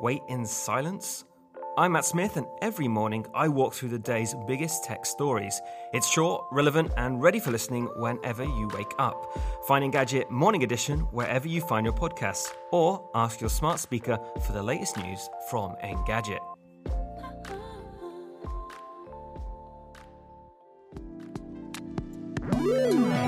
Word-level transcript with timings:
Wait 0.00 0.22
in 0.28 0.46
silence? 0.46 1.24
I'm 1.76 1.92
Matt 1.92 2.04
Smith, 2.04 2.36
and 2.36 2.46
every 2.62 2.86
morning 2.86 3.26
I 3.34 3.48
walk 3.48 3.74
through 3.74 3.88
the 3.88 3.98
day's 3.98 4.32
biggest 4.46 4.84
tech 4.84 5.04
stories. 5.04 5.60
It's 5.92 6.08
short, 6.08 6.44
relevant, 6.52 6.92
and 6.96 7.20
ready 7.20 7.40
for 7.40 7.50
listening 7.50 7.86
whenever 7.96 8.44
you 8.44 8.70
wake 8.74 8.92
up. 9.00 9.36
Find 9.66 9.84
Engadget 9.84 10.30
Morning 10.30 10.62
Edition 10.62 11.00
wherever 11.10 11.48
you 11.48 11.60
find 11.60 11.84
your 11.84 11.94
podcasts, 11.94 12.52
or 12.70 13.10
ask 13.16 13.40
your 13.40 13.50
smart 13.50 13.80
speaker 13.80 14.20
for 14.46 14.52
the 14.52 14.62
latest 14.62 14.96
news 14.98 15.28
from 15.50 15.74
Engadget. 15.82 16.38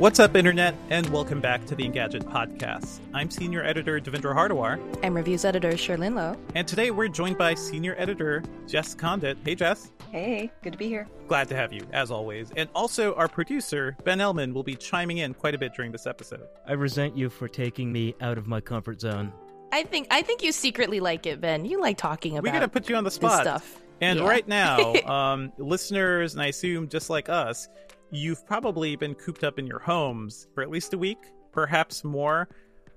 What's 0.00 0.18
up, 0.18 0.34
Internet, 0.34 0.74
and 0.88 1.06
welcome 1.10 1.40
back 1.42 1.66
to 1.66 1.74
the 1.74 1.84
Engadget 1.86 2.22
Podcast. 2.24 3.00
I'm 3.12 3.30
Senior 3.30 3.62
Editor 3.62 4.00
Devindra 4.00 4.34
Hardawar. 4.34 4.80
I'm 5.04 5.14
reviews 5.14 5.44
editor 5.44 5.72
Cherlynn 5.72 6.14
Low. 6.14 6.36
and 6.54 6.66
today 6.66 6.90
we're 6.90 7.08
joined 7.08 7.36
by 7.36 7.52
Senior 7.54 7.94
Editor 7.98 8.42
Jess 8.66 8.94
Conditt. 8.94 9.36
Hey, 9.44 9.54
Jess. 9.54 9.92
Hey, 10.10 10.50
good 10.62 10.72
to 10.72 10.78
be 10.78 10.88
here. 10.88 11.06
Glad 11.28 11.48
to 11.48 11.56
have 11.56 11.72
you, 11.74 11.86
as 11.92 12.10
always. 12.10 12.50
And 12.56 12.68
also, 12.74 13.14
our 13.14 13.28
producer, 13.28 13.94
Ben 14.04 14.18
Ellman, 14.18 14.54
will 14.54 14.62
be 14.62 14.74
chiming 14.74 15.18
in 15.18 15.34
quite 15.34 15.54
a 15.54 15.58
bit 15.58 15.74
during 15.74 15.92
this 15.92 16.06
episode. 16.06 16.48
I 16.66 16.72
resent 16.72 17.14
you 17.14 17.28
for 17.28 17.46
taking 17.46 17.92
me 17.92 18.14
out 18.22 18.38
of 18.38 18.46
my 18.48 18.60
comfort 18.62 19.00
zone. 19.02 19.32
I 19.70 19.82
think 19.84 20.08
I 20.10 20.22
think 20.22 20.42
you 20.42 20.50
secretly 20.50 21.00
like 21.00 21.26
it, 21.26 21.40
Ben. 21.42 21.64
You 21.66 21.78
like 21.80 21.98
talking 21.98 22.32
about 22.38 22.44
We're 22.44 22.52
going 22.58 22.62
to 22.62 22.68
put 22.68 22.88
you 22.88 22.96
on 22.96 23.04
the 23.04 23.10
this 23.10 23.16
spot. 23.16 23.42
stuff. 23.42 23.80
And 24.00 24.20
Yeah. 24.20 24.28
right 24.28 24.48
now, 24.48 24.94
um, 25.04 25.52
listeners, 25.58 26.32
and 26.32 26.42
I 26.42 26.46
assume 26.46 26.88
just 26.88 27.10
like 27.10 27.28
us, 27.28 27.68
you've 28.10 28.44
probably 28.46 28.96
been 28.96 29.14
cooped 29.14 29.44
up 29.44 29.58
in 29.58 29.66
your 29.66 29.78
homes 29.78 30.46
for 30.54 30.62
at 30.62 30.70
least 30.70 30.92
a 30.94 30.98
week, 30.98 31.18
perhaps 31.52 32.04
more. 32.04 32.48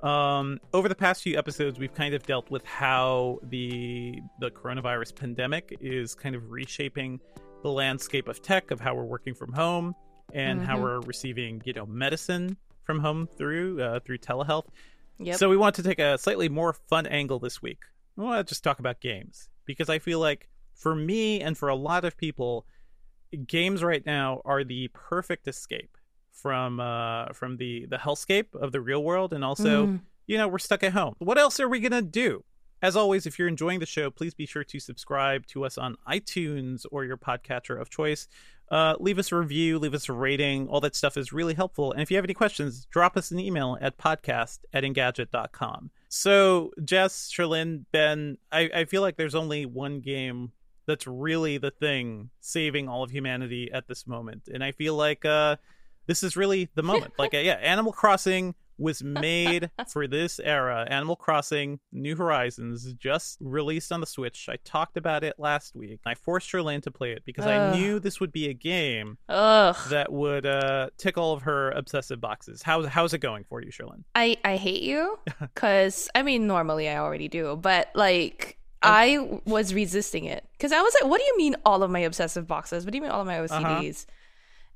Um, 0.01 0.59
over 0.73 0.89
the 0.89 0.95
past 0.95 1.23
few 1.23 1.37
episodes, 1.37 1.79
we've 1.79 1.93
kind 1.93 2.13
of 2.13 2.23
dealt 2.25 2.51
with 2.51 2.65
how 2.65 3.39
the 3.43 4.19
the 4.39 4.51
coronavirus 4.51 5.15
pandemic 5.15 5.77
is 5.79 6.13
kind 6.13 6.35
of 6.35 6.51
reshaping 6.51 7.19
the 7.61 7.69
landscape 7.69 8.27
of 8.27 8.41
tech, 8.41 8.71
of 8.71 8.81
how 8.81 8.93
we're 8.95 9.05
working 9.05 9.33
from 9.33 9.53
home, 9.53 9.95
and 10.33 10.61
how 10.61 10.77
Mhm. 10.77 10.81
we're 10.81 10.99
receiving, 11.01 11.61
you 11.63 11.71
know, 11.73 11.85
medicine 11.85 12.57
from 12.83 12.99
home 12.99 13.27
through 13.37 13.81
uh, 13.81 13.99
through 14.01 14.17
telehealth. 14.17 14.65
Yep. 15.19 15.37
So 15.37 15.49
we 15.49 15.55
want 15.55 15.75
to 15.75 15.83
take 15.83 15.99
a 15.99 16.17
slightly 16.17 16.49
more 16.49 16.73
fun 16.73 17.05
angle 17.07 17.39
this 17.39 17.61
week. 17.61 17.79
We 18.17 18.25
want 18.25 18.45
to 18.45 18.51
just 18.51 18.63
talk 18.63 18.79
about 18.79 18.99
games 18.99 19.47
because 19.65 19.89
I 19.89 19.99
feel 19.99 20.19
like 20.19 20.49
for 20.73 20.95
me 20.95 21.39
and 21.39 21.57
for 21.57 21.69
a 21.69 21.75
lot 21.75 22.03
of 22.03 22.17
people, 22.17 22.65
games 23.37 23.83
right 23.83 24.05
now 24.05 24.41
are 24.45 24.63
the 24.63 24.89
perfect 24.93 25.47
escape 25.47 25.97
from 26.31 26.79
uh 26.79 27.27
from 27.33 27.57
the 27.57 27.85
the 27.85 27.97
hellscape 27.97 28.53
of 28.55 28.71
the 28.71 28.81
real 28.81 29.03
world 29.03 29.33
and 29.33 29.43
also 29.45 29.85
Mm. 29.87 30.01
you 30.27 30.37
know 30.37 30.47
we're 30.47 30.57
stuck 30.59 30.83
at 30.83 30.93
home. 30.93 31.15
What 31.19 31.37
else 31.37 31.59
are 31.59 31.69
we 31.69 31.79
gonna 31.79 32.01
do? 32.01 32.43
As 32.81 32.95
always 32.97 33.25
if 33.25 33.39
you're 33.39 33.47
enjoying 33.47 33.79
the 33.79 33.85
show 33.85 34.09
please 34.09 34.33
be 34.33 34.45
sure 34.45 34.63
to 34.65 34.79
subscribe 34.79 35.45
to 35.47 35.63
us 35.63 35.77
on 35.77 35.95
itunes 36.07 36.85
or 36.91 37.05
your 37.05 37.17
podcatcher 37.17 37.79
of 37.79 37.89
choice. 37.89 38.27
Uh, 38.71 38.95
leave 38.99 39.19
us 39.19 39.31
a 39.31 39.35
review 39.35 39.77
leave 39.77 39.93
us 39.93 40.09
a 40.09 40.13
rating. 40.13 40.67
All 40.67 40.81
that 40.81 40.95
stuff 40.95 41.15
is 41.17 41.31
really 41.31 41.53
helpful. 41.53 41.91
And 41.91 42.01
if 42.01 42.09
you 42.09 42.17
have 42.17 42.25
any 42.25 42.33
questions 42.33 42.85
drop 42.89 43.15
us 43.15 43.29
an 43.31 43.39
email 43.39 43.77
at 43.79 43.97
podcast 43.97 44.59
at 44.73 44.83
engadget.com 44.83 45.91
so 46.09 46.71
jess 46.83 47.31
Cherlynn 47.31 47.85
ben 47.91 48.37
I, 48.51 48.69
I 48.73 48.85
feel 48.85 49.01
like 49.01 49.17
there's 49.17 49.35
only 49.35 49.65
one 49.65 49.99
game 49.99 50.51
that's 50.87 51.07
really 51.07 51.57
the 51.57 51.71
thing 51.71 52.29
saving 52.39 52.87
all 52.89 53.03
of 53.03 53.11
humanity 53.11 53.69
at 53.71 53.87
this 53.87 54.07
moment. 54.07 54.49
And 54.53 54.63
i 54.63 54.71
feel 54.71 54.95
like 54.95 55.25
uh 55.25 55.57
this 56.05 56.23
is 56.23 56.35
really 56.35 56.69
the 56.75 56.83
moment. 56.83 57.13
Like 57.19 57.33
uh, 57.33 57.37
yeah 57.37 57.53
animal 57.53 57.93
crossing 57.93 58.55
was 58.77 59.03
made 59.03 59.69
for 59.89 60.07
this 60.07 60.39
era. 60.39 60.85
Animal 60.89 61.15
crossing 61.15 61.79
new 61.91 62.15
horizons 62.15 62.91
just 62.93 63.37
released 63.39 63.91
on 63.91 64.01
the 64.01 64.07
switch. 64.07 64.47
I 64.49 64.57
talked 64.63 64.97
about 64.97 65.23
it 65.23 65.35
last 65.37 65.75
week. 65.75 66.01
I 66.05 66.15
forced 66.15 66.49
Cherlynn 66.49 66.81
to 66.83 66.91
play 66.91 67.11
it 67.11 67.23
because 67.25 67.45
i 67.45 67.75
knew 67.75 67.99
this 67.99 68.19
would 68.19 68.31
be 68.31 68.49
a 68.49 68.53
game 68.53 69.17
Ugh. 69.29 69.75
that 69.89 70.11
would 70.11 70.45
uh 70.45 70.89
tick 70.97 71.17
all 71.17 71.33
of 71.33 71.43
her 71.43 71.71
obsessive 71.71 72.19
boxes. 72.19 72.61
How's 72.61 72.87
how's 72.87 73.13
it 73.13 73.19
going 73.19 73.45
for 73.45 73.61
you 73.61 73.71
Cherlynn? 73.71 74.03
I 74.15 74.37
I 74.43 74.57
hate 74.57 74.83
you 74.83 75.19
because 75.39 76.09
I 76.15 76.23
mean 76.23 76.47
normally 76.47 76.89
I 76.89 76.97
already 76.97 77.27
do, 77.27 77.55
but 77.55 77.89
like 77.95 78.57
I 78.83 79.39
was 79.45 79.73
resisting 79.73 80.25
it 80.25 80.45
because 80.53 80.71
I 80.71 80.81
was 80.81 80.93
like, 81.01 81.09
"What 81.09 81.19
do 81.19 81.23
you 81.25 81.37
mean 81.37 81.55
all 81.65 81.83
of 81.83 81.91
my 81.91 81.99
obsessive 81.99 82.47
boxes? 82.47 82.85
What 82.85 82.91
do 82.91 82.97
you 82.97 83.01
mean 83.01 83.11
all 83.11 83.21
of 83.21 83.27
my 83.27 83.37
OCDs?" 83.37 84.05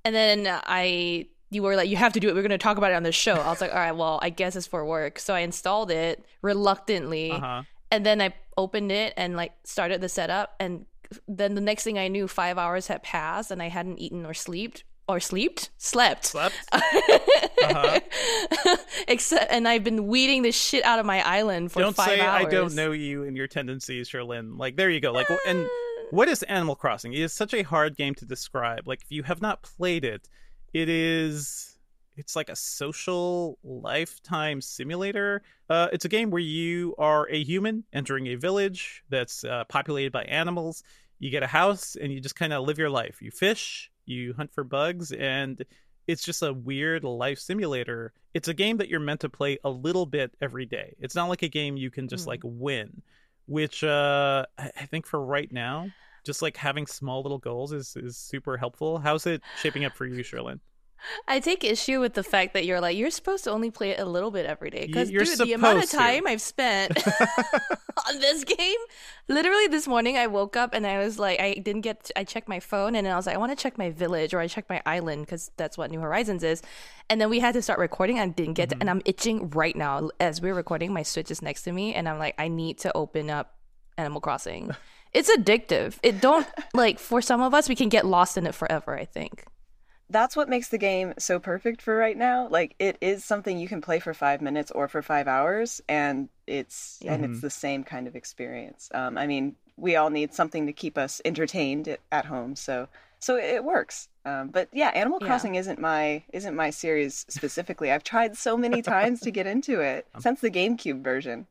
And 0.06 0.16
then 0.16 0.48
I, 0.66 1.28
you 1.50 1.64
were 1.64 1.76
like, 1.76 1.90
"You 1.90 1.98
have 1.98 2.14
to 2.14 2.20
do 2.20 2.30
it. 2.30 2.36
We're 2.36 2.42
going 2.42 2.52
to 2.52 2.58
talk 2.58 2.78
about 2.78 2.92
it 2.92 2.96
on 2.96 3.04
this 3.04 3.16
show." 3.16 3.36
I 3.36 3.50
was 3.50 3.62
like, 3.62 3.72
"All 3.72 3.78
right, 3.78 3.96
well, 3.96 4.20
I 4.22 4.30
guess 4.30 4.56
it's 4.56 4.68
for 4.68 4.86
work." 4.86 5.20
So 5.20 5.34
I 5.34 5.40
installed 5.40 5.92
it 5.92 6.26
reluctantly, 6.42 7.32
uh-huh 7.32 7.64
and 7.92 8.06
then 8.06 8.22
I 8.22 8.34
opened 8.58 8.92
it 8.92 9.14
and 9.18 9.36
like 9.36 9.54
started 9.64 10.02
the 10.02 10.10
setup, 10.10 10.56
and 10.60 10.86
then 11.28 11.56
the 11.56 11.62
next 11.62 11.84
thing 11.84 11.98
I 11.98 12.08
knew, 12.08 12.28
five 12.28 12.58
hours 12.58 12.88
had 12.88 13.04
passed, 13.04 13.52
and 13.52 13.62
I 13.62 13.70
hadn't 13.70 14.00
eaten 14.00 14.26
or 14.26 14.34
slept 14.34 14.84
or 15.08 15.20
slept? 15.20 15.70
Slept. 15.78 16.26
slept. 16.26 16.56
Uh-huh. 17.64 18.00
Except, 19.08 19.52
and 19.52 19.68
I've 19.68 19.84
been 19.84 20.08
weeding 20.08 20.42
the 20.44 20.52
shit 20.52 20.86
out 20.86 21.00
of 21.00 21.06
my 21.06 21.22
island 21.28 21.72
for 21.72 21.82
don't 21.82 21.96
five 21.96 22.08
say 22.08 22.20
hours. 22.22 22.46
i 22.46 22.50
don't 22.50 22.76
know 22.76 22.92
you 22.92 23.24
and 23.24 23.36
your 23.36 23.48
tendencies 23.48 24.10
Cherlynn. 24.10 24.58
like 24.58 24.78
there 24.78 24.90
you 24.90 25.02
go. 25.02 25.12
Like 25.12 25.28
and 25.48 25.68
what 26.12 26.30
is 26.30 26.44
animal 26.44 26.76
crossing? 26.76 27.14
It 27.14 27.20
is 27.22 27.34
such 27.34 27.54
a 27.54 27.64
hard 27.64 27.98
game 27.98 28.16
to 28.16 28.26
describe. 28.26 28.88
Like 28.88 29.02
if 29.02 29.12
you 29.12 29.24
have 29.24 29.42
not 29.42 29.64
played 29.64 30.06
it 30.06 30.30
it 30.74 30.88
is 30.88 31.78
it's 32.16 32.36
like 32.36 32.50
a 32.50 32.56
social 32.56 33.58
lifetime 33.64 34.62
simulator. 34.62 35.44
Uh, 35.70 35.88
it's 35.94 36.06
a 36.06 36.10
game 36.10 36.30
where 36.32 36.42
you 36.42 36.96
are 36.98 37.28
a 37.30 37.44
human 37.44 37.84
entering 37.94 38.28
a 38.28 38.36
village 38.36 39.04
that's 39.10 39.44
uh, 39.44 39.64
populated 39.70 40.12
by 40.12 40.24
animals. 40.24 40.84
You 41.20 41.30
get 41.30 41.44
a 41.44 41.48
house 41.48 41.96
and 42.00 42.12
you 42.12 42.20
just 42.20 42.36
kind 42.36 42.54
of 42.54 42.66
live 42.66 42.80
your 42.80 42.90
life. 42.90 43.22
You 43.22 43.32
fish 43.32 43.92
you 44.08 44.34
hunt 44.34 44.52
for 44.54 44.64
bugs 44.64 45.12
and 45.12 45.64
it's 46.08 46.24
just 46.24 46.42
a 46.42 46.54
weird 46.54 47.04
life 47.04 47.40
simulator 47.40 48.14
it's 48.34 48.48
a 48.48 48.54
game 48.54 48.78
that 48.78 48.88
you're 48.90 49.00
meant 49.00 49.20
to 49.20 49.30
play 49.30 49.58
a 49.64 49.70
little 49.70 50.06
bit 50.06 50.32
every 50.42 50.66
day 50.66 50.96
it's 51.00 51.16
not 51.16 51.28
like 51.30 51.44
a 51.44 51.48
game 51.50 51.76
you 51.78 51.90
can 51.92 52.08
just 52.08 52.26
Mm. 52.26 52.28
like 52.28 52.42
win 52.44 53.02
which 53.46 53.84
uh 53.84 54.46
i 54.58 54.72
I 54.82 54.86
think 54.86 55.06
for 55.06 55.24
right 55.24 55.52
now 55.52 55.90
just 56.26 56.42
like 56.42 56.58
having 56.58 56.86
small 56.88 57.22
little 57.24 57.38
goals 57.40 57.72
is 57.72 57.96
is 57.96 58.18
super 58.18 58.58
helpful 58.58 58.98
how's 59.00 59.26
it 59.26 59.42
shaping 59.62 59.86
up 59.86 59.96
for 59.96 60.06
you 60.06 60.24
Cherlynn? 60.24 60.60
I 61.28 61.40
take 61.40 61.64
issue 61.64 62.00
with 62.00 62.14
the 62.14 62.24
fact 62.24 62.54
that 62.54 62.66
you're 62.66 62.82
like 62.82 62.98
you're 62.98 63.10
supposed 63.12 63.44
to 63.46 63.52
only 63.52 63.72
play 63.72 63.92
it 63.92 64.00
a 64.00 64.06
little 64.06 64.32
bit 64.32 64.46
every 64.46 64.70
day 64.70 64.86
because 64.88 65.10
dude, 65.10 65.28
the 65.40 65.54
amount 65.54 65.78
of 65.80 65.86
supposed 65.86 65.92
to. 65.92 65.98
time 65.98 66.28
I've 66.28 66.42
spent 66.42 66.98
on 68.08 68.20
this 68.20 68.44
game. 68.44 68.78
Literally 69.28 69.68
this 69.68 69.88
morning, 69.88 70.18
I 70.18 70.28
woke 70.28 70.56
up 70.56 70.74
and 70.74 70.88
I 70.88 71.00
was 71.00 71.20
like, 71.20 71.40
I 71.40 71.56
didn't 71.56 71.82
get. 71.82 72.10
I 72.16 72.24
checked 72.24 72.48
my 72.48 72.60
phone 72.60 72.96
and 72.96 73.08
I 73.08 73.16
was 73.16 73.26
like, 73.26 73.36
I 73.36 73.38
want 73.40 73.52
to 73.58 73.62
check 73.62 73.78
my 73.78 73.90
village 73.90 74.34
or 74.34 74.40
I 74.40 74.48
checked 74.48 74.70
my 74.70 74.82
island 74.86 75.26
because 75.26 75.52
that's 75.58 75.78
what 75.78 75.92
New 75.92 76.00
Horizons 76.00 76.44
is. 76.44 76.62
And 77.10 77.20
then 77.20 77.30
we 77.30 77.40
had 77.40 77.54
to 77.54 77.62
start 77.62 77.80
recording. 77.80 78.20
I 78.20 78.28
didn't 78.28 78.54
get, 78.56 78.70
Mm-hmm. 78.70 78.82
and 78.82 78.90
I'm 78.90 79.02
itching 79.06 79.50
right 79.52 79.76
now 79.76 80.10
as 80.20 80.42
we're 80.42 80.54
recording. 80.54 80.94
My 80.94 81.04
Switch 81.04 81.32
is 81.32 81.42
next 81.42 81.64
to 81.64 81.72
me, 81.72 81.94
and 81.94 82.08
I'm 82.10 82.20
like, 82.20 82.36
I 82.38 82.48
need 82.50 82.80
to 82.80 82.96
open 82.96 83.30
up 83.30 83.56
Animal 83.98 84.20
Crossing. 84.22 84.72
It's 85.14 85.30
addictive. 85.34 85.98
It 86.04 86.20
don't 86.22 86.46
like 86.74 87.00
for 87.00 87.22
some 87.22 87.42
of 87.42 87.54
us, 87.54 87.70
we 87.70 87.76
can 87.76 87.88
get 87.90 88.06
lost 88.06 88.38
in 88.38 88.46
it 88.46 88.54
forever. 88.56 88.98
I 88.98 89.06
think. 89.06 89.46
That's 90.10 90.36
what 90.36 90.48
makes 90.48 90.70
the 90.70 90.78
game 90.78 91.14
so 91.18 91.40
perfect 91.40 91.82
for 91.82 91.96
right 91.98 92.18
now. 92.18 92.48
Like 92.48 92.76
it 92.80 92.98
is 93.02 93.26
something 93.26 93.58
you 93.60 93.68
can 93.68 93.82
play 93.82 94.00
for 94.00 94.14
five 94.14 94.42
minutes 94.42 94.72
or 94.72 94.88
for 94.88 95.02
five 95.02 95.28
hours, 95.28 95.82
and 95.90 96.30
it's 96.46 97.00
and 97.06 97.26
it's 97.26 97.42
the 97.42 97.50
same 97.50 97.84
kind 97.84 98.08
of 98.08 98.16
experience. 98.16 98.90
Um, 98.94 99.18
I 99.18 99.28
mean, 99.28 99.56
we 99.76 99.96
all 99.96 100.10
need 100.10 100.34
something 100.34 100.66
to 100.66 100.74
keep 100.74 100.98
us 100.98 101.22
entertained 101.26 101.98
at, 102.12 102.26
home, 102.26 102.56
so 102.56 102.88
so 103.20 103.36
it 103.38 103.64
works. 103.64 104.08
Um, 104.26 104.50
but 104.50 104.70
yeah, 104.72 104.90
Animal 104.90 105.20
Yeah. 105.22 105.28
Crossing 105.28 105.56
isn't 105.56 105.80
my 105.80 106.24
isn't 106.32 106.56
my 106.56 106.70
series 106.70 107.26
specifically. 107.28 107.92
I've 107.92 108.04
tried 108.04 108.38
so 108.38 108.56
many 108.58 108.82
times 108.82 109.20
to 109.22 109.32
get 109.32 109.46
into 109.46 109.82
it 109.82 110.08
since 110.20 110.40
the 110.40 110.52
GameCube 110.52 111.04
version. 111.04 111.48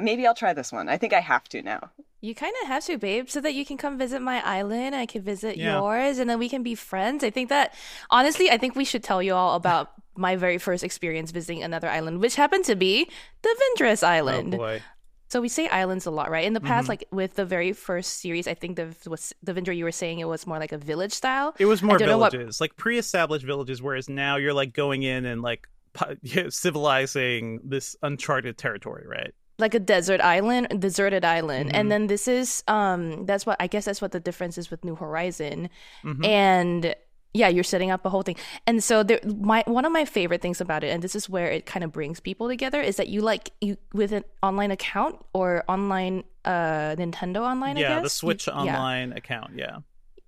Maybe 0.00 0.26
I'll 0.26 0.34
try 0.34 0.52
this 0.52 0.72
one. 0.72 0.88
I 0.88 0.96
think 0.98 1.12
I 1.12 1.20
have 1.20 1.44
to 1.50 1.62
now. 1.62 1.90
You 2.22 2.34
kind 2.34 2.54
of 2.62 2.68
have 2.68 2.84
to, 2.84 2.98
babe, 2.98 3.30
so 3.30 3.40
that 3.40 3.54
you 3.54 3.64
can 3.64 3.78
come 3.78 3.96
visit 3.96 4.20
my 4.20 4.42
island. 4.44 4.94
I 4.94 5.06
can 5.06 5.22
visit 5.22 5.56
Yeah. 5.56 5.78
yours, 5.78 6.18
and 6.18 6.28
then 6.28 6.38
we 6.38 6.48
can 6.50 6.62
be 6.62 6.74
friends. 6.74 7.24
I 7.24 7.30
think 7.30 7.48
that, 7.48 7.72
honestly, 8.10 8.50
I 8.50 8.58
think 8.58 8.76
we 8.76 8.84
should 8.84 9.02
tell 9.02 9.22
you 9.22 9.34
all 9.34 9.54
about 9.56 9.92
my 10.16 10.36
very 10.36 10.58
first 10.58 10.84
experience 10.84 11.30
visiting 11.30 11.62
another 11.62 11.88
island, 11.88 12.20
which 12.20 12.36
happened 12.36 12.64
to 12.66 12.74
be 12.76 13.08
the 13.42 13.56
Vindress 13.78 14.02
Island. 14.02 14.54
Oh 14.54 14.58
boy. 14.58 14.82
So 15.28 15.40
we 15.40 15.48
say 15.48 15.68
islands 15.68 16.06
a 16.06 16.10
lot, 16.10 16.28
right? 16.28 16.44
In 16.44 16.54
the 16.54 16.60
past, 16.60 16.86
Mhm. 16.86 16.88
like 16.88 17.04
with 17.12 17.34
the 17.36 17.44
very 17.46 17.72
first 17.72 18.20
series, 18.20 18.48
I 18.48 18.54
think 18.54 18.74
the 18.76 18.92
was 19.08 19.32
Devindra 19.46 19.74
you 19.76 19.84
were 19.84 19.92
saying 19.92 20.18
it 20.18 20.24
was 20.26 20.44
more 20.44 20.58
like 20.58 20.72
a 20.72 20.76
village 20.78 21.12
style. 21.12 21.54
It 21.58 21.66
was 21.66 21.82
more 21.82 21.96
don't 21.98 22.18
what- 22.18 22.32
villages, 22.32 22.60
like 22.60 22.76
pre-established 22.76 23.46
villages, 23.46 23.80
whereas 23.80 24.08
now 24.08 24.36
you're 24.36 24.52
like 24.52 24.72
going 24.74 25.04
in 25.04 25.24
and 25.24 25.40
like 25.40 25.68
pu- 25.94 26.16
civilizing 26.50 27.60
this 27.64 27.96
uncharted 28.02 28.58
territory, 28.58 29.06
right? 29.06 29.32
Like 29.60 29.74
a 29.74 29.78
desert 29.78 30.20
island, 30.20 30.80
deserted 30.80 31.24
island. 31.24 31.70
Mhm. 31.70 31.74
And 31.76 31.90
then 31.92 32.06
this 32.06 32.26
is 32.26 32.62
um 32.68 33.26
that's 33.26 33.44
what 33.46 33.56
I 33.60 33.66
guess 33.66 33.84
that's 33.84 34.00
what 34.02 34.12
the 34.12 34.20
difference 34.20 34.58
is 34.58 34.70
with 34.70 34.84
New 34.84 34.96
Horizon. 34.96 35.68
Mhm. 36.04 36.24
And 36.26 36.94
yeah, 37.32 37.46
you're 37.46 37.62
setting 37.62 37.92
up 37.92 38.04
a 38.04 38.08
whole 38.10 38.22
thing. 38.22 38.34
And 38.66 38.82
so 38.82 39.04
there 39.04 39.20
my 39.24 39.62
one 39.66 39.84
of 39.84 39.92
my 39.92 40.04
favorite 40.04 40.42
things 40.42 40.60
about 40.60 40.82
it 40.82 40.88
and 40.88 41.00
this 41.02 41.14
is 41.14 41.28
where 41.28 41.46
it 41.46 41.64
kind 41.64 41.84
of 41.84 41.92
brings 41.92 42.18
people 42.18 42.48
together 42.48 42.80
is 42.80 42.96
that 42.96 43.06
you 43.08 43.20
like 43.22 43.50
you 43.60 43.76
with 43.92 44.10
an 44.12 44.24
online 44.42 44.72
account 44.72 45.14
or 45.32 45.62
online 45.68 46.24
uh 46.44 46.96
Nintendo 46.98 47.40
online 47.42 47.76
I 47.76 47.80
yeah, 47.80 48.00
the 48.00 48.08
Switch 48.10 48.46
you, 48.48 48.52
yeah, 48.52 48.58
Online 48.76 49.12
account. 49.12 49.52
Yeah. 49.54 49.78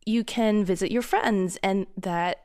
you 0.06 0.22
can 0.24 0.64
visit 0.64 0.90
your 0.92 1.02
friends 1.02 1.58
and 1.62 1.86
that 1.96 2.41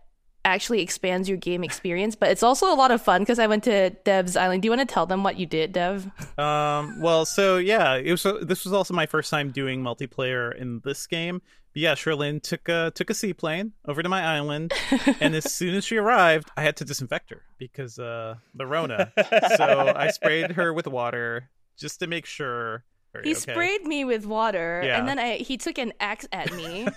actually 0.48 0.82
expands 0.82 1.28
your 1.30 1.38
game 1.38 1.64
experience, 1.64 2.16
but 2.16 2.30
it's 2.30 2.44
also 2.44 2.72
a 2.74 2.76
lot 2.76 2.92
of 2.92 3.02
fun 3.02 3.22
because 3.22 3.38
I 3.40 3.48
went 3.48 3.64
to 3.66 3.92
Dev's 4.06 4.36
Island. 4.36 4.62
Do 4.62 4.68
you 4.68 4.72
want 4.72 4.88
to 4.88 4.92
tell 4.94 5.06
them 5.06 5.24
what 5.24 5.38
you 5.38 5.46
did, 5.46 5.72
Dev? 5.74 6.10
Um. 6.40 7.00
Well, 7.02 7.26
so 7.26 7.58
yeah, 7.58 7.96
it 7.96 8.12
was. 8.12 8.24
This 8.42 8.64
was 8.64 8.74
also 8.74 8.94
my 8.94 9.06
first 9.06 9.30
time 9.30 9.52
doing 9.52 9.82
multiplayer 9.84 10.56
in 10.56 10.82
this 10.84 11.06
game. 11.08 11.42
But 11.74 11.82
yeah, 11.82 11.96
Cherlynn 11.96 12.42
took 12.42 12.68
a 12.70 12.92
took 12.96 13.10
a 13.10 13.14
seaplane 13.14 13.74
over 13.88 14.02
to 14.02 14.10
my 14.10 14.24
island, 14.24 14.74
and 15.20 15.36
as 15.36 15.54
soon 15.54 15.76
as 15.76 15.86
she 15.86 15.98
arrived, 15.98 16.50
I 16.58 16.64
had 16.64 16.78
to 16.78 16.86
disinfect 16.86 17.30
her 17.30 17.44
because 17.60 18.00
uh 18.00 18.36
the 18.56 18.66
Rona. 18.66 19.12
so 19.58 19.94
I 19.96 20.10
sprayed 20.12 20.52
her 20.52 20.74
with 20.74 20.88
water 20.88 21.50
just 21.78 22.00
to 22.00 22.08
make 22.08 22.26
sure. 22.26 22.84
He 23.24 23.32
okay? 23.32 23.34
sprayed 23.34 23.84
me 23.84 24.06
with 24.06 24.26
water, 24.28 24.84
Yeah. 24.86 25.00
and 25.00 25.08
then 25.08 25.18
I 25.18 25.38
he 25.38 25.58
took 25.58 25.78
an 25.80 25.92
axe 26.00 26.28
at 26.32 26.54
me, 26.54 26.88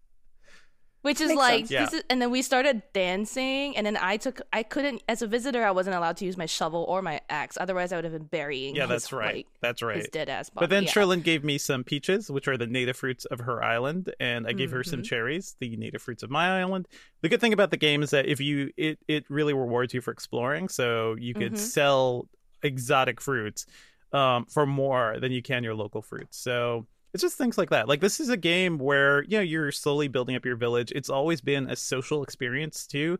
which 1.05 1.21
is 1.21 1.29
Makes 1.29 1.37
like. 1.39 1.69
Yeah. 1.69 1.85
this 1.85 1.93
is, 1.93 2.03
and 2.09 2.21
then 2.21 2.31
we 2.31 2.41
started 2.41 2.81
dancing, 2.93 3.77
and 3.77 3.85
then 3.85 3.95
I 3.97 4.17
took 4.17 4.41
I 4.51 4.63
couldn't 4.63 5.03
as 5.07 5.21
a 5.21 5.27
visitor 5.27 5.63
I 5.63 5.71
wasn't 5.71 5.95
allowed 5.95 6.17
to 6.17 6.25
use 6.25 6.35
my 6.37 6.45
shovel 6.45 6.83
or 6.87 7.01
my 7.01 7.21
axe, 7.29 7.57
otherwise 7.59 7.93
I 7.93 7.97
would 7.97 8.03
have 8.05 8.13
been 8.13 8.23
burying. 8.25 8.75
Yeah, 8.75 8.83
his, 8.83 8.89
that's 8.89 9.13
right. 9.13 9.35
like, 9.35 9.47
that's 9.61 9.81
right. 9.81 9.97
His 9.97 10.07
dead 10.09 10.29
ass 10.29 10.49
body. 10.49 10.63
But 10.63 10.69
then 10.71 10.83
yeah. 10.83 10.89
Cherlynn 10.91 11.23
gave 11.23 11.43
me 11.43 11.57
some 11.57 11.83
peaches, 11.83 12.29
which 12.29 12.47
are 12.47 12.57
the 12.57 12.67
native 12.67 12.97
fruits 12.97 13.25
of 13.25 13.39
her 13.39 13.63
island, 13.63 14.13
and 14.19 14.47
I 14.47 14.53
gave 14.53 14.71
her 14.71 14.83
some 14.83 15.01
Mhm. 15.01 15.05
cherries, 15.05 15.55
the 15.59 15.75
native 15.77 16.01
fruits 16.01 16.23
of 16.23 16.29
my 16.29 16.59
island. 16.59 16.87
The 17.21 17.29
good 17.29 17.41
thing 17.41 17.53
about 17.53 17.71
the 17.71 17.77
game 17.77 18.03
is 18.03 18.09
that 18.09 18.25
if 18.25 18.39
you 18.41 18.71
it 18.77 18.99
it 19.07 19.25
really 19.29 19.53
rewards 19.53 19.93
you 19.93 20.01
for 20.01 20.11
exploring, 20.11 20.69
so 20.69 21.15
you 21.19 21.33
could 21.33 21.53
Mhm. 21.53 21.57
sell 21.57 22.27
exotic 22.63 23.21
fruits 23.21 23.65
um, 24.11 24.45
for 24.45 24.65
more 24.65 25.19
than 25.19 25.31
you 25.31 25.41
can 25.41 25.63
your 25.63 25.75
local 25.75 26.01
fruits. 26.01 26.37
So 26.37 26.87
it's 27.15 27.21
just 27.21 27.37
things 27.37 27.57
like 27.57 27.69
that. 27.69 27.87
Like 27.87 28.01
this 28.01 28.19
is 28.19 28.27
a 28.27 28.35
game 28.35 28.77
where 28.77 29.23
you 29.23 29.37
know 29.37 29.41
you're 29.41 29.71
slowly 29.71 30.09
building 30.09 30.35
up 30.35 30.43
your 30.43 30.57
village. 30.57 30.91
It's 30.93 31.09
always 31.09 31.39
been 31.39 31.69
a 31.69 31.75
social 31.77 32.23
experience 32.23 32.85
too. 32.85 33.17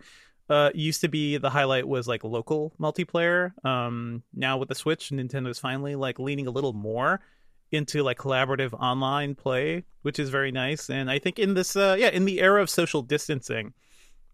Uh, 0.49 0.69
used 0.75 0.99
to 0.99 1.07
be 1.07 1.37
the 1.37 1.49
highlight 1.49 1.87
was 1.87 2.05
like 2.05 2.25
local 2.25 2.73
multiplayer. 2.77 3.53
Um, 3.65 4.21
now 4.33 4.57
with 4.57 4.67
the 4.67 4.75
Switch, 4.75 5.11
Nintendo's 5.11 5.59
finally 5.59 5.95
like 5.95 6.19
leaning 6.19 6.45
a 6.45 6.51
little 6.51 6.73
more 6.73 7.21
into 7.71 8.03
like 8.03 8.17
collaborative 8.17 8.73
online 8.73 9.33
play, 9.33 9.85
which 10.01 10.19
is 10.19 10.29
very 10.29 10.51
nice. 10.51 10.89
And 10.89 11.09
I 11.09 11.17
think 11.17 11.39
in 11.39 11.53
this, 11.53 11.77
uh, 11.77 11.95
yeah, 11.97 12.09
in 12.09 12.25
the 12.25 12.41
era 12.41 12.61
of 12.61 12.69
social 12.69 13.01
distancing, 13.01 13.73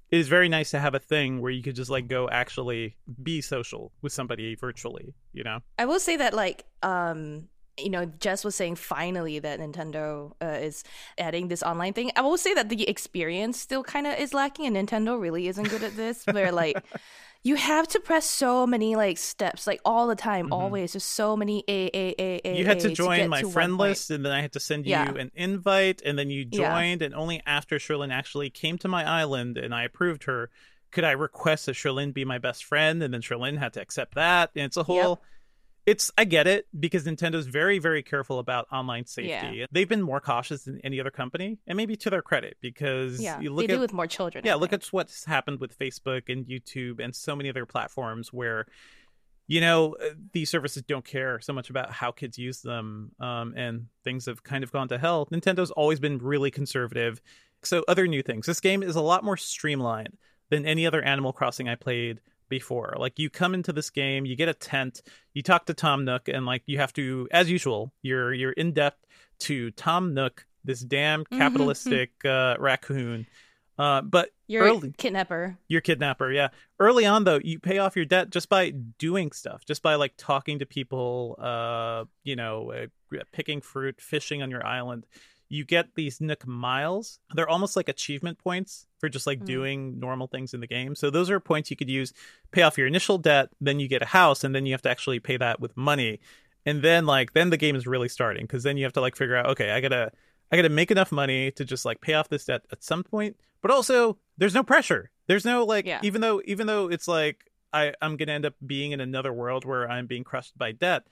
it 0.09 0.17
is 0.17 0.27
very 0.27 0.49
nice 0.49 0.71
to 0.71 0.79
have 0.79 0.95
a 0.95 0.99
thing 0.99 1.39
where 1.39 1.51
you 1.51 1.61
could 1.61 1.75
just 1.75 1.91
like 1.91 2.07
go 2.07 2.27
actually 2.29 2.97
be 3.21 3.41
social 3.41 3.91
with 4.01 4.11
somebody 4.11 4.55
virtually. 4.55 5.13
You 5.33 5.43
know? 5.43 5.59
I 5.77 5.85
will 5.85 5.99
say 5.99 6.17
that 6.17 6.33
like 6.33 6.65
um 6.81 7.47
you 7.81 7.89
know 7.89 8.06
Jess 8.06 8.44
was 8.45 8.56
saying 8.56 8.75
finally 8.75 9.39
that 9.39 9.60
Nintendo 9.60 10.33
uh, 10.42 10.57
is 10.62 10.83
adding 11.18 11.48
this 11.48 11.63
online 11.63 11.94
thing. 11.94 12.12
I 12.16 12.22
will 12.22 12.38
say 12.38 12.54
that 12.54 12.69
the 12.69 12.88
experience 12.88 13.60
still 13.60 13.83
kind 13.83 14.07
of 14.07 14.18
is 14.19 14.33
lacking, 14.33 14.66
and 14.68 14.75
Nintendo 14.89 15.19
really 15.19 15.48
isn't 15.48 15.69
good 15.69 15.83
at 15.83 15.95
this. 15.95 16.25
Where 16.25 16.51
like 16.51 16.83
you 17.44 17.56
have 17.56 17.88
to 17.89 18.00
press 18.00 18.25
so 18.25 18.68
many 18.68 18.95
like 18.95 19.18
steps, 19.18 19.66
like 19.66 19.81
all 19.83 20.07
the 20.07 20.16
time, 20.16 20.48
Mhm. 20.50 20.54
always. 20.54 20.94
Just 20.94 21.10
so 21.13 21.36
many 21.36 21.63
a 21.68 21.89
a 21.94 22.16
a 22.19 22.42
a. 22.45 22.57
you 22.57 22.66
had 22.66 22.80
to 22.81 22.92
join 22.92 23.18
get 23.18 23.30
my 23.30 23.42
to 23.42 23.50
friend 23.50 23.72
point. 23.78 23.89
list, 23.89 24.12
and 24.12 24.24
then 24.25 24.31
I 24.31 24.42
had 24.42 24.51
to 24.54 24.60
send 24.60 24.86
you 24.86 24.92
Yeah. 24.92 25.13
an 25.16 25.31
invite, 25.33 26.01
and 26.06 26.18
then 26.19 26.30
you 26.30 26.42
Yeah. 26.51 26.69
joined, 26.72 27.01
and 27.01 27.13
only 27.16 27.42
after 27.45 27.78
Cherlynn 27.78 28.12
actually 28.13 28.50
came 28.50 28.78
to 28.80 28.88
my 28.88 29.04
island 29.10 29.57
and 29.57 29.74
I 29.74 29.83
approved 29.83 30.25
her, 30.25 30.50
could 30.92 31.04
I 31.04 31.12
request 31.12 31.66
that 31.68 31.75
Cherlynn 31.75 32.13
be 32.13 32.25
my 32.25 32.38
best 32.38 32.63
friend, 32.66 33.01
and 33.01 33.13
then 33.13 33.22
Cherlynn 33.22 33.57
had 33.57 33.74
to 33.74 33.81
accept 33.81 34.13
that, 34.16 34.51
and 34.56 34.66
it's 34.66 34.78
a 34.78 34.83
whole. 34.83 35.22
It's 35.91 36.11
I 36.17 36.23
get 36.23 36.47
it 36.47 36.67
because 36.77 37.05
Nintendo's 37.05 37.47
very 37.47 37.79
very 37.79 38.01
careful 38.03 38.39
about 38.39 38.67
online 38.71 39.05
safety. 39.05 39.57
Yeah. 39.57 39.65
They've 39.71 39.89
been 39.89 40.01
more 40.01 40.19
cautious 40.19 40.63
than 40.63 40.79
any 40.83 40.99
other 40.99 41.11
company, 41.11 41.59
and 41.67 41.77
maybe 41.77 41.95
to 41.97 42.09
their 42.09 42.21
credit 42.21 42.57
because 42.61 43.21
Yeah, 43.21 43.38
you 43.39 43.49
they 43.49 43.55
look 43.55 43.67
do 43.67 43.75
at 43.75 43.79
with 43.79 43.93
more 43.93 44.07
children. 44.07 44.43
I 44.45 44.47
yeah 44.47 44.55
look 44.55 44.71
think. 44.71 44.83
at 44.83 44.93
what's 44.93 45.25
happened 45.25 45.59
with 45.59 45.77
facebook 45.77 46.23
and 46.29 46.45
youtube 46.45 46.99
and 47.03 47.15
so 47.15 47.35
many 47.35 47.49
other 47.49 47.65
platforms 47.65 48.31
where 48.33 48.65
you 49.47 49.59
know 49.61 49.95
uh, 50.01 50.09
these 50.33 50.49
services 50.49 50.83
don't 50.83 51.05
care 51.05 51.39
so 51.41 51.53
much 51.53 51.69
about 51.69 51.91
how 51.91 52.11
kids 52.11 52.37
use 52.37 52.61
them 52.61 53.11
um, 53.19 53.53
and 53.57 53.87
things 54.03 54.25
have 54.25 54.44
kind 54.44 54.63
of 54.63 54.71
gone 54.71 54.87
to 54.87 54.97
hell 54.97 55.27
nintendo's 55.31 55.71
always 55.71 55.99
been 55.99 56.17
really 56.19 56.51
conservative 56.51 57.21
so 57.63 57.83
other 57.87 58.07
new 58.07 58.21
things 58.21 58.45
this 58.45 58.59
game 58.59 58.81
is 58.83 58.95
a 58.95 59.01
lot 59.01 59.23
more 59.23 59.37
streamlined 59.37 60.17
than 60.49 60.65
any 60.65 60.85
other 60.87 61.01
animal 61.01 61.33
crossing 61.33 61.67
i 61.67 61.75
played 61.75 62.19
before 62.51 62.94
like 63.00 63.18
you 63.18 63.27
come 63.31 63.56
into 63.56 63.74
this 63.74 63.89
game 63.89 64.25
you 64.25 64.36
get 64.36 64.48
a 64.48 64.53
tent 64.53 65.01
you 65.33 65.42
talk 65.42 65.65
to 65.65 65.74
tom 65.74 66.06
nook 66.06 66.27
and 66.27 66.45
like 66.45 66.62
you 66.68 66.77
have 66.77 66.94
to 66.94 67.27
as 67.31 67.50
usual 67.50 67.92
you're 68.03 68.31
you're 68.31 68.51
in 68.51 68.71
depth 68.74 69.03
to 69.39 69.71
tom 69.71 70.13
nook 70.13 70.45
this 70.63 70.81
damn 70.81 71.25
Mhm. 71.25 71.38
capitalistic 71.39 72.12
uh, 72.25 72.56
raccoon 72.59 73.25
uh, 73.80 74.01
but 74.01 74.30
You're 74.48 74.63
early 74.65 74.89
a 74.89 74.92
kidnapper. 74.92 75.57
your 75.68 75.81
kidnapper 75.81 76.31
yeah 76.31 76.50
early 76.80 77.06
on 77.07 77.24
though 77.24 77.39
you 77.44 77.57
pay 77.57 77.80
off 77.80 77.95
your 77.95 78.06
debt 78.06 78.30
just 78.30 78.48
by 78.50 78.69
doing 79.00 79.31
stuff 79.31 79.65
just 79.65 79.81
by 79.81 79.95
like 79.95 80.13
talking 80.18 80.59
to 80.59 80.68
people 80.68 81.36
uh 81.39 82.06
you 82.24 82.36
know 82.36 82.71
uh, 82.71 83.18
picking 83.31 83.61
fruit 83.61 83.99
fishing 83.99 84.44
on 84.44 84.52
your 84.52 84.64
island 84.66 85.07
you 85.53 85.65
get 85.65 85.95
these 85.95 86.21
nook 86.21 86.47
miles. 86.47 87.19
They're 87.35 87.49
almost 87.49 87.75
like 87.75 87.89
achievement 87.89 88.37
points 88.39 88.87
for 88.99 89.09
just 89.09 89.27
like 89.27 89.41
Mm. 89.41 89.45
doing 89.45 89.99
normal 89.99 90.27
things 90.27 90.53
in 90.53 90.61
the 90.61 90.67
game. 90.67 90.95
So 90.95 91.09
those 91.09 91.29
are 91.29 91.39
points 91.41 91.69
you 91.69 91.75
could 91.75 91.89
use. 91.89 92.13
Pay 92.51 92.61
off 92.61 92.77
your 92.77 92.87
initial 92.87 93.17
debt 93.17 93.49
then 93.59 93.77
you 93.79 93.87
get 93.89 94.01
a 94.01 94.05
house 94.05 94.45
and 94.45 94.55
then 94.55 94.65
you 94.65 94.71
have 94.73 94.81
to 94.83 94.89
actually 94.89 95.19
pay 95.19 95.35
that 95.37 95.59
with 95.59 95.75
money. 95.75 96.19
And 96.65 96.81
then 96.81 97.05
like 97.05 97.33
then 97.33 97.49
the 97.49 97.57
game 97.57 97.75
is 97.75 97.85
really 97.85 98.07
starting 98.07 98.43
because 98.45 98.63
then 98.63 98.77
you 98.77 98.85
have 98.85 98.93
to 98.93 99.01
like 99.01 99.15
figure 99.17 99.35
out 99.35 99.47
okay 99.47 99.71
i 99.71 99.81
gotta 99.81 100.11
i 100.51 100.55
gotta 100.55 100.69
make 100.69 100.89
enough 100.91 101.11
money 101.11 101.51
to 101.51 101.65
just 101.65 101.83
like 101.85 101.99
pay 101.99 102.13
off 102.13 102.29
this 102.29 102.45
debt 102.45 102.61
at 102.71 102.81
some 102.83 103.03
point. 103.03 103.35
But 103.61 103.71
also 103.71 104.17
there's 104.37 104.53
no 104.55 104.63
pressure. 104.63 105.09
There's 105.27 105.43
no 105.43 105.65
like 105.65 105.85
Yeah. 105.85 105.99
even 106.01 106.21
though 106.21 106.41
even 106.45 106.65
though 106.67 106.87
it's 106.87 107.07
like 107.09 107.37
i 107.73 107.93
i'm 108.01 108.15
gonna 108.15 108.31
end 108.33 108.45
up 108.45 108.53
being 108.65 108.91
in 108.93 109.01
another 109.01 109.33
world 109.33 109.65
where 109.65 109.89
i'm 109.89 110.05
being 110.07 110.23
crushed 110.23 110.57
by 110.57 110.71
debt 110.71 111.03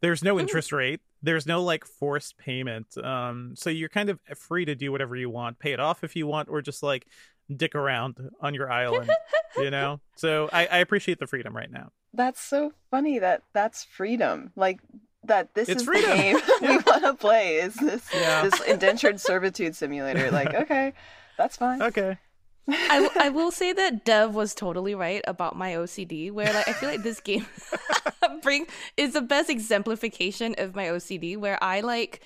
there's 0.00 0.22
no 0.22 0.36
Mhm. 0.36 0.40
interest 0.42 0.72
rate 0.72 1.00
there's 1.22 1.46
no 1.46 1.62
like 1.62 1.84
forced 1.84 2.38
payment 2.38 2.96
um 3.02 3.54
so 3.56 3.70
you're 3.70 3.88
kind 3.88 4.08
of 4.10 4.20
free 4.36 4.64
to 4.64 4.74
do 4.74 4.92
whatever 4.92 5.16
you 5.16 5.28
want 5.30 5.58
pay 5.58 5.72
it 5.72 5.80
off 5.80 6.04
if 6.04 6.14
you 6.16 6.26
want 6.26 6.48
or 6.48 6.62
just 6.62 6.82
like 6.82 7.06
dick 7.54 7.74
around 7.74 8.16
on 8.40 8.54
your 8.54 8.70
island 8.70 9.10
you 9.56 9.70
know 9.76 10.00
so 10.16 10.48
i 10.52 10.66
i 10.66 10.78
appreciate 10.78 11.18
the 11.18 11.26
freedom 11.26 11.56
right 11.56 11.70
now 11.70 11.90
That's 12.14 12.40
so 12.40 12.72
funny 12.90 13.18
that 13.18 13.42
that's 13.52 13.84
freedom. 13.84 14.50
Like 14.56 14.80
that 15.24 15.52
this 15.54 15.68
It's 15.68 15.82
is 15.82 15.86
freedom. 15.86 16.10
the 16.10 16.16
game 16.16 16.36
we 16.62 16.76
want 16.78 17.02
to 17.04 17.14
play 17.14 17.56
is 17.56 17.74
this 17.74 18.06
Yeah. 18.14 18.42
this 18.48 18.60
indentured 18.62 19.20
servitude 19.20 19.74
simulator. 19.76 20.30
Like, 20.30 20.54
okay, 20.62 20.94
that's 21.36 21.56
fine. 21.56 21.82
okay 21.82 22.16
I, 22.68 23.08
I 23.16 23.28
will 23.30 23.50
say 23.50 23.72
that 23.72 24.04
Dev 24.04 24.34
was 24.34 24.54
totally 24.54 24.94
right 24.94 25.22
about 25.26 25.56
my 25.56 25.72
OCD, 25.72 26.30
where 26.30 26.52
like 26.52 26.68
I 26.68 26.72
feel 26.72 26.88
like 26.88 27.02
this 27.02 27.20
game 27.20 27.46
bring 28.42 28.66
is 28.96 29.14
the 29.14 29.22
best 29.22 29.50
exemplification 29.50 30.54
of 30.58 30.74
my 30.74 30.86
OCD, 30.86 31.36
where 31.36 31.62
I 31.62 31.80
like, 31.80 32.20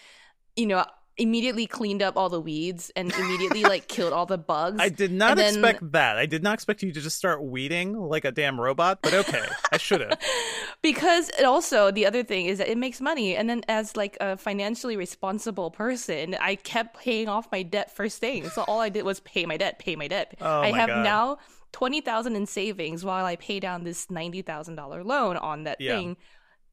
you 0.57 0.67
know, 0.67 0.85
immediately 1.19 1.67
cleaned 1.67 2.03
up 2.03 2.17
all 2.17 2.29
the 2.31 2.41
weeds 2.41 2.91
and 2.97 3.13
immediately 3.13 3.63
like 3.65 3.87
killed 3.87 4.13
all 4.13 4.25
the 4.27 4.39
bugs. 4.39 4.79
I 4.81 4.89
did 4.89 5.13
not 5.13 5.37
then- 5.37 5.55
expect 5.55 5.93
that. 5.93 6.17
I 6.17 6.27
did 6.27 6.43
not 6.43 6.55
expect 6.55 6.83
you 6.83 6.91
to 6.93 7.01
just 7.01 7.17
start 7.19 7.43
weeding 7.45 7.95
like 7.99 8.25
a 8.25 8.33
damn 8.33 8.59
robot, 8.61 9.01
but 9.03 9.13
okay. 9.15 9.45
I 9.71 9.77
should 9.77 10.01
have. 10.01 10.19
because 10.83 11.29
it 11.39 11.45
also 11.45 11.91
the 11.91 12.07
other 12.07 12.23
thing 12.25 12.47
is 12.47 12.59
that 12.59 12.69
it 12.69 12.79
makes 12.79 13.01
money 13.01 13.37
and 13.37 13.49
then 13.49 13.63
as 13.69 13.97
like 13.97 14.17
a 14.21 14.37
financially 14.37 14.97
responsible 14.97 15.71
person 15.71 16.35
i 16.41 16.57
kept 16.57 16.99
paying 16.99 17.29
off 17.29 17.47
my 17.53 17.63
debt 17.63 17.95
first 17.95 18.19
thing 18.19 18.49
so 18.51 18.63
all 18.67 18.81
i 18.81 18.89
did 18.89 19.05
was 19.05 19.21
pay 19.21 19.47
my 19.47 19.57
debt 19.57 19.79
pay 19.79 19.95
my 19.95 20.09
debt 20.09 20.35
Oh 20.41 20.61
i 20.61 20.73
my 20.73 20.79
have 20.79 20.89
God. 20.89 21.05
now 21.05 21.39
20000 21.73 22.35
in 22.35 22.47
savings 22.47 23.05
while 23.05 23.25
i 23.25 23.37
pay 23.37 23.61
down 23.61 23.85
this 23.85 24.07
$90000 24.07 25.05
loan 25.05 25.37
on 25.37 25.65
that 25.65 25.81
Yeah. 25.81 25.99
thing 25.99 26.17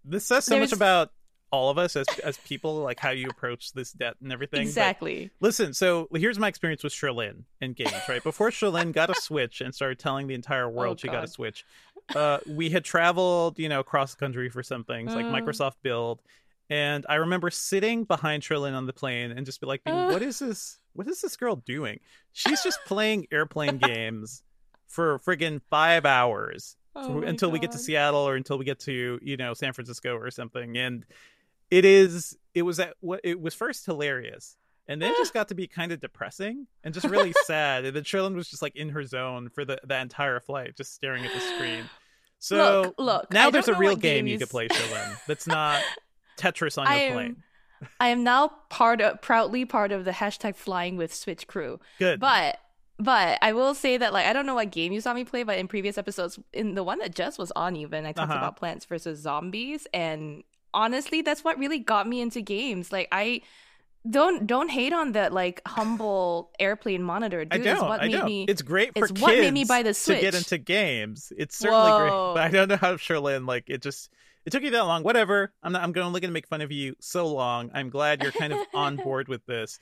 This 0.04 0.26
says 0.26 0.46
so 0.46 0.58
much 0.60 0.72
about 0.72 1.12
all 1.52 1.70
of 1.70 1.78
us 1.78 1.96
as 1.96 2.08
as 2.24 2.38
people, 2.38 2.76
like 2.76 3.00
how 3.00 3.10
you 3.12 3.28
approach 3.30 3.74
this 3.74 3.92
debt 3.92 4.16
and 4.22 4.32
everything. 4.32 4.60
but- 4.60 4.68
exactly 4.68 5.32
Listen, 5.40 5.74
so 5.74 6.08
here's 6.14 6.38
my 6.40 6.48
experience 6.48 6.84
with 6.84 6.94
Cherlynn 6.94 7.44
in 7.62 7.74
games, 7.74 7.94
right? 8.08 8.24
Before 8.24 8.50
Cherlynn 8.52 8.92
got 8.94 9.10
a 9.10 9.16
Switch 9.16 9.62
and 9.62 9.74
started 9.74 10.00
telling 10.00 10.28
the 10.28 10.36
entire 10.36 10.70
world 10.70 10.98
Oh, 10.98 11.02
she 11.02 11.08
got 11.08 11.24
a 11.24 11.28
Switch, 11.28 11.66
uh, 12.16 12.40
we 12.48 12.70
had 12.70 12.84
traveled, 12.84 13.58
you 13.60 13.70
know, 13.70 13.80
across 13.80 14.14
the 14.16 14.20
country 14.20 14.50
for 14.50 14.64
some 14.64 14.84
things 14.84 15.14
like 15.16 15.26
Uh. 15.26 15.30
Microsoft 15.32 15.76
Build. 15.82 16.22
And 16.72 17.04
I 17.10 17.16
remember 17.16 17.50
sitting 17.50 18.04
behind 18.04 18.44
Cherlynn 18.44 18.76
on 18.76 18.86
the 18.86 18.94
plane 18.94 19.32
and 19.32 19.44
just 19.46 19.60
be 19.60 19.66
like, 19.66 19.82
Uh. 19.88 20.10
what 20.12 20.22
is 20.22 20.38
this? 20.40 20.78
What 20.94 21.08
is 21.08 21.22
this 21.22 21.36
girl 21.38 21.56
doing? 21.56 22.00
She's 22.34 22.62
just 22.62 22.80
playing 22.86 23.26
airplane 23.32 23.78
games 23.80 24.44
for 24.88 25.18
friggin' 25.20 25.62
five 25.70 26.06
hours 26.06 26.76
Oh 26.96 27.22
until 27.22 27.52
we 27.52 27.60
get 27.60 27.72
to 27.74 27.78
Seattle 27.78 28.28
or 28.28 28.36
until 28.36 28.58
we 28.58 28.66
get 28.66 28.80
to 28.82 29.20
you 29.22 29.38
know 29.38 29.54
San 29.54 29.74
Francisco 29.74 30.16
or 30.16 30.30
something. 30.32 30.76
And 30.78 31.06
it 31.72 31.86
is 31.86 32.38
it 32.54 32.64
was 32.64 32.80
at 32.80 32.96
what 33.00 33.20
it 33.24 33.40
was 33.40 33.54
first 33.54 33.86
hilarious 33.86 34.56
and 34.88 35.00
then 35.02 35.14
just 35.18 35.34
got 35.34 35.48
to 35.50 35.56
be 35.56 35.68
kind 35.68 35.92
of 35.92 36.00
depressing 36.02 36.66
and 36.84 36.94
just 36.96 37.06
really 37.08 37.32
sad. 37.46 37.86
And 37.86 37.96
then 37.96 38.04
Cherlynn 38.04 38.34
was 38.34 38.50
just 38.50 38.62
like 38.64 38.76
in 38.76 38.90
her 38.90 39.04
zone 39.06 39.50
for 39.50 39.64
the 39.66 39.80
the 39.86 39.98
entire 40.00 40.40
flight, 40.40 40.76
just 40.76 40.94
staring 40.96 41.24
at 41.26 41.32
the 41.34 41.40
screen. 41.40 41.84
So 42.40 42.82
Look, 42.82 42.96
look, 42.98 43.34
now 43.34 43.50
there's 43.52 43.68
a 43.68 43.76
real 43.76 43.96
game 43.96 44.26
you 44.26 44.38
could 44.40 44.50
play, 44.50 44.68
Cherlynn. 44.70 45.18
That's 45.28 45.46
not 45.46 45.84
Tetris 46.38 46.78
on 46.78 46.86
your 46.88 46.96
am- 46.96 47.14
plane. 47.14 47.44
i 48.00 48.08
am 48.10 48.24
now 48.24 48.48
part 48.70 49.00
of 49.02 49.22
proudly 49.22 49.64
part 49.66 49.92
of 49.92 50.06
the 50.06 50.12
hashtag 50.12 50.56
flying 50.56 50.98
with 50.98 51.14
switch 51.14 51.48
crew 51.48 51.80
Good. 52.00 52.20
But 52.20 52.58
but 52.98 53.38
I 53.42 53.54
will 53.54 53.74
say 53.74 53.96
that 53.98 54.12
like 54.12 54.26
I 54.26 54.34
don't 54.34 54.46
know 54.46 54.56
what 54.56 54.72
game 54.72 54.92
you 54.92 55.02
saw 55.02 55.14
me 55.14 55.24
play, 55.24 55.44
but 55.44 55.58
in 55.58 55.68
previous 55.68 55.98
episodes, 55.98 56.40
in 56.52 56.74
the 56.76 56.84
one 56.84 57.00
that 57.00 57.14
Jess 57.16 57.38
was 57.38 57.52
on, 57.56 57.76
even 57.76 58.06
I 58.06 58.12
talked 58.12 58.32
Uh-huh. 58.32 58.38
about 58.40 58.58
Plants 58.58 58.86
vs 58.86 59.20
Zombies, 59.20 59.86
and 59.94 60.44
honestly, 60.74 61.22
that's 61.22 61.44
what 61.44 61.58
really 61.58 61.80
got 61.80 62.08
me 62.08 62.22
into 62.22 62.42
games. 62.42 62.92
Like 62.92 63.08
I 63.12 63.42
don't 64.10 64.48
don't 64.48 64.70
hate 64.70 64.94
on 64.94 65.12
that 65.14 65.34
like 65.34 65.62
humble 65.68 66.52
airplane 66.60 67.04
monitor. 67.04 67.44
Dude, 67.46 67.62
I 67.62 67.64
don't. 67.64 67.74
It's 67.74 67.82
what 67.82 68.02
I 68.02 68.08
made 68.08 68.12
don't. 68.14 68.26
me. 68.26 68.46
it's 68.48 68.62
great 68.62 68.94
for 68.94 69.06
it's 69.06 69.12
kids 69.12 69.22
what 69.22 69.38
made 69.38 69.54
me 69.54 69.66
buy 69.66 69.84
the 69.84 69.94
switch 69.94 70.20
to 70.20 70.22
get 70.22 70.36
into 70.36 70.58
games. 70.58 71.34
It's 71.38 71.58
certainly 71.58 71.92
great, 71.92 72.10
but 72.10 72.38
I 72.38 72.50
don't 72.50 72.70
know 72.70 72.78
how 72.78 72.94
Cherlynn 72.96 73.48
like 73.48 73.66
it 73.68 73.82
just. 73.82 74.10
It 74.46 74.52
took 74.52 74.64
you 74.64 74.72
that 74.72 74.86
long. 74.86 75.04
Whatever. 75.04 75.52
I'm 75.62 75.74
not. 75.74 75.84
I'm 75.84 75.92
going 75.92 76.08
only 76.08 76.22
going 76.22 76.30
to 76.30 76.34
make 76.34 76.48
fun 76.48 76.62
of 76.62 76.72
you 76.72 76.96
so 77.00 77.28
long. 77.28 77.72
I'm 77.74 77.90
glad 77.90 78.24
you're 78.24 78.32
kind 78.32 78.54
of 78.54 78.60
on 78.74 78.96
board 79.04 79.28
with 79.28 79.46
this, 79.46 79.80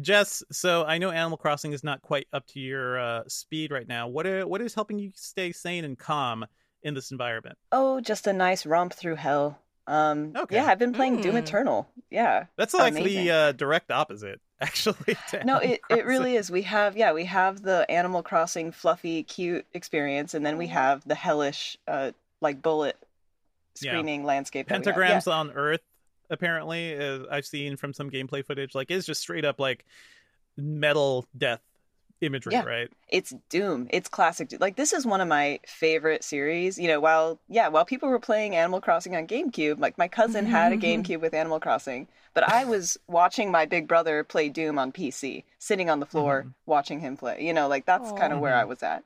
Jess. 0.00 0.42
So 0.50 0.84
I 0.84 0.98
know 0.98 1.10
Animal 1.10 1.38
Crossing 1.38 1.72
is 1.72 1.84
not 1.84 2.02
quite 2.02 2.26
up 2.32 2.46
to 2.48 2.60
your 2.60 2.98
uh, 2.98 3.22
speed 3.28 3.70
right 3.70 3.86
now. 3.86 4.08
What 4.08 4.26
are, 4.26 4.46
What 4.46 4.60
is 4.60 4.74
helping 4.74 4.98
you 4.98 5.12
stay 5.14 5.52
sane 5.52 5.84
and 5.84 5.96
calm 5.96 6.44
in 6.82 6.94
this 6.94 7.12
environment? 7.12 7.56
Oh, 7.70 8.00
just 8.00 8.26
a 8.26 8.32
nice 8.32 8.66
romp 8.66 8.92
through 8.92 9.14
hell. 9.14 9.60
Um, 9.90 10.32
Okay. 10.36 10.54
Yeah, 10.56 10.66
I've 10.66 10.78
been 10.78 10.92
playing 10.92 11.20
Doom 11.20 11.34
Mm. 11.34 11.38
Eternal. 11.42 11.88
Yeah. 12.10 12.46
That's 12.56 12.74
like 12.74 12.92
Amazing. 12.92 13.24
the 13.24 13.30
uh, 13.30 13.52
direct 13.52 13.90
opposite, 13.90 14.40
actually. 14.60 15.16
to 15.30 15.44
No, 15.44 15.58
it, 15.58 15.80
it 15.90 16.06
really 16.06 16.36
is. 16.36 16.50
We 16.50 16.62
have, 16.62 16.96
yeah, 16.96 17.12
we 17.12 17.24
have 17.24 17.62
the 17.62 17.90
Animal 17.90 18.22
Crossing 18.22 18.70
fluffy, 18.72 19.22
cute 19.24 19.66
experience, 19.74 20.34
and 20.34 20.46
then 20.46 20.56
we 20.58 20.68
have 20.68 21.02
the 21.06 21.14
hellish, 21.16 21.76
uh, 21.88 22.12
like 22.40 22.62
bullet 22.62 22.96
Yeah. 23.80 23.90
screaming 23.92 24.24
landscape. 24.24 24.68
that 24.68 24.78
we 24.80 24.86
have. 24.86 24.94
pentagrams 24.96 25.26
Yeah. 25.26 25.32
on 25.34 25.50
Earth. 25.52 25.80
Apparently, 26.30 26.96
uh, 26.96 27.24
I've 27.30 27.46
seen 27.46 27.76
from 27.76 27.92
some 27.92 28.10
gameplay 28.10 28.46
footage, 28.46 28.74
like 28.76 28.90
it's 28.92 29.04
just 29.06 29.20
straight 29.20 29.44
up 29.44 29.58
like 29.58 29.84
metal 30.56 31.26
death 31.36 31.60
imagery, 32.20 32.52
Yeah. 32.52 32.64
right? 32.64 32.90
It's 33.08 33.34
Doom. 33.48 33.88
It's 33.90 34.08
classic. 34.08 34.48
Doom. 34.48 34.58
Like 34.60 34.76
this 34.76 34.92
is 34.92 35.06
one 35.06 35.20
of 35.20 35.28
my 35.28 35.60
favorite 35.66 36.22
series. 36.24 36.78
You 36.78 36.88
know, 36.88 37.00
while 37.00 37.38
yeah, 37.48 37.68
while 37.68 37.84
people 37.84 38.08
were 38.08 38.18
playing 38.18 38.54
Animal 38.56 38.80
Crossing 38.80 39.16
on 39.16 39.26
GameCube, 39.26 39.80
like 39.80 39.96
my 39.98 40.08
cousin 40.08 40.46
had 40.46 40.72
a 40.72 40.76
GameCube 40.76 41.20
with 41.20 41.34
Animal 41.34 41.60
Crossing, 41.60 42.08
but 42.34 42.48
I 42.48 42.64
was 42.64 42.98
watching 43.08 43.50
my 43.50 43.66
big 43.66 43.88
brother 43.88 44.22
play 44.24 44.48
Doom 44.48 44.78
on 44.78 44.92
PC, 44.92 45.44
sitting 45.58 45.88
on 45.90 46.00
the 46.00 46.06
floor 46.06 46.44
Mhm. 46.46 46.52
watching 46.66 47.00
him 47.00 47.16
play. 47.16 47.42
You 47.42 47.52
know, 47.52 47.68
like 47.68 47.86
that's 47.86 48.12
kind 48.12 48.32
of 48.32 48.40
where 48.40 48.54
I 48.54 48.64
was 48.64 48.82
at. 48.82 49.04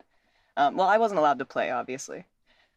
Um, 0.57 0.77
well, 0.77 0.87
I 0.89 0.99
wasn't 0.99 1.19
allowed 1.19 1.39
to 1.41 1.45
play, 1.45 1.71
obviously. 1.71 2.25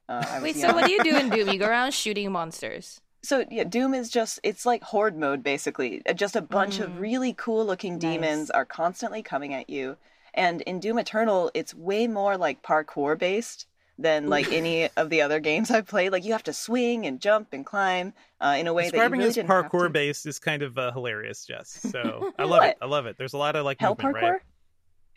Uh, 0.10 0.24
I 0.30 0.36
was 0.36 0.44
Wait, 0.44 0.56
so 0.56 0.74
what 0.74 0.86
do 0.86 0.92
you 0.92 1.04
do 1.04 1.16
in 1.18 1.30
Doom? 1.30 1.50
You 1.50 1.60
go 1.60 1.68
around 1.70 1.94
shooting 1.94 2.32
monsters. 2.32 3.02
So 3.24 3.44
yeah, 3.52 3.66
Doom 3.66 3.94
is 3.94 4.10
just 4.10 4.40
it's 4.42 4.66
like 4.66 4.84
horde 4.84 5.18
mode 5.18 5.44
basically. 5.44 6.02
Uh, 6.08 6.14
Just 6.14 6.36
a 6.36 6.42
bunch 6.42 6.80
of 6.80 6.92
Mm. 6.92 7.00
really 7.02 7.34
cool 7.34 7.66
looking 7.66 7.94
Nice. 7.94 8.02
demons 8.02 8.50
are 8.52 8.64
constantly 8.64 9.22
coming 9.22 9.54
at 9.54 9.70
you. 9.70 9.98
And 10.38 10.62
in 10.62 10.80
Doom 10.80 11.00
Eternal, 11.00 11.52
it's 11.54 11.74
way 11.74 12.08
more 12.08 12.38
like 12.38 12.62
parkour 12.64 13.18
based 13.20 13.66
than 14.00 14.30
like 14.30 14.52
any 14.54 14.88
of 14.98 15.10
the 15.10 15.22
other 15.24 15.40
games 15.40 15.72
I've 15.72 15.88
played. 15.88 16.12
Like 16.12 16.24
you 16.24 16.32
have 16.34 16.44
to 16.44 16.54
swing 16.54 17.06
and 17.06 17.20
jump 17.20 17.50
and 17.52 17.66
climb 17.66 18.14
uh, 18.40 18.56
in 18.60 18.68
a 18.68 18.74
way 18.74 18.84
Describing 18.84 19.12
that 19.12 19.16
you 19.18 19.20
really 19.22 19.30
as 19.30 19.36
didn't 19.36 19.50
parkour 19.50 19.92
based 19.92 20.26
is 20.28 20.38
kind 20.40 20.62
of 20.62 20.78
uh, 20.78 20.92
hilarious, 20.92 21.46
Jess. 21.46 21.86
So 21.92 22.32
I 22.38 22.44
love 22.46 22.64
it. 22.64 22.78
I 22.82 22.86
love 22.86 23.08
it. 23.08 23.18
There's 23.18 23.34
a 23.34 23.38
lot 23.38 23.56
of 23.56 23.66
like 23.66 23.80
Hell 23.80 23.98
movement, 24.00 24.16
parkour. 24.18 24.32
right? 24.34 24.42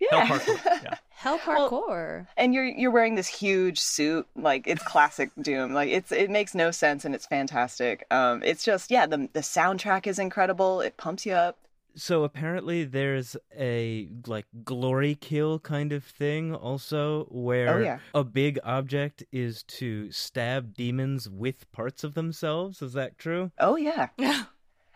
Yeah. 0.01 0.25
Hell 0.25 0.39
parkour. 0.39 0.81
Yeah. 0.83 0.95
Hell 1.11 1.41
Well, 1.47 1.71
parkour. 1.71 2.27
and 2.39 2.55
you're 2.55 2.65
you're 2.65 2.91
wearing 2.91 3.15
this 3.17 3.29
huge 3.29 3.79
suit 3.79 4.27
like 4.35 4.67
it's 4.67 4.83
classic 4.83 5.31
doom 5.43 5.75
like 5.75 5.91
it's 5.91 6.11
it 6.11 6.31
makes 6.31 6.55
no 6.55 6.71
sense 6.71 7.05
and 7.05 7.15
it's 7.15 7.27
fantastic 7.27 8.07
um 8.11 8.43
it's 8.43 8.65
just 8.65 8.91
yeah 8.91 9.05
the 9.05 9.29
the 9.35 9.41
soundtrack 9.41 10.07
is 10.07 10.19
incredible 10.19 10.81
it 10.81 10.97
pumps 10.97 11.27
you 11.27 11.35
up 11.35 11.59
So 11.97 12.25
apparently 12.25 12.85
there's 12.85 13.37
a 13.59 14.09
like 14.27 14.47
glory 14.65 15.15
kill 15.15 15.59
kind 15.59 15.93
of 15.93 16.05
thing 16.05 16.55
also 16.55 17.25
where 17.31 17.75
Oh, 17.75 17.79
yeah. 17.83 17.99
a 18.15 18.25
big 18.25 18.59
object 18.65 19.25
is 19.33 19.63
to 19.65 20.11
stab 20.13 20.75
demons 20.75 21.29
with 21.29 21.71
parts 21.73 22.05
of 22.05 22.15
themselves. 22.15 22.81
Is 22.83 22.93
that 22.95 23.19
true? 23.19 23.51
oh 23.59 23.77
yeah 23.77 24.09
yeah 24.19 24.45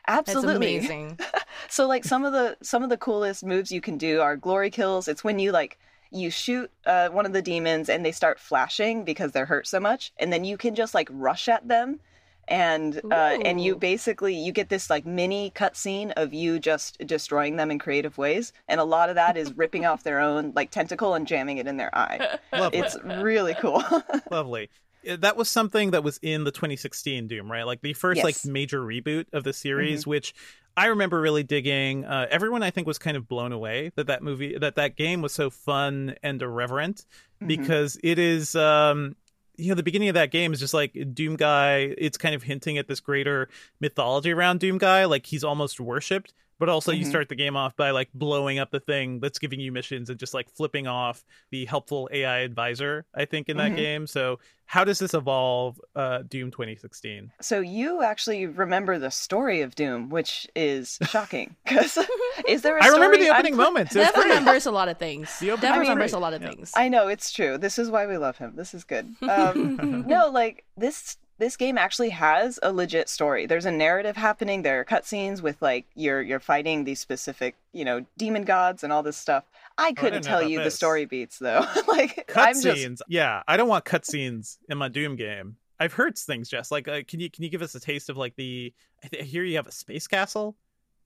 absolutely 0.08 0.76
amazing. 0.76 1.18
So 1.68 1.86
like 1.88 2.04
some 2.04 2.24
of 2.24 2.32
the 2.32 2.56
some 2.62 2.82
of 2.82 2.90
the 2.90 2.96
coolest 2.96 3.44
moves 3.44 3.72
you 3.72 3.80
can 3.80 3.96
do 3.96 4.20
are 4.20 4.36
glory 4.36 4.70
kills. 4.70 5.08
It's 5.08 5.24
when 5.24 5.38
you 5.38 5.50
like 5.52 5.78
you 6.10 6.30
shoot 6.30 6.70
uh, 6.86 7.08
one 7.08 7.26
of 7.26 7.32
the 7.32 7.42
demons 7.42 7.88
and 7.88 8.04
they 8.04 8.12
start 8.12 8.38
flashing 8.38 9.02
because 9.04 9.32
they're 9.32 9.46
hurt 9.46 9.66
so 9.66 9.80
much, 9.80 10.12
and 10.18 10.32
then 10.32 10.44
you 10.44 10.56
can 10.56 10.74
just 10.74 10.94
like 10.94 11.08
rush 11.10 11.48
at 11.48 11.66
them, 11.66 12.00
and 12.48 13.00
uh, 13.10 13.14
and 13.44 13.60
you 13.60 13.76
basically 13.76 14.34
you 14.34 14.52
get 14.52 14.68
this 14.68 14.90
like 14.90 15.04
mini 15.06 15.52
cutscene 15.54 16.12
of 16.16 16.32
you 16.34 16.58
just 16.58 16.98
destroying 17.06 17.56
them 17.56 17.70
in 17.70 17.78
creative 17.78 18.18
ways, 18.18 18.52
and 18.68 18.80
a 18.80 18.84
lot 18.84 19.08
of 19.08 19.14
that 19.14 19.36
is 19.36 19.52
ripping 19.56 19.86
off 19.86 20.02
their 20.02 20.20
own 20.20 20.52
like 20.54 20.70
tentacle 20.70 21.14
and 21.14 21.26
jamming 21.26 21.58
it 21.58 21.66
in 21.66 21.76
their 21.76 21.96
eye. 21.96 22.38
Lovely. 22.52 22.78
It's 22.78 22.96
really 23.04 23.54
cool. 23.54 23.82
Lovely. 24.30 24.70
Uh, 25.08 25.16
That 25.16 25.36
was 25.36 25.50
something 25.50 25.90
that 25.90 26.02
was 26.02 26.18
in 26.22 26.44
the 26.44 26.50
2016 26.50 27.26
Doom, 27.28 27.50
right? 27.50 27.64
Like 27.66 27.80
the 27.82 27.92
first 27.92 28.22
like 28.24 28.34
Yes. 28.34 28.42
Mm-hmm. 28.42 28.52
major 28.52 28.80
reboot 28.80 29.26
of 29.32 29.44
the 29.44 29.52
series, 29.52 30.06
which 30.06 30.34
I 30.76 30.86
remember 30.86 31.20
really 31.20 31.42
digging. 31.42 32.04
Uh, 32.04 32.26
everyone 32.30 32.62
I 32.62 32.70
think 32.70 32.86
was 32.86 32.98
kind 32.98 33.16
of 33.16 33.28
blown 33.28 33.52
away 33.52 33.92
that 33.96 34.06
that 34.08 34.22
movie, 34.22 34.58
that 34.58 34.74
that 34.76 34.96
game 34.96 35.22
was 35.22 35.32
so 35.32 35.50
fun 35.50 36.14
and 36.22 36.40
irreverent 36.42 37.04
Mm-hmm. 37.40 37.48
because 37.48 37.98
it 38.02 38.18
is. 38.18 38.54
Um, 38.56 39.16
you 39.56 39.68
know, 39.68 39.74
the 39.74 39.82
beginning 39.82 40.08
of 40.08 40.14
that 40.14 40.30
game 40.30 40.52
is 40.52 40.60
just 40.60 40.74
like 40.74 40.96
Doom 41.14 41.36
Guy. 41.36 41.94
It's 41.98 42.18
kind 42.18 42.34
of 42.34 42.42
hinting 42.42 42.78
at 42.78 42.88
this 42.88 43.00
greater 43.00 43.48
mythology 43.80 44.32
around 44.32 44.60
Doom 44.60 44.78
Guy. 44.78 45.04
Like 45.04 45.26
he's 45.26 45.44
almost 45.44 45.80
worshipped, 45.80 46.32
but 46.58 46.68
also 46.68 46.92
you 46.92 47.04
Mhm. 47.04 47.08
start 47.10 47.28
the 47.28 47.34
game 47.34 47.56
off 47.56 47.76
by 47.76 47.90
like 47.90 48.08
blowing 48.14 48.58
up 48.58 48.70
the 48.70 48.80
thing 48.80 49.20
that's 49.20 49.38
giving 49.38 49.60
you 49.60 49.72
missions 49.72 50.10
and 50.10 50.18
just 50.18 50.34
like 50.34 50.48
flipping 50.50 50.86
off 50.86 51.24
the 51.50 51.64
helpful 51.66 52.08
AI 52.12 52.38
advisor, 52.40 53.04
I 53.14 53.24
think, 53.24 53.48
in 53.48 53.56
that 53.58 53.72
Mhm. 53.72 53.76
game. 53.76 54.06
So, 54.06 54.38
how 54.66 54.82
does 54.82 54.98
this 54.98 55.12
evolve 55.12 55.78
uh, 55.94 56.22
Doom 56.26 56.50
2016? 56.50 57.30
So 57.40 57.60
you 57.60 58.02
actually 58.02 58.46
remember 58.46 58.98
the 58.98 59.10
story 59.10 59.60
of 59.60 59.74
Doom, 59.74 60.08
which 60.08 60.46
is 60.56 60.98
shocking. 61.10 61.56
Because 61.64 61.98
is 62.48 62.62
there 62.62 62.78
a 62.78 62.82
I 62.84 62.88
remember 62.88 63.16
story- 63.16 63.26
the 63.28 63.30
I'm 63.34 63.40
opening 63.40 63.56
moments. 63.56 63.94
It 63.94 63.98
Dev 63.98 64.14
remembers 64.24 64.64
a 64.66 64.70
lot 64.72 64.88
of 64.88 64.98
things. 64.98 65.38
The 65.38 65.50
opening 65.50 65.70
Dev 65.72 65.80
remembers 65.80 66.12
great. 66.12 66.18
a 66.18 66.20
lot 66.20 66.32
of 66.34 66.42
Yeah. 66.42 66.48
things. 66.50 66.72
I 66.74 66.88
know 66.88 67.08
it's 67.08 67.30
true. 67.30 67.58
This 67.58 67.78
is 67.78 67.90
why 67.90 68.06
we 68.06 68.16
love 68.16 68.38
him. 68.38 68.54
This 68.56 68.72
is 68.74 68.84
good. 68.84 69.14
Um, 69.22 70.04
no, 70.06 70.28
like 70.30 70.64
this 70.76 71.16
this 71.38 71.56
game 71.56 71.76
actually 71.78 72.10
has 72.10 72.58
a 72.62 72.72
legit 72.72 73.08
story. 73.08 73.46
There's 73.46 73.64
a 73.66 73.70
narrative 73.72 74.16
happening. 74.16 74.62
There 74.62 74.80
are 74.80 74.84
cutscenes 74.84 75.42
with 75.42 75.60
like 75.60 75.86
you're 75.94 76.22
you're 76.22 76.40
fighting 76.40 76.84
these 76.84 77.00
specific 77.00 77.56
you 77.72 77.84
know 77.84 78.04
demon 78.16 78.44
gods 78.44 78.84
and 78.84 78.92
all 78.92 79.02
this 79.02 79.16
stuff. 79.16 79.44
I 79.76 79.92
couldn't 79.92 80.24
know 80.24 80.28
tell 80.28 80.38
about 80.38 80.50
you 80.50 80.62
the 80.62 80.70
story 80.70 81.04
beats 81.04 81.38
though. 81.38 81.64
like 81.88 82.30
I'm 82.36 82.54
just 82.54 82.66
Cutscenes. 82.66 83.00
Yeah, 83.08 83.42
I 83.48 83.56
don't 83.56 83.68
want 83.68 83.84
cutscenes 83.84 84.58
in 84.68 84.78
my 84.78 84.88
Doom 84.88 85.16
game. 85.16 85.56
I've 85.80 85.92
heard 85.92 86.16
things, 86.16 86.48
Jess. 86.48 86.70
Like, 86.70 86.86
uh, 86.86 87.00
can 87.08 87.18
you 87.18 87.28
can 87.30 87.42
you 87.42 87.50
give 87.50 87.62
us 87.62 87.74
a 87.74 87.80
taste 87.80 88.08
of 88.08 88.16
like 88.16 88.36
the? 88.36 88.72
I, 89.02 89.08
th- 89.08 89.22
I 89.22 89.26
hear 89.26 89.42
you 89.42 89.56
have 89.56 89.66
a 89.66 89.72
space 89.72 90.06
castle. 90.06 90.56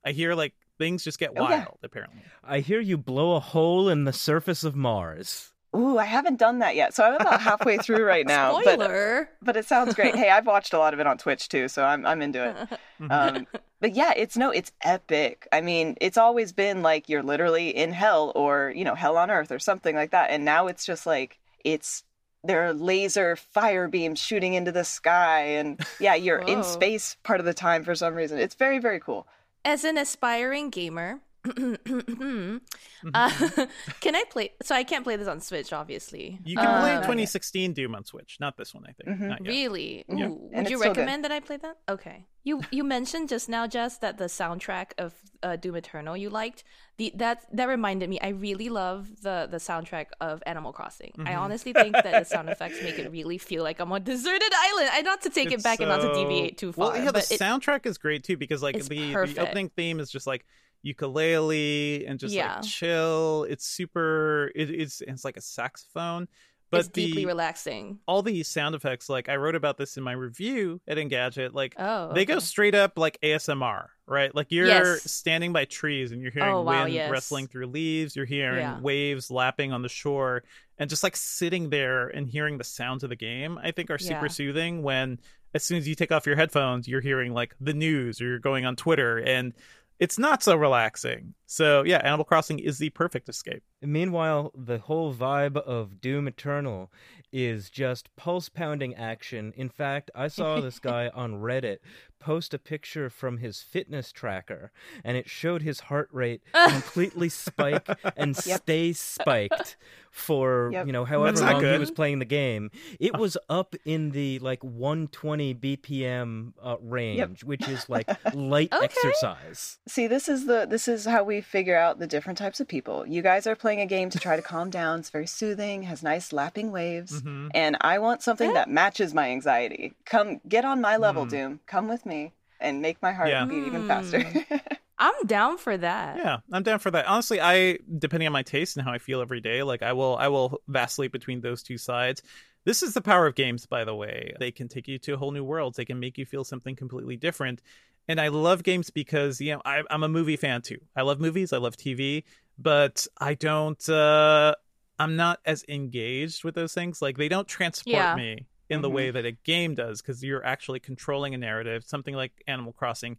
I 0.05 0.13
hear 0.13 0.35
like 0.35 0.55
things 0.77 1.03
just 1.03 1.19
get 1.19 1.31
Oh, 1.37 1.43
wild. 1.43 1.51
yeah. 1.51 1.67
Apparently, 1.83 2.21
I 2.45 2.61
hear 2.61 2.79
you 2.81 2.99
blow 2.99 3.35
a 3.35 3.41
hole 3.41 3.89
in 3.89 4.05
the 4.05 4.13
surface 4.13 4.65
of 4.65 4.77
Mars. 4.77 5.53
Ooh, 5.79 5.97
I 5.97 6.05
haven't 6.07 6.39
done 6.39 6.59
that 6.59 6.75
yet. 6.75 6.93
So 6.95 7.05
I'm 7.05 7.15
about 7.15 7.41
halfway 7.41 7.77
through 7.79 8.05
right 8.05 8.27
now. 8.37 8.61
But 8.65 8.75
Spoiler. 8.75 9.31
but 9.41 9.57
it 9.57 9.65
sounds 9.65 9.95
great. 9.95 10.17
Hey, 10.17 10.29
I've 10.31 10.47
watched 10.47 10.73
a 10.73 10.79
lot 10.79 10.93
of 10.93 11.01
it 11.01 11.07
on 11.07 11.19
Twitch 11.19 11.49
too, 11.49 11.69
so 11.69 11.85
I'm 11.85 12.05
I'm 12.05 12.23
into 12.23 12.45
it. 12.45 12.79
Um, 13.11 13.47
but 13.81 13.95
yeah, 13.95 14.13
it's 14.17 14.37
no, 14.37 14.51
it's 14.51 14.73
epic. 14.83 15.47
I 15.53 15.61
mean, 15.61 15.97
it's 16.01 16.19
always 16.19 16.53
been 16.53 16.83
like 16.83 17.09
you're 17.09 17.23
literally 17.23 17.69
in 17.69 17.93
hell 17.93 18.33
or 18.35 18.73
you 18.75 18.83
know 18.83 18.97
hell 18.97 19.17
on 19.17 19.31
earth 19.31 19.53
or 19.53 19.61
something 19.61 19.95
like 19.95 20.11
that, 20.11 20.31
and 20.31 20.45
now 20.45 20.67
it's 20.67 20.85
just 20.85 21.07
like 21.07 21.39
it's 21.65 22.03
there 22.43 22.67
are 22.67 22.73
laser 22.73 23.37
fire 23.37 23.87
beams 23.87 24.19
shooting 24.19 24.55
into 24.55 24.73
the 24.73 24.83
sky, 24.83 25.43
and 25.43 25.81
yeah, 26.01 26.17
you're 26.17 26.41
in 26.41 26.65
space 26.65 27.17
part 27.23 27.39
of 27.39 27.47
the 27.47 27.55
time 27.55 27.85
for 27.85 27.95
some 27.95 28.17
reason. 28.17 28.41
It's 28.41 28.57
very 28.57 28.81
very 28.81 28.99
cool. 28.99 29.29
As 29.65 29.85
an 29.85 29.97
aspiring 29.97 30.71
gamer. 30.71 31.21
Uh, 31.47 33.31
can 34.01 34.15
I 34.17 34.25
play? 34.31 34.53
So 34.63 34.75
I 34.75 34.85
can't 34.85 35.05
play 35.05 35.17
this 35.17 35.29
on 35.29 35.41
Switch, 35.41 35.73
obviously. 35.73 36.39
you 36.45 36.57
can 36.57 36.81
play 36.81 36.95
Um, 36.95 37.03
2016 37.03 37.73
Doom 37.73 37.95
on 37.95 38.05
Switch, 38.05 38.37
not 38.41 38.57
this 38.57 38.75
one. 38.75 38.85
I 38.89 38.93
think. 38.93 39.19
Mhm. 39.19 39.29
Not 39.29 39.45
yet. 39.45 39.51
Really? 39.51 40.05
Ooh, 40.11 40.15
And 40.15 40.19
Would 40.19 40.31
you 40.31 40.43
it's 40.61 40.69
still 40.69 40.79
good. 40.81 40.89
recommend 40.89 41.25
that 41.25 41.33
I 41.33 41.41
play 41.41 41.57
that? 41.59 41.77
Okay. 41.89 42.27
You 42.45 42.63
you 42.71 42.83
mentioned 42.83 43.29
just 43.29 43.49
now, 43.49 43.67
Jess, 43.67 43.99
that 43.99 44.17
the 44.17 44.25
soundtrack 44.25 44.93
of 44.97 45.13
uh, 45.43 45.57
Doom 45.57 45.77
Eternal 45.77 46.17
you 46.17 46.31
liked. 46.31 46.65
The 46.97 47.13
that 47.17 47.45
that 47.53 47.69
reminded 47.69 48.09
me. 48.09 48.19
I 48.21 48.29
really 48.29 48.69
love 48.71 49.21
the 49.23 49.47
the 49.51 49.59
soundtrack 49.59 50.07
of 50.21 50.43
Animal 50.47 50.73
Crossing. 50.73 51.13
I 51.19 51.21
Mm-hmm. 51.33 51.39
honestly 51.41 51.73
think 51.75 51.93
that 51.93 52.05
the 52.05 52.25
sound 52.25 52.49
effects 52.49 52.83
make 52.83 52.99
it 52.99 53.11
really 53.13 53.37
feel 53.39 53.63
like 53.63 53.81
I'm 53.81 53.93
on 53.93 54.01
a 54.01 54.05
deserted 54.05 54.51
island. 54.55 54.89
I 54.93 55.03
not 55.03 55.21
to 55.23 55.31
take 55.31 55.49
it 55.49 55.55
It's 55.55 55.63
back 55.63 55.81
and 55.81 55.89
not 55.91 56.01
to 56.01 56.13
deviate 56.15 56.57
too 56.59 56.73
far. 56.73 56.93
Well, 56.93 57.05
yeah, 57.05 57.11
the 57.11 57.19
it- 57.19 57.39
soundtrack 57.39 57.85
is 57.87 57.99
great 57.99 58.25
too 58.25 58.37
because 58.39 58.63
like 58.63 58.77
it's 58.77 58.89
the, 58.89 58.99
the 59.09 59.13
perfect. 59.13 59.39
opening 59.39 59.69
theme 59.77 60.01
is 60.01 60.11
just 60.11 60.27
like 60.27 60.47
ukulele 60.83 62.05
and 62.07 62.19
just 62.19 62.35
Yeah. 62.35 62.57
like 62.57 62.63
chill. 62.65 63.45
It's 63.49 63.67
super. 63.67 64.51
It, 64.55 64.71
it's 64.71 65.01
it's 65.01 65.25
like 65.25 65.37
a 65.37 65.41
saxophone, 65.41 66.29
but 66.71 66.81
it's 66.81 66.89
the 66.89 67.07
deeply 67.07 67.27
relaxing. 67.27 67.99
all 68.07 68.23
these 68.23 68.49
sound 68.49 68.75
effects, 68.75 69.09
like 69.09 69.29
I 69.29 69.37
wrote 69.37 69.55
about 69.55 69.79
this 69.79 69.97
in 69.97 70.03
my 70.03 70.13
review 70.13 70.81
at 70.87 70.97
Engadget, 70.99 71.55
like 71.55 71.75
Oh, 71.79 72.13
they 72.13 72.25
go 72.25 72.39
straight 72.39 72.75
up 72.75 72.99
like 72.99 73.19
ASMR, 73.23 73.87
right? 74.07 74.35
Like 74.35 74.49
you're 74.51 74.67
Yes. 74.67 75.11
standing 75.11 75.53
by 75.53 75.65
trees 75.65 76.13
and 76.13 76.21
you're 76.23 76.31
hearing 76.33 76.55
Oh, 76.55 76.63
wow, 76.63 76.83
wind 76.83 76.95
yes. 76.95 77.11
rustling 77.11 77.47
through 77.49 77.67
leaves, 77.67 78.15
you're 78.17 78.27
hearing 78.27 78.59
Yeah. 78.61 78.81
waves 78.81 79.31
lapping 79.31 79.73
on 79.73 79.83
the 79.83 79.89
shore, 79.89 80.45
and 80.79 80.89
just 80.91 81.03
like 81.03 81.17
sitting 81.17 81.71
there 81.71 82.09
and 82.09 82.29
hearing 82.29 82.59
the 82.59 82.65
sounds 82.65 83.03
of 83.03 83.11
the 83.11 83.17
game, 83.17 83.59
I 83.63 83.71
think 83.73 83.91
are 83.91 83.99
super 83.99 84.27
Yeah. 84.27 84.29
soothing 84.29 84.83
when 84.83 85.19
as 85.55 85.65
soon 85.65 85.79
as 85.79 85.89
you 85.89 85.95
take 85.95 86.13
off 86.13 86.27
your 86.27 86.37
headphones, 86.37 86.87
you're 86.87 87.01
hearing 87.01 87.33
like 87.33 87.55
the 87.59 87.73
news 87.73 88.21
or 88.21 88.27
you're 88.27 88.39
going 88.39 88.67
on 88.67 88.77
Twitter 88.77 89.17
and 89.17 89.55
it's 89.99 90.19
not 90.19 90.43
so 90.43 90.57
relaxing. 90.57 91.35
So 91.47 91.83
yeah, 91.83 91.99
Animal 91.99 92.25
Crossing 92.25 92.59
is 92.59 92.79
the 92.79 92.91
perfect 92.91 93.29
escape. 93.29 93.63
Meanwhile, 93.83 94.53
the 94.55 94.79
whole 94.79 95.15
vibe 95.15 95.57
of 95.57 96.01
Doom 96.01 96.29
Eternal 96.29 96.93
is 97.33 97.71
just 97.71 98.15
pulse 98.17 98.49
pounding 98.49 98.95
action. 98.95 99.53
In 99.57 99.69
fact, 99.69 100.11
I 100.15 100.29
saw 100.29 100.61
this 100.61 100.79
guy 100.81 101.11
on 101.15 101.35
Reddit 101.35 101.79
post 102.19 102.53
a 102.55 102.59
picture 102.59 103.09
from 103.11 103.39
his 103.39 103.63
fitness 103.63 104.13
tracker, 104.13 104.73
and 105.05 105.17
it 105.17 105.29
showed 105.29 105.63
his 105.63 105.81
heart 105.81 106.09
rate 106.13 106.43
completely 106.69 107.29
spike 107.29 107.89
and 108.17 108.37
Yep. 108.47 108.61
stay 108.63 108.93
spiked 108.93 109.77
for 110.11 110.71
Yep. 110.73 110.87
you 110.87 110.93
know 110.93 111.05
however 111.05 111.33
That's 111.33 111.41
not 111.43 111.63
long 111.63 111.73
he 111.73 111.79
was 111.79 111.91
playing 111.91 112.19
the 112.19 112.25
game. 112.25 112.71
It 112.99 113.15
was 113.17 113.37
up 113.49 113.75
in 113.85 114.11
the 114.11 114.39
like 114.41 114.63
120 114.65 115.55
BPM 115.55 116.53
uh, 116.63 116.77
range, 116.81 117.45
which 117.45 117.69
is 117.69 117.89
like 117.89 118.09
light 118.35 118.73
Okay. 118.73 118.85
exercise. 118.85 119.79
See, 119.89 120.07
this 120.07 120.29
is 120.29 120.47
the 120.47 120.67
this 120.69 120.89
is 120.89 121.05
how 121.05 121.23
we 121.25 121.41
figure 121.41 121.77
out 121.77 121.99
the 121.99 122.07
different 122.07 122.39
types 122.39 122.61
of 122.61 122.69
people. 122.69 123.07
You 123.07 123.23
guys 123.23 123.47
are 123.47 123.57
playing 123.57 123.81
a 123.81 123.87
game 123.87 124.11
to 124.11 124.19
try 124.19 124.37
to 124.37 124.43
calm 124.43 124.71
down. 124.71 125.01
It's 125.01 125.11
very 125.11 125.27
soothing, 125.27 125.83
has 125.85 126.03
nice 126.03 126.33
lapping 126.33 126.71
waves, 126.73 127.23
Mhm. 127.23 127.51
and 127.55 127.77
I 127.81 127.99
want 127.99 128.23
something 128.23 128.53
that 128.55 128.69
matches 128.71 129.15
my 129.15 129.31
anxiety. 129.31 129.95
Come 130.05 130.41
get 130.49 130.65
on 130.65 130.81
my 130.81 130.97
level, 130.97 131.27
Mm. 131.27 131.31
Doom. 131.31 131.61
Come 131.67 131.89
with 131.89 132.05
me 132.09 132.33
and 132.61 132.83
make 132.83 133.01
my 133.01 133.13
heart 133.13 133.29
Yeah. 133.29 133.45
beat 133.45 133.65
even 133.65 133.85
faster. 133.87 134.25
I'm 134.99 135.27
down 135.27 135.59
for 135.59 135.77
that. 135.77 136.17
Yeah, 136.17 136.39
I'm 136.53 136.65
down 136.65 136.81
for 136.81 136.91
that. 136.91 137.07
Honestly, 137.07 137.41
I 137.41 137.79
depending 137.99 138.27
on 138.27 138.33
my 138.33 138.43
taste 138.43 138.77
and 138.77 138.85
how 138.85 138.93
I 138.93 138.99
feel 138.99 139.21
every 139.21 139.41
day, 139.41 139.63
like 139.63 139.83
I 139.83 139.93
will 139.93 140.17
I 140.17 140.27
will 140.27 140.61
vacillate 140.67 141.13
between 141.13 141.41
those 141.41 141.63
two 141.63 141.79
sides. 141.79 142.21
This 142.65 142.83
is 142.83 142.95
the 142.95 143.01
power 143.01 143.27
of 143.27 143.37
games, 143.37 143.65
by 143.65 143.85
the 143.85 143.95
way. 143.95 144.35
They 144.41 144.51
can 144.51 144.67
take 144.67 144.89
you 144.89 144.99
to 144.99 145.15
a 145.15 145.17
whole 145.17 145.31
new 145.31 145.45
world. 145.45 145.77
They 145.77 145.85
can 145.85 146.01
make 146.01 146.19
you 146.19 146.27
feel 146.27 146.43
something 146.43 146.75
completely 146.75 147.17
different. 147.17 147.63
And 148.09 148.21
I 148.21 148.29
love 148.29 148.65
games 148.65 148.91
because 148.91 149.41
you 149.41 149.53
know 149.55 149.63
I, 149.65 149.83
I'm 149.89 150.03
a 150.03 150.09
movie 150.09 150.37
fan 150.37 150.63
too. 150.63 150.79
I 150.97 151.03
love 151.03 151.21
movies. 151.21 151.53
I 151.53 151.59
love 151.59 151.77
TV, 151.77 152.25
but 152.59 153.07
I 153.19 153.35
don't. 153.35 153.89
uh 153.89 154.55
I'm 154.99 155.15
not 155.15 155.39
as 155.47 155.65
engaged 155.69 156.43
with 156.43 156.57
those 156.57 156.75
things. 156.75 157.01
Like 157.01 157.19
they 157.19 157.29
don't 157.29 157.47
transport 157.47 157.95
Yeah. 157.95 158.17
me 158.17 158.47
in 158.69 158.83
the 158.83 158.91
Mhm. 158.91 158.95
way 158.95 159.11
that 159.11 159.25
a 159.25 159.33
game 159.33 159.75
does 159.75 160.01
because 160.03 160.23
you're 160.23 160.45
actually 160.45 160.81
controlling 160.81 161.35
a 161.35 161.39
narrative. 161.39 161.85
Something 161.85 162.15
like 162.15 162.43
Animal 162.47 162.73
Crossing 162.73 163.19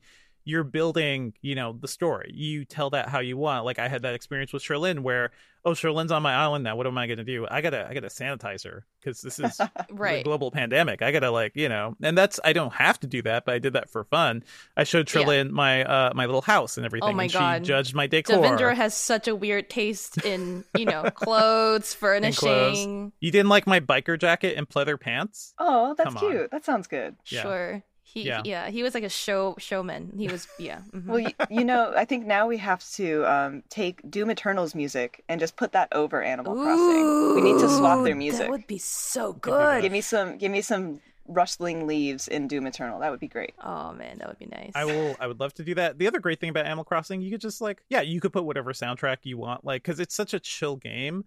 you're 0.49 0.63
building, 0.63 1.33
you 1.41 1.55
know, 1.55 1.77
the 1.79 1.87
story. 1.87 2.31
You 2.33 2.65
tell 2.65 2.89
that 2.91 3.09
how 3.09 3.19
you 3.19 3.37
want. 3.37 3.65
Like 3.65 3.79
I 3.79 3.87
had 3.87 4.01
that 4.01 4.15
experience 4.15 4.51
with 4.51 4.63
Cherlynn 4.63 4.99
where, 4.99 5.31
oh, 5.65 5.71
Cherlynn's 5.71 6.11
on 6.11 6.23
my 6.23 6.33
island 6.33 6.63
now. 6.63 6.75
What 6.75 6.87
am 6.87 6.97
I 6.97 7.05
going 7.07 7.17
to 7.17 7.23
do? 7.23 7.45
I 7.49 7.61
gotta, 7.61 7.87
I 7.87 7.93
gotta 7.93 8.07
sanitize 8.07 8.63
her 8.63 8.85
because 8.99 9.21
this 9.21 9.39
is 9.39 9.59
a 9.59 9.69
Right. 9.91 10.23
global 10.23 10.51
pandemic. 10.51 11.01
I 11.01 11.11
gotta 11.11 11.29
like, 11.31 11.55
you 11.55 11.69
know, 11.69 11.95
and 12.01 12.17
that's 12.17 12.39
I 12.43 12.53
don't 12.53 12.73
have 12.73 12.99
to 13.01 13.07
do 13.07 13.21
that, 13.23 13.45
but 13.45 13.53
I 13.55 13.59
did 13.59 13.73
that 13.73 13.89
for 13.89 14.03
fun. 14.05 14.43
I 14.75 14.83
showed 14.85 15.13
Yeah. 15.13 15.43
My 15.43 15.83
uh 15.83 16.11
my 16.15 16.25
little 16.25 16.41
house 16.41 16.77
and 16.77 16.85
everything. 16.85 17.09
Oh 17.09 17.13
my 17.13 17.23
and 17.23 17.31
God. 17.33 17.61
She 17.65 17.67
judged 17.67 17.93
my 17.93 18.07
decor. 18.07 18.37
Devindra 18.37 18.73
has 18.75 18.93
such 18.93 19.27
a 19.27 19.35
weird 19.35 19.69
taste 19.69 20.23
in, 20.25 20.63
you 20.77 20.85
know, 20.85 21.03
clothes, 21.13 21.95
And 22.01 22.35
clothes. 22.35 22.39
furnishing. 22.79 23.11
You 23.19 23.31
didn't 23.31 23.49
like 23.49 23.67
my 23.67 23.79
biker 23.81 24.17
jacket 24.19 24.57
and 24.57 24.67
pleather 24.67 24.99
pants? 24.99 25.53
oh, 25.59 25.93
that's 25.97 26.13
Come 26.13 26.17
on. 26.23 26.31
cute. 26.31 26.51
That 26.51 26.65
sounds 26.65 26.87
good. 26.87 27.15
Yeah. 27.27 27.41
Sure. 27.43 27.83
He, 28.11 28.23
Yeah. 28.23 28.41
yeah. 28.43 28.69
he 28.69 28.81
was 28.83 28.93
like 28.93 29.03
a 29.03 29.09
show 29.09 29.55
showman. 29.59 30.13
He 30.17 30.27
was, 30.27 30.47
yeah. 30.57 30.81
mhm. 30.91 31.05
Well, 31.05 31.19
you, 31.19 31.31
you 31.49 31.63
know, 31.63 31.93
I 31.95 32.05
think 32.05 32.25
now 32.25 32.47
we 32.47 32.57
have 32.57 32.83
to 32.93 33.23
um, 33.31 33.63
take 33.69 34.09
Doom 34.09 34.31
Eternal's 34.31 34.73
music 34.73 35.23
and 35.29 35.39
just 35.39 35.55
put 35.55 35.73
that 35.73 35.89
over 35.91 36.21
Animal 36.21 36.55
Crossing. 36.55 37.35
We 37.35 37.41
need 37.41 37.59
to 37.59 37.69
swap 37.69 38.03
their 38.03 38.15
music. 38.15 38.41
That 38.41 38.49
would 38.49 38.67
be 38.67 38.79
so 38.79 39.33
good. 39.33 39.81
Give 39.81 39.91
me 39.91 40.01
some, 40.01 40.37
give 40.37 40.51
me 40.51 40.61
some 40.61 41.01
rustling 41.27 41.85
leaves 41.85 42.27
in 42.27 42.47
Doom 42.47 42.65
Eternal. 42.65 42.99
That 42.99 43.11
would 43.11 43.19
be 43.19 43.27
great. 43.27 43.53
Oh 43.63 43.93
man, 43.93 44.17
that 44.17 44.27
would 44.27 44.39
be 44.39 44.47
nice. 44.47 44.71
I 44.73 44.85
will. 44.85 45.15
I 45.19 45.27
would 45.27 45.39
love 45.39 45.53
to 45.55 45.63
do 45.63 45.75
that. 45.75 45.99
The 45.99 46.07
other 46.07 46.19
great 46.19 46.39
thing 46.39 46.49
about 46.49 46.65
Animal 46.65 46.83
Crossing, 46.83 47.21
you 47.21 47.29
could 47.29 47.41
just 47.41 47.61
like, 47.61 47.83
yeah, 47.89 48.01
you 48.01 48.19
could 48.19 48.33
put 48.33 48.43
whatever 48.45 48.73
soundtrack 48.73 49.17
you 49.23 49.37
want, 49.37 49.63
like, 49.63 49.83
because 49.83 49.99
it's 49.99 50.15
such 50.15 50.33
a 50.33 50.39
chill 50.39 50.75
game. 50.75 51.25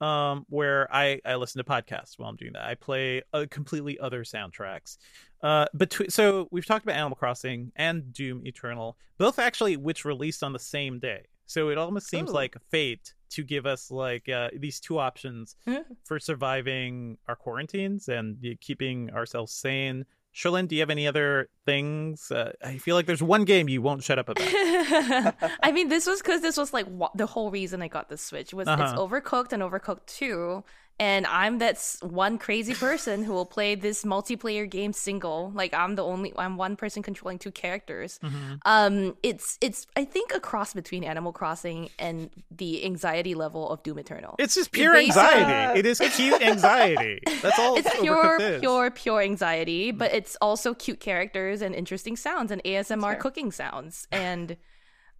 Um, 0.00 0.44
where 0.50 0.92
I 0.92 1.20
I 1.24 1.36
listen 1.36 1.62
to 1.64 1.70
podcasts 1.70 2.18
while 2.18 2.28
I'm 2.28 2.34
doing 2.36 2.54
that. 2.54 2.64
I 2.64 2.74
play 2.74 3.22
uh, 3.32 3.46
completely 3.48 3.96
other 4.00 4.24
soundtracks. 4.24 4.98
Uh, 5.44 5.66
between 5.76 6.08
so 6.08 6.48
we've 6.50 6.64
talked 6.66 6.84
about 6.86 6.96
Animal 6.96 7.16
Crossing 7.16 7.70
and 7.76 8.12
Doom 8.12 8.46
Eternal, 8.46 8.96
both 9.18 9.38
actually 9.38 9.76
which 9.76 10.04
released 10.04 10.42
on 10.42 10.52
the 10.54 10.58
same 10.58 10.98
day. 10.98 11.22
So 11.46 11.68
it 11.68 11.76
almost 11.76 12.08
seems 12.08 12.30
Ooh. 12.30 12.40
like 12.40 12.56
fate 12.70 13.12
to 13.30 13.42
give 13.44 13.66
us 13.66 13.90
like 13.90 14.26
uh, 14.28 14.48
these 14.56 14.80
two 14.80 14.98
options 14.98 15.56
Hmm. 15.66 15.82
for 16.04 16.18
surviving 16.18 17.18
our 17.28 17.36
quarantines 17.36 18.08
and 18.08 18.38
keeping 18.60 19.10
ourselves 19.10 19.52
sane. 19.52 20.06
Cherlynn, 20.34 20.66
do 20.66 20.74
you 20.74 20.80
have 20.82 20.90
any 20.90 21.06
other 21.06 21.48
things? 21.64 22.32
Uh, 22.32 22.52
I 22.64 22.78
feel 22.78 22.96
like 22.96 23.06
there's 23.06 23.22
one 23.22 23.44
game 23.44 23.68
you 23.68 23.82
won't 23.82 24.02
shut 24.02 24.18
up 24.18 24.28
about. 24.30 24.42
I 25.62 25.70
mean, 25.72 25.88
this 25.88 26.06
was 26.06 26.20
because 26.22 26.40
this 26.40 26.56
was 26.56 26.72
like 26.72 26.86
wha- 26.88 27.10
the 27.14 27.26
whole 27.26 27.50
reason 27.52 27.82
I 27.82 27.88
got 27.88 28.08
the 28.08 28.16
Switch 28.16 28.52
was 28.54 28.66
it's 28.66 28.80
Uh-huh. 28.80 28.96
Overcooked 29.06 29.52
and 29.52 29.62
Overcooked 29.62 30.06
Two, 30.06 30.64
and 31.00 31.26
I'm 31.26 31.58
that 31.58 31.78
one 32.02 32.38
crazy 32.38 32.74
person 32.74 33.24
who 33.24 33.32
will 33.32 33.46
play 33.46 33.74
this 33.74 34.04
multiplayer 34.04 34.68
game 34.70 34.92
single. 34.92 35.50
Like 35.54 35.74
I'm 35.74 35.96
the 35.96 36.04
only 36.04 36.32
I'm 36.36 36.56
one 36.56 36.76
person 36.76 37.02
controlling 37.02 37.38
two 37.38 37.50
characters. 37.50 38.20
Mm-hmm. 38.22 38.54
Um, 38.64 39.16
it's 39.22 39.58
it's 39.60 39.86
I 39.96 40.04
think 40.04 40.32
a 40.32 40.40
cross 40.40 40.72
between 40.72 41.02
Animal 41.02 41.32
Crossing 41.32 41.88
and 41.98 42.30
the 42.50 42.84
anxiety 42.84 43.34
level 43.34 43.68
of 43.70 43.82
Doom 43.82 43.98
Eternal. 43.98 44.36
It's 44.38 44.54
just 44.54 44.70
pure 44.70 44.92
basic- 44.92 45.16
anxiety. 45.16 45.80
It 45.80 45.86
is 45.86 45.98
cute 46.14 46.40
anxiety. 46.40 47.20
That's 47.42 47.58
all. 47.58 47.76
it's 47.76 47.90
pure, 48.00 48.40
is. 48.40 48.60
pure, 48.60 48.90
pure 48.90 49.20
anxiety, 49.20 49.90
but 49.90 50.12
it's 50.14 50.36
also 50.40 50.74
cute 50.74 51.00
characters 51.00 51.60
and 51.60 51.74
interesting 51.74 52.16
sounds 52.16 52.50
and 52.52 52.62
ASMR 52.64 53.18
cooking 53.18 53.50
sounds, 53.50 54.06
and 54.12 54.56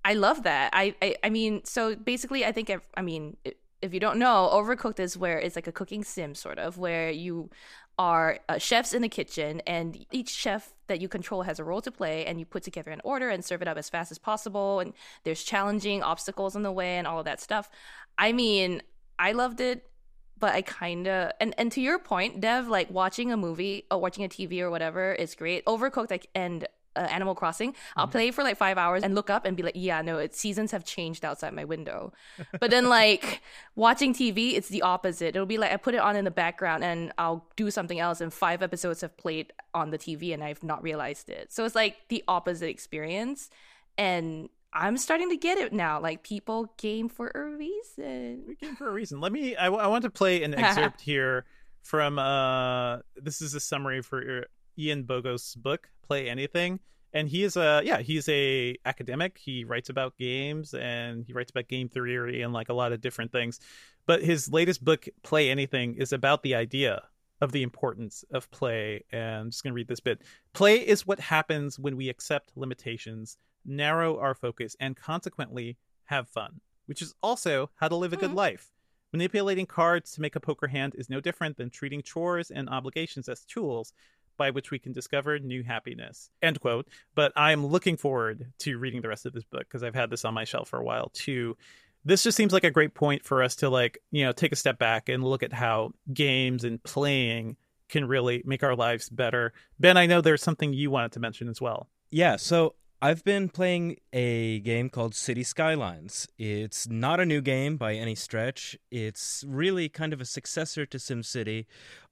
I 0.05 0.15
love 0.15 0.43
that. 0.43 0.71
I, 0.75 0.95
I, 1.01 1.17
I 1.25 1.31
mean, 1.31 1.65
so 1.65 1.97
basically, 1.97 2.45
I 2.45 2.53
think, 2.53 2.69
if, 2.69 2.83
I 2.95 3.01
mean, 3.01 3.39
i- 3.47 3.55
if 3.85 3.95
you 3.95 4.01
don't 4.01 4.19
know, 4.19 4.49
Overcooked 4.53 4.99
is 4.99 5.17
where 5.17 5.39
it's 5.39 5.57
like 5.57 5.67
a 5.67 5.73
cooking 5.73 6.03
sim, 6.05 6.35
sort 6.35 6.59
of, 6.59 6.79
where 6.79 7.11
you 7.11 7.51
are 7.99 8.39
uh, 8.49 8.59
chefs 8.59 8.93
in 8.93 9.03
the 9.03 9.09
kitchen, 9.09 9.61
and 9.67 10.05
each 10.11 10.31
chef 10.31 10.73
that 10.89 11.01
you 11.01 11.09
control 11.09 11.43
has 11.43 11.59
a 11.59 11.65
role 11.65 11.83
to 11.83 11.93
play, 11.93 12.25
and 12.25 12.41
you 12.41 12.47
put 12.47 12.63
together 12.63 12.91
an 12.91 13.01
order 13.05 13.29
and 13.29 13.45
serve 13.45 13.63
it 13.63 13.69
up 13.69 13.77
as 13.77 13.91
fast 13.91 14.11
as 14.11 14.19
possible, 14.19 14.81
and 14.81 14.95
there's 15.25 15.45
challenging 15.45 16.03
obstacles 16.03 16.57
in 16.57 16.63
the 16.63 16.73
way 16.73 16.97
and 16.97 17.07
all 17.07 17.19
of 17.19 17.27
that 17.27 17.41
stuff. 17.41 17.71
I 18.17 18.33
mean, 18.33 18.83
I 19.19 19.33
loved 19.33 19.61
it 19.61 19.89
but 20.37 20.53
I 20.53 20.63
kind 20.63 21.07
of 21.07 21.31
and 21.41 21.55
and 21.59 21.71
to 21.73 21.81
your 21.81 21.99
point, 21.99 22.41
Dev, 22.41 22.69
like 22.69 22.91
watching 22.91 23.33
a 23.33 23.37
movie 23.37 23.85
or 23.91 23.99
watching 23.99 24.25
a 24.25 24.29
TV 24.29 24.61
or 24.61 24.71
whatever 24.71 25.13
is 25.13 25.35
great. 25.35 25.65
Overcooked, 25.65 26.11
like 26.11 26.29
and 26.35 26.67
uh, 26.97 27.01
Animal 27.01 27.35
Crossing, 27.35 27.73
mm-hmm. 27.73 28.01
I'll 28.01 28.09
play 28.09 28.31
for 28.31 28.43
like 28.43 28.57
five 28.57 28.79
hours 28.79 29.03
and 29.03 29.15
look 29.15 29.31
up 29.31 29.45
and 29.45 29.57
be 29.57 29.63
like, 29.63 29.75
yeah, 29.77 30.03
no, 30.03 30.19
it's 30.19 30.39
seasons 30.39 30.71
have 30.73 30.85
changed 30.85 31.25
outside 31.25 31.53
my 31.53 31.65
window. 31.65 32.13
but 32.61 32.71
then 32.71 32.89
like 32.89 33.43
watching 33.77 34.15
TV, 34.15 34.55
it's 34.55 34.69
the 34.69 34.83
opposite. 34.83 35.29
It'll 35.29 35.47
be 35.47 35.59
like 35.59 35.73
I 35.73 35.77
put 35.77 35.95
it 35.95 36.01
on 36.01 36.17
in 36.17 36.25
the 36.25 36.31
background 36.31 36.85
and 36.85 37.13
I'll 37.19 37.47
do 37.57 37.71
something 37.71 38.01
else, 38.01 38.21
and 38.21 38.33
five 38.33 38.63
episodes 38.63 39.01
have 39.01 39.17
played 39.17 39.53
on 39.75 39.91
the 39.91 39.99
TV 39.99 40.33
and 40.33 40.43
I've 40.43 40.63
not 40.63 40.83
realized 40.83 41.29
it. 41.31 41.53
So 41.53 41.65
it's 41.65 41.75
like 41.75 41.97
the 42.09 42.23
opposite 42.29 42.69
experience, 42.69 43.51
and 43.99 44.49
I'm 44.75 44.97
starting 44.97 45.31
to 45.31 45.37
get 45.37 45.59
it 45.59 45.73
now. 45.73 46.01
Like 46.01 46.23
people 46.23 46.75
game 46.79 47.09
for 47.09 47.31
a 47.35 47.45
reason. 47.57 48.45
We 48.49 48.57
game 48.57 48.75
for 48.75 48.89
a 48.89 48.93
reason. 48.93 49.21
Let 49.21 49.33
me. 49.33 49.55
I, 49.55 49.67
I 49.67 49.87
want 49.87 50.03
to 50.03 50.11
play 50.11 50.43
an 50.43 50.55
excerpt 50.59 51.01
here 51.01 51.45
from. 51.83 52.19
uh 52.19 52.99
This 53.17 53.41
is 53.41 53.55
a 53.55 53.61
summary 53.61 54.03
for 54.03 54.47
Ian 54.79 55.05
Bogost's 55.05 55.55
book, 55.55 55.89
Play 56.07 56.29
Anything, 56.29 56.81
and 57.13 57.29
he 57.29 57.45
is 57.45 57.57
a 57.57 57.83
yeah 57.85 57.99
he's 57.99 58.29
a 58.29 58.77
academic. 58.85 59.39
He 59.39 59.65
writes 59.65 59.89
about 59.89 60.17
games 60.19 60.75
and 60.75 61.25
he 61.27 61.33
writes 61.33 61.51
about 61.51 61.69
game 61.69 61.89
theory 61.89 62.43
and 62.43 62.53
like 62.53 62.69
a 62.69 62.75
lot 62.75 62.93
of 62.93 63.01
different 63.01 63.33
things. 63.33 63.61
But 64.07 64.23
his 64.23 64.53
latest 64.53 64.85
book, 64.85 65.07
Play 65.23 65.51
Anything, 65.51 65.95
is 65.95 66.13
about 66.13 66.43
the 66.43 66.55
idea 66.55 67.03
of 67.41 67.53
the 67.53 67.63
importance 67.63 68.25
of 68.33 68.51
play. 68.51 69.05
And 69.13 69.41
I'm 69.41 69.51
just 69.51 69.63
going 69.63 69.73
to 69.73 69.77
read 69.77 69.89
this 69.89 70.01
bit. 70.01 70.23
Play 70.53 70.77
is 70.77 71.07
what 71.07 71.21
happens 71.21 71.79
when 71.79 71.97
we 71.97 72.09
accept 72.09 72.53
limitations 72.55 73.39
narrow 73.65 74.19
our 74.19 74.35
focus, 74.35 74.77
and 74.81 74.97
consequently 74.97 75.77
have 76.05 76.29
fun, 76.29 76.61
which 76.87 77.03
is 77.03 77.15
also 77.23 77.71
how 77.77 77.89
to 77.89 77.97
live 77.97 78.13
a 78.13 78.17
good 78.17 78.29
mm-hmm. 78.29 78.39
life. 78.39 78.71
Manipulating 79.13 79.67
cards 79.67 80.13
to 80.13 80.21
make 80.21 80.37
a 80.37 80.41
poker 80.41 80.67
hand 80.67 80.95
is 80.99 81.09
no 81.09 81.21
different 81.21 81.57
than 81.57 81.71
treating 81.71 82.03
chores 82.03 82.51
and 82.51 82.69
obligations 82.69 83.29
as 83.29 83.45
tools 83.45 83.93
by 84.37 84.51
which 84.51 84.71
we 84.71 84.79
can 84.79 84.93
discover 84.93 85.39
new 85.39 85.63
happiness. 85.63 86.31
End 86.43 86.61
quote. 86.61 86.89
But 87.15 87.33
I'm 87.37 87.67
looking 87.67 87.97
forward 87.97 88.53
to 88.61 88.79
reading 88.79 89.03
the 89.03 89.09
rest 89.09 89.27
of 89.27 89.33
this 89.33 89.45
book 89.45 89.63
because 89.63 89.83
I've 89.83 89.95
had 89.95 90.11
this 90.11 90.25
on 90.25 90.35
my 90.35 90.45
shelf 90.45 90.69
for 90.69 90.79
a 90.79 90.85
while 90.85 91.11
too. 91.15 91.57
This 92.05 92.23
just 92.23 92.37
seems 92.37 92.53
like 92.53 92.65
a 92.65 92.71
great 92.71 92.95
point 92.95 93.25
for 93.25 93.43
us 93.43 93.57
to 93.57 93.71
like, 93.71 93.99
you 94.11 94.25
know, 94.25 94.33
take 94.33 94.53
a 94.53 94.57
step 94.57 94.79
back 94.79 95.09
and 95.09 95.25
look 95.25 95.43
at 95.43 95.53
how 95.53 95.93
games 96.13 96.65
and 96.65 96.83
playing 96.83 97.57
can 97.89 98.07
really 98.07 98.43
make 98.45 98.63
our 98.63 98.77
lives 98.77 99.09
better. 99.09 99.53
Ben, 99.79 99.97
I 99.97 100.07
know 100.07 100.21
there's 100.21 100.43
something 100.43 100.73
you 100.73 100.91
wanted 100.91 101.13
to 101.13 101.21
mention 101.21 101.49
as 101.49 101.61
well. 101.61 101.89
Yeah, 102.11 102.37
so 102.37 102.75
I've 103.05 103.23
been 103.25 103.49
playing 103.51 103.99
a 104.13 104.61
game 104.61 104.89
called 104.89 105.15
Cities 105.15 105.49
Skylines. 105.49 106.27
It's 106.39 106.89
not 106.89 107.21
a 107.21 107.27
new 107.27 107.43
game 107.43 107.77
by 107.77 107.95
any 107.95 108.15
stretch. 108.15 108.79
It's 108.91 109.45
really 109.47 109.89
kind 109.89 110.13
of 110.13 110.21
a 110.21 110.25
successor 110.25 110.87
to 110.87 110.97
SimCity. 110.97 111.67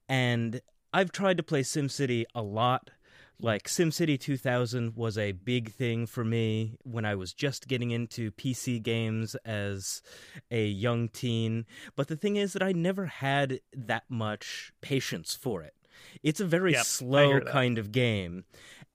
And 0.07 0.61
I've 0.95 1.11
tried 1.11 1.37
to 1.37 1.43
play 1.43 1.61
SimCity 1.61 2.25
a 2.35 2.43
lot. 2.43 2.91
Like 3.39 3.63
SimCity 3.67 4.19
2000 4.19 4.95
was 4.95 5.17
a 5.17 5.31
big 5.31 5.71
thing 5.71 6.05
for 6.05 6.23
me 6.23 6.77
when 6.83 7.03
I 7.03 7.15
was 7.15 7.33
just 7.33 7.67
getting 7.67 7.89
into 7.89 8.31
PC 8.31 8.81
games 8.81 9.35
as 9.43 10.03
a 10.51 10.65
young 10.65 11.09
teen. 11.09 11.65
But 11.95 12.09
the 12.09 12.15
thing 12.15 12.35
is 12.35 12.53
that 12.53 12.61
I 12.61 12.73
never 12.73 13.07
had 13.07 13.59
that 13.75 14.03
much 14.07 14.71
patience 14.81 15.33
for 15.33 15.63
it. 15.63 15.73
It's 16.21 16.39
a 16.39 16.45
very 16.45 16.73
yep, 16.73 16.85
slow 16.85 17.39
kind 17.41 17.77
of 17.77 17.91
game 17.91 18.45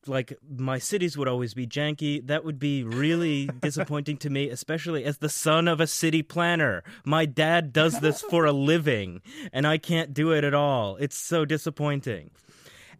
like 0.08 0.32
my 0.48 0.78
cities 0.78 1.16
would 1.16 1.28
always 1.28 1.54
be 1.54 1.66
janky. 1.66 2.26
That 2.26 2.44
would 2.44 2.58
be 2.58 2.82
really 2.82 3.46
disappointing 3.60 4.16
to 4.18 4.30
me, 4.30 4.48
especially 4.48 5.04
as 5.04 5.18
the 5.18 5.28
son 5.28 5.68
of 5.68 5.80
a 5.80 5.86
city 5.86 6.22
planner. 6.22 6.82
My 7.04 7.26
dad 7.26 7.72
does 7.72 8.00
this 8.00 8.22
for 8.22 8.44
a 8.44 8.52
living, 8.52 9.20
and 9.52 9.66
I 9.66 9.78
can't 9.78 10.14
do 10.14 10.32
it 10.32 10.44
at 10.44 10.54
all. 10.54 10.96
It's 10.96 11.16
so 11.16 11.44
disappointing. 11.44 12.30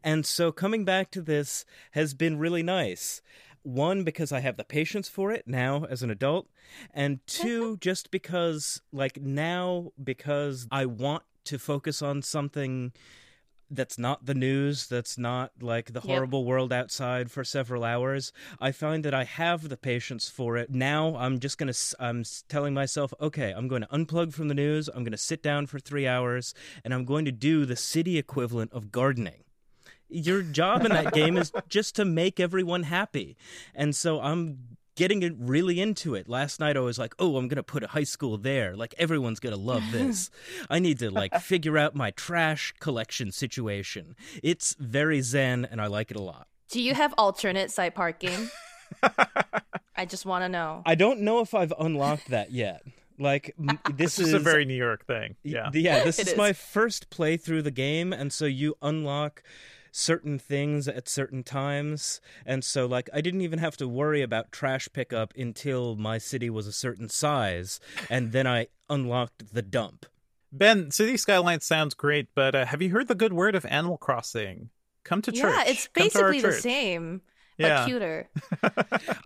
And 0.05 0.25
so 0.25 0.53
coming 0.53 0.85
back 0.85 1.11
to 1.13 1.23
this 1.23 1.65
has 1.93 2.15
been 2.15 2.39
really 2.39 2.63
nice. 2.63 3.21
One, 3.63 4.05
because 4.05 4.33
I 4.33 4.41
have 4.41 4.57
the 4.57 4.65
patience 4.65 5.09
for 5.09 5.33
it 5.33 5.47
now 5.47 5.85
as 5.85 6.03
an 6.03 6.11
adult. 6.11 6.49
And 6.95 7.21
two, 7.27 7.77
just 7.81 8.11
because, 8.11 8.81
like, 8.93 9.21
now, 9.21 9.93
because 10.03 10.67
I 10.71 10.87
want 10.87 11.25
to 11.45 11.59
focus 11.59 12.01
on 12.01 12.23
something 12.23 12.93
that's 13.71 13.99
not 13.99 14.27
the 14.27 14.35
news, 14.35 14.87
that's 14.87 15.19
not 15.19 15.53
like 15.61 15.93
the 15.93 16.01
horrible 16.01 16.41
yep. 16.41 16.49
world 16.49 16.73
outside 16.73 17.31
for 17.31 17.45
several 17.45 17.85
hours. 17.85 18.33
I 18.61 18.73
find 18.73 19.05
that 19.05 19.15
I 19.15 19.25
have 19.25 19.69
the 19.69 19.77
patience 19.77 20.29
for 20.29 20.57
it. 20.57 20.71
Now 20.71 21.17
I'm 21.17 21.39
just 21.39 21.59
going 21.59 21.73
to, 21.73 21.97
I'm 22.01 22.25
telling 22.49 22.75
myself, 22.75 23.13
okay, 23.21 23.53
I'm 23.57 23.69
going 23.69 23.83
to 23.83 23.89
unplug 23.89 24.33
from 24.33 24.49
the 24.49 24.55
news. 24.55 24.89
I'm 24.89 25.05
going 25.05 25.13
to 25.13 25.19
sit 25.19 25.43
down 25.43 25.67
for 25.67 25.79
three 25.79 26.07
hours 26.07 26.55
and 26.85 26.95
I'm 26.95 27.05
going 27.05 27.25
to 27.25 27.33
do 27.33 27.65
the 27.65 27.77
city 27.77 28.19
equivalent 28.19 28.73
of 28.73 28.91
gardening 28.91 29.45
your 30.11 30.43
job 30.43 30.85
in 30.85 30.93
that 30.93 31.13
game 31.13 31.37
is 31.37 31.53
just 31.69 31.97
to 31.97 32.05
make 32.05 32.41
everyone 32.41 32.85
happy. 32.85 33.37
And 33.75 33.95
so 33.95 34.21
I'm 34.21 34.78
getting 34.99 35.47
really 35.47 35.81
into 35.81 36.17
it. 36.17 36.29
Last 36.29 36.59
night 36.59 36.77
I 36.77 36.81
was 36.81 36.99
like, 36.99 37.15
"Oh, 37.19 37.37
I'm 37.37 37.47
going 37.47 37.57
to 37.57 37.63
put 37.63 37.85
a 37.85 37.87
high 37.87 38.05
school 38.05 38.37
there. 38.37 38.77
Like 38.77 38.95
everyone's 38.99 39.39
going 39.39 39.55
to 39.55 39.61
love 39.61 39.85
this. 39.93 40.29
I 40.71 40.81
need 40.81 40.99
to 40.99 41.11
like 41.11 41.35
figure 41.37 41.79
out 41.79 41.95
my 41.95 42.11
trash 42.11 42.75
collection 42.81 43.31
situation." 43.31 44.17
It's 44.43 44.75
very 44.79 45.21
zen 45.21 45.65
and 45.65 45.81
I 45.81 45.87
like 45.87 46.11
it 46.11 46.17
a 46.17 46.23
lot. 46.23 46.49
Do 46.71 46.83
you 46.83 46.95
have 46.95 47.15
alternate 47.17 47.71
site 47.71 47.95
parking? 47.95 48.51
I 49.97 50.05
just 50.05 50.27
want 50.27 50.43
to 50.43 50.49
know. 50.49 50.83
I 50.85 50.97
don't 50.97 51.21
know 51.21 51.41
if 51.41 51.55
I've 51.55 51.73
unlocked 51.79 52.29
that 52.31 52.51
yet. 52.51 52.83
Like 53.19 53.55
this 53.95 54.19
is 54.19 54.33
a 54.33 54.39
very 54.39 54.65
New 54.65 54.75
York 54.77 55.07
thing. 55.07 55.37
Yeah. 55.45 55.71
Yeah, 55.73 56.05
this 56.05 56.19
is, 56.19 56.29
is 56.29 56.37
my 56.37 56.53
first 56.53 57.09
play 57.11 57.37
through 57.37 57.63
the 57.63 57.71
game 57.71 58.13
and 58.13 58.33
so 58.33 58.47
you 58.47 58.75
unlock 58.83 59.43
certain 59.91 60.39
things 60.39 60.89
at 60.89 61.09
certain 61.09 61.43
times. 61.43 62.21
And 62.47 62.65
so, 62.65 62.87
like, 62.87 63.09
I 63.13 63.21
didn't 63.21 63.43
even 63.43 63.59
have 63.59 63.77
to 63.79 63.89
worry 63.89 64.23
about 64.23 64.53
trash 64.53 64.89
pickup 64.93 65.35
until 65.37 65.97
my 65.97 66.19
city 66.19 66.51
was 66.51 66.67
a 66.67 66.73
certain 66.73 67.09
size. 67.09 67.81
And 68.09 68.33
then 68.33 68.47
I 68.47 68.69
unlocked 68.89 69.55
the 69.55 69.63
dump. 69.63 70.07
Ben, 70.51 70.91
Cities 70.91 71.23
Skylines 71.23 71.67
sounds 71.67 71.95
great, 71.95 72.29
but 72.35 72.55
uh, 72.55 72.65
have 72.67 72.81
you 72.81 72.91
heard 72.91 73.09
the 73.09 73.15
good 73.15 73.33
word 73.33 73.55
of 73.55 73.67
Animal 73.67 73.99
Crossing? 73.99 74.71
Come 75.05 75.23
to 75.23 75.33
church. 75.33 75.55
Yeah, 75.55 75.65
it's 75.67 75.89
basically 75.89 76.41
the 76.41 76.53
same 76.53 77.23
but 77.59 77.67
yeah. 77.67 77.85
cuter. 77.87 78.29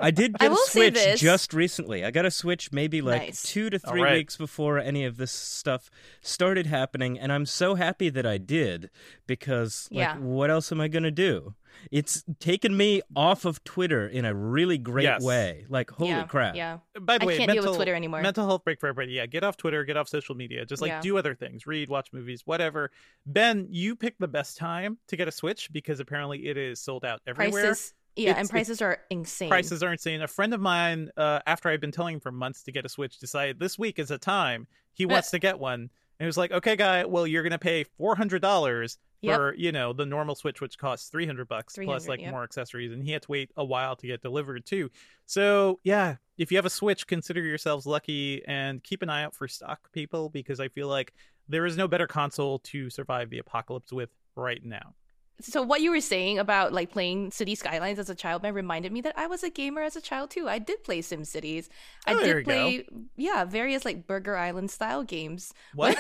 I 0.01 0.11
did 0.11 0.39
get 0.39 0.51
I 0.51 0.55
a 0.55 0.57
Switch 0.57 1.21
just 1.21 1.53
recently. 1.53 2.05
I 2.05 2.11
got 2.11 2.25
a 2.25 2.31
Switch 2.31 2.73
maybe 2.73 3.03
like 3.03 3.23
nice. 3.23 3.43
two 3.43 3.69
to 3.71 3.79
three 3.79 4.03
right. 4.03 4.15
weeks 4.15 4.37
before 4.37 4.79
any 4.79 5.05
of 5.05 5.19
this 5.19 5.31
stuff 5.31 5.91
started 6.23 6.67
happening, 6.67 7.19
and 7.19 7.33
I'm 7.33 7.47
so 7.47 7.75
happy 7.75 8.09
that 8.09 8.25
I 8.25 8.39
did 8.39 8.91
because, 9.27 9.89
like, 9.91 10.01
yeah. 10.01 10.17
what 10.17 10.51
else 10.51 10.73
am 10.73 10.81
I 10.81 10.89
gonna 10.89 11.11
do? 11.11 11.55
It's 11.91 12.25
taken 12.39 12.77
me 12.77 13.03
off 13.17 13.45
of 13.45 13.63
Twitter 13.65 14.07
in 14.07 14.25
a 14.25 14.35
really 14.35 14.79
great 14.79 15.05
yes. 15.05 15.23
way. 15.23 15.65
Like, 15.69 15.91
holy 15.91 16.11
yeah, 16.11 16.25
crap! 16.25 16.55
Yeah. 16.55 16.79
By 17.01 17.19
the 17.19 17.25
I 17.25 17.27
way, 17.27 17.37
can't 17.39 17.49
mental, 17.49 17.65
deal 17.65 17.73
with 17.73 17.79
Twitter 17.79 17.95
anymore. 17.95 18.23
Mental 18.23 18.47
health 18.47 18.65
break 18.65 18.81
for 18.81 18.89
everybody. 18.89 19.13
Yeah, 19.13 19.27
get 19.27 19.45
off 19.45 19.57
Twitter, 19.57 19.85
get 19.85 19.97
off 19.97 20.09
social 20.09 20.35
media. 20.35 20.65
Just 20.65 20.81
like 20.81 20.91
yeah. 20.91 21.01
do 21.01 21.19
other 21.19 21.35
things, 21.35 21.67
read, 21.67 21.89
watch 21.89 22.13
movies, 22.13 22.43
whatever. 22.45 22.91
Ben, 23.27 23.67
you 23.71 23.97
picked 23.97 24.21
the 24.21 24.29
best 24.29 24.57
time 24.57 24.99
to 25.09 25.17
get 25.17 25.29
a 25.29 25.33
Switch 25.33 25.71
because 25.73 26.01
apparently 26.01 26.47
it 26.47 26.57
is 26.57 26.81
sold 26.81 27.05
out 27.05 27.21
everywhere. 27.27 27.63
Prices 27.63 27.95
yeah, 28.17 28.35
and 28.37 28.49
prices 28.49 28.83
are 28.83 28.99
insane. 29.11 29.49
Prices 29.49 29.83
are 29.83 29.93
insane. 29.93 30.23
A 30.23 30.29
friend 30.29 30.53
of 30.53 30.61
mine, 30.61 31.11
uh, 31.17 31.41
after 31.47 31.69
I've 31.69 31.81
been 31.81 31.93
telling 31.93 32.15
him 32.15 32.21
for 32.21 32.33
months 32.33 32.63
to 32.65 32.73
get 32.73 32.85
a 32.85 32.89
Switch, 32.89 33.19
decided 33.19 33.59
this 33.59 33.79
week 33.79 33.99
is 33.99 34.11
a 34.11 34.19
time 34.19 34.67
he 34.93 35.07
wants 35.07 35.31
to 35.31 35.39
get 35.39 35.59
one. 35.59 35.81
And 35.81 35.91
he 36.19 36.27
was 36.27 36.37
like, 36.37 36.53
"Okay, 36.53 36.77
guy, 36.77 37.05
well, 37.05 37.27
you're 37.27 37.43
gonna 37.43 37.59
pay 37.59 37.85
four 37.85 38.15
hundred 38.15 38.43
dollars 38.43 38.99
for 39.23 39.53
yep. 39.53 39.59
you 39.59 39.73
know 39.73 39.93
the 39.93 40.05
normal 40.05 40.35
Switch, 40.35 40.61
which 40.61 40.79
costs 40.79 41.09
three 41.09 41.27
hundred 41.27 41.49
bucks 41.49 41.79
plus 41.83 42.07
like 42.07 42.21
yep. 42.21 42.33
more 42.33 42.43
accessories, 42.43 42.93
and 42.93 43.03
he 43.03 43.13
had 43.13 43.23
to 43.23 43.31
wait 43.31 43.51
a 43.57 43.65
while 43.65 43.97
to 43.97 44.07
get 44.07 44.21
delivered 44.21 44.67
too. 44.67 44.91
So 45.27 45.81
yeah, 45.85 46.17
if 46.37 46.51
you 46.51 46.59
have 46.59 46.67
a 46.67 46.71
Switch, 46.71 47.07
consider 47.07 47.41
yourselves 47.41 47.87
lucky 47.87 48.43
and 48.47 48.83
keep 48.83 49.03
an 49.03 49.09
eye 49.09 49.25
out 49.25 49.35
for 49.35 49.49
stock, 49.49 49.91
people, 49.93 50.29
because 50.29 50.61
I 50.61 50.69
feel 50.69 50.89
like 50.89 51.13
there 51.49 51.67
is 51.67 51.77
no 51.77 51.89
better 51.89 52.07
console 52.07 52.59
to 52.61 52.91
survive 52.91 53.31
the 53.31 53.39
apocalypse 53.39 53.93
with 53.93 54.11
right 54.37 54.65
now 54.65 54.95
so 55.43 55.63
what 55.63 55.81
you 55.81 55.91
were 55.91 56.01
saying 56.01 56.39
about 56.39 56.73
like 56.73 56.91
playing 56.91 57.31
Cities 57.31 57.61
Skylines 57.61 57.99
as 57.99 58.09
a 58.09 58.15
child 58.15 58.43
man 58.43 58.55
reminded 58.55 58.93
me 58.93 59.01
that 59.03 59.19
I 59.19 59.27
was 59.27 59.43
a 59.43 59.51
gamer 59.51 59.83
as 59.83 59.97
a 59.97 60.01
child 60.01 60.31
too. 60.31 60.49
I 60.49 60.59
did 60.59 60.85
play 60.85 61.03
Sim 61.03 61.25
Cities. 61.25 61.69
Oh, 62.07 62.19
I 62.19 62.23
did 62.23 62.45
play 62.45 62.79
go. 62.79 63.03
yeah, 63.17 63.45
various 63.45 63.85
like 63.85 64.07
Burger 64.07 64.37
Island 64.37 64.71
style 64.71 65.03
games. 65.03 65.53
What? 65.75 65.99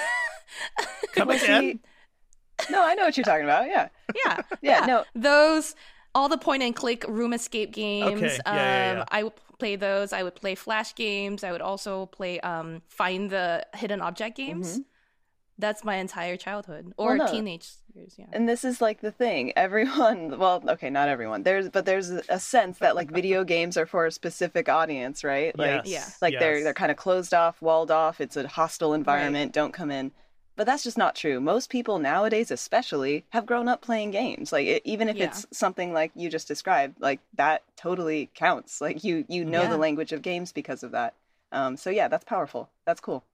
Come 1.13 1.31
again? 1.31 1.81
No, 2.71 2.83
I 2.83 2.95
know 2.95 3.05
what 3.05 3.17
you're 3.17 3.25
talking 3.25 3.45
about. 3.45 3.67
Yeah. 3.67 3.89
Yeah. 4.15 4.41
yeah, 4.61 4.61
yeah. 4.81 4.87
no. 4.87 5.05
Those 5.15 5.75
all 6.15 6.29
the 6.29 6.39
point 6.39 6.63
and 6.63 6.77
click 6.77 7.05
room 7.09 7.33
escape 7.33 7.73
games. 7.73 8.23
Okay. 8.23 8.39
Yeah, 8.47 8.51
um, 8.51 8.57
yeah, 8.57 8.93
yeah. 8.95 9.05
I 9.09 9.23
would 9.25 9.33
play 9.59 9.77
those. 9.77 10.13
I 10.13 10.23
would 10.23 10.35
play 10.35 10.55
flash 10.55 10.95
games. 10.95 11.43
I 11.45 11.53
would 11.53 11.63
also 11.63 12.07
play 12.07 12.41
um 12.41 12.83
find 12.89 13.31
the 13.31 13.67
hidden 13.75 14.01
object 14.01 14.37
games. 14.37 14.73
Mm-hmm 14.73 14.83
that's 15.63 15.83
my 15.85 15.97
entire 15.97 16.37
childhood 16.37 16.93
or 16.97 17.17
well, 17.17 17.27
no. 17.27 17.33
teenage 17.33 17.69
years 17.95 18.15
yeah 18.19 18.27
and 18.33 18.49
this 18.49 18.65
is 18.65 18.81
like 18.81 19.01
the 19.01 19.11
thing 19.13 19.53
everyone 19.57 20.39
well 20.43 20.63
okay 20.69 20.91
not 20.91 21.09
everyone 21.09 21.43
there's 21.43 21.69
but 21.71 21.85
there's 21.87 22.11
a 22.11 22.39
sense 22.39 22.79
that 22.79 22.95
like 22.95 23.11
video 23.11 23.45
games 23.55 23.77
are 23.77 23.87
for 23.87 24.05
a 24.07 24.13
specific 24.13 24.69
audience 24.69 25.23
right 25.25 25.57
like 25.59 25.83
yes. 25.85 25.89
yeah 25.89 26.07
like 26.21 26.33
yes. 26.35 26.41
they're 26.41 26.63
they're 26.65 26.75
kind 26.75 26.91
of 26.91 26.97
closed 26.97 27.33
off 27.33 27.63
walled 27.63 27.91
off 27.91 28.21
it's 28.21 28.37
a 28.37 28.47
hostile 28.49 28.93
environment 28.93 29.49
right. 29.49 29.55
don't 29.61 29.73
come 29.73 29.91
in 29.91 30.11
But 30.55 30.67
that's 30.67 30.85
just 30.85 30.99
not 30.99 31.15
true. 31.17 31.41
Most 31.41 31.71
people 31.71 31.99
nowadays, 31.99 32.51
especially, 32.51 33.25
have 33.31 33.47
grown 33.47 33.69
up 33.69 33.81
playing 33.81 34.11
games. 34.11 34.53
Like 34.53 34.67
it, 34.67 34.83
even 34.85 35.09
if 35.09 35.17
Yeah. 35.17 35.27
it's 35.27 35.47
something 35.51 35.95
like 35.95 36.13
you 36.15 36.29
just 36.29 36.47
described, 36.47 37.01
like 37.01 37.21
that 37.37 37.63
totally 37.75 38.29
counts. 38.35 38.81
Like 38.81 39.03
you 39.03 39.25
you 39.29 39.45
know 39.47 39.63
Yeah. 39.63 39.71
the 39.71 39.79
language 39.79 40.13
of 40.13 40.21
games 40.21 40.53
because 40.53 40.83
of 40.85 40.91
that. 40.93 41.15
Um, 41.53 41.77
so 41.79 41.89
yeah, 41.89 42.09
that's 42.09 42.25
powerful. 42.25 42.69
That's 42.85 43.01
cool. 43.01 43.25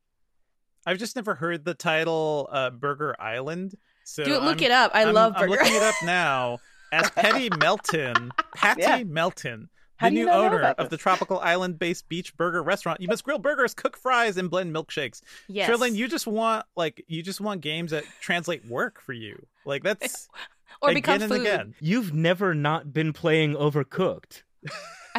I've 0.88 0.98
just 0.98 1.16
never 1.16 1.34
heard 1.34 1.64
the 1.64 1.74
title 1.74 2.48
uh, 2.50 2.70
Burger 2.70 3.14
Island. 3.20 3.74
So 4.04 4.24
Dude, 4.24 4.42
look 4.42 4.62
I'm- 4.62 4.64
it 4.64 4.70
up. 4.70 4.90
I 4.94 5.02
I'm- 5.04 5.14
love 5.14 5.34
I'm 5.36 5.48
Burger. 5.48 5.62
looking 5.62 5.76
it 5.76 5.82
up 5.82 5.94
now 6.04 6.58
as 6.92 7.10
Patty 7.10 7.50
Melton. 7.58 8.30
Patty 8.54 8.80
Yeah. 8.82 9.02
Melton. 9.04 9.68
The 10.00 10.08
do 10.10 10.14
new 10.14 10.26
not 10.26 10.32
know 10.32 10.46
owner 10.46 10.62
of 10.78 10.90
the 10.90 10.96
tropical 10.96 11.40
island-based 11.40 12.08
beach 12.08 12.36
burger 12.36 12.62
restaurant. 12.62 13.00
You 13.00 13.08
must 13.08 13.24
grill 13.24 13.38
burgers, 13.40 13.74
cook 13.74 13.96
fries, 13.96 14.36
and 14.36 14.48
blend 14.48 14.72
milkshakes. 14.74 15.20
yes. 15.48 15.68
Cherlynn, 15.68 15.94
you 15.96 16.06
just 16.08 16.26
want 16.26 16.64
like 16.76 17.04
you 17.08 17.20
just 17.22 17.40
want 17.40 17.60
games 17.62 17.90
that 17.90 18.04
translate 18.20 18.64
work 18.66 19.00
for 19.00 19.12
you. 19.12 19.44
Like 19.66 19.82
that's 19.82 20.28
or 20.80 20.90
again 20.90 20.94
become 20.94 21.22
and 21.22 21.32
food. 21.32 21.40
again. 21.40 21.74
You've 21.80 22.14
never 22.14 22.54
not 22.54 22.92
been 22.94 23.12
playing 23.12 23.54
Overcooked. 23.56 24.42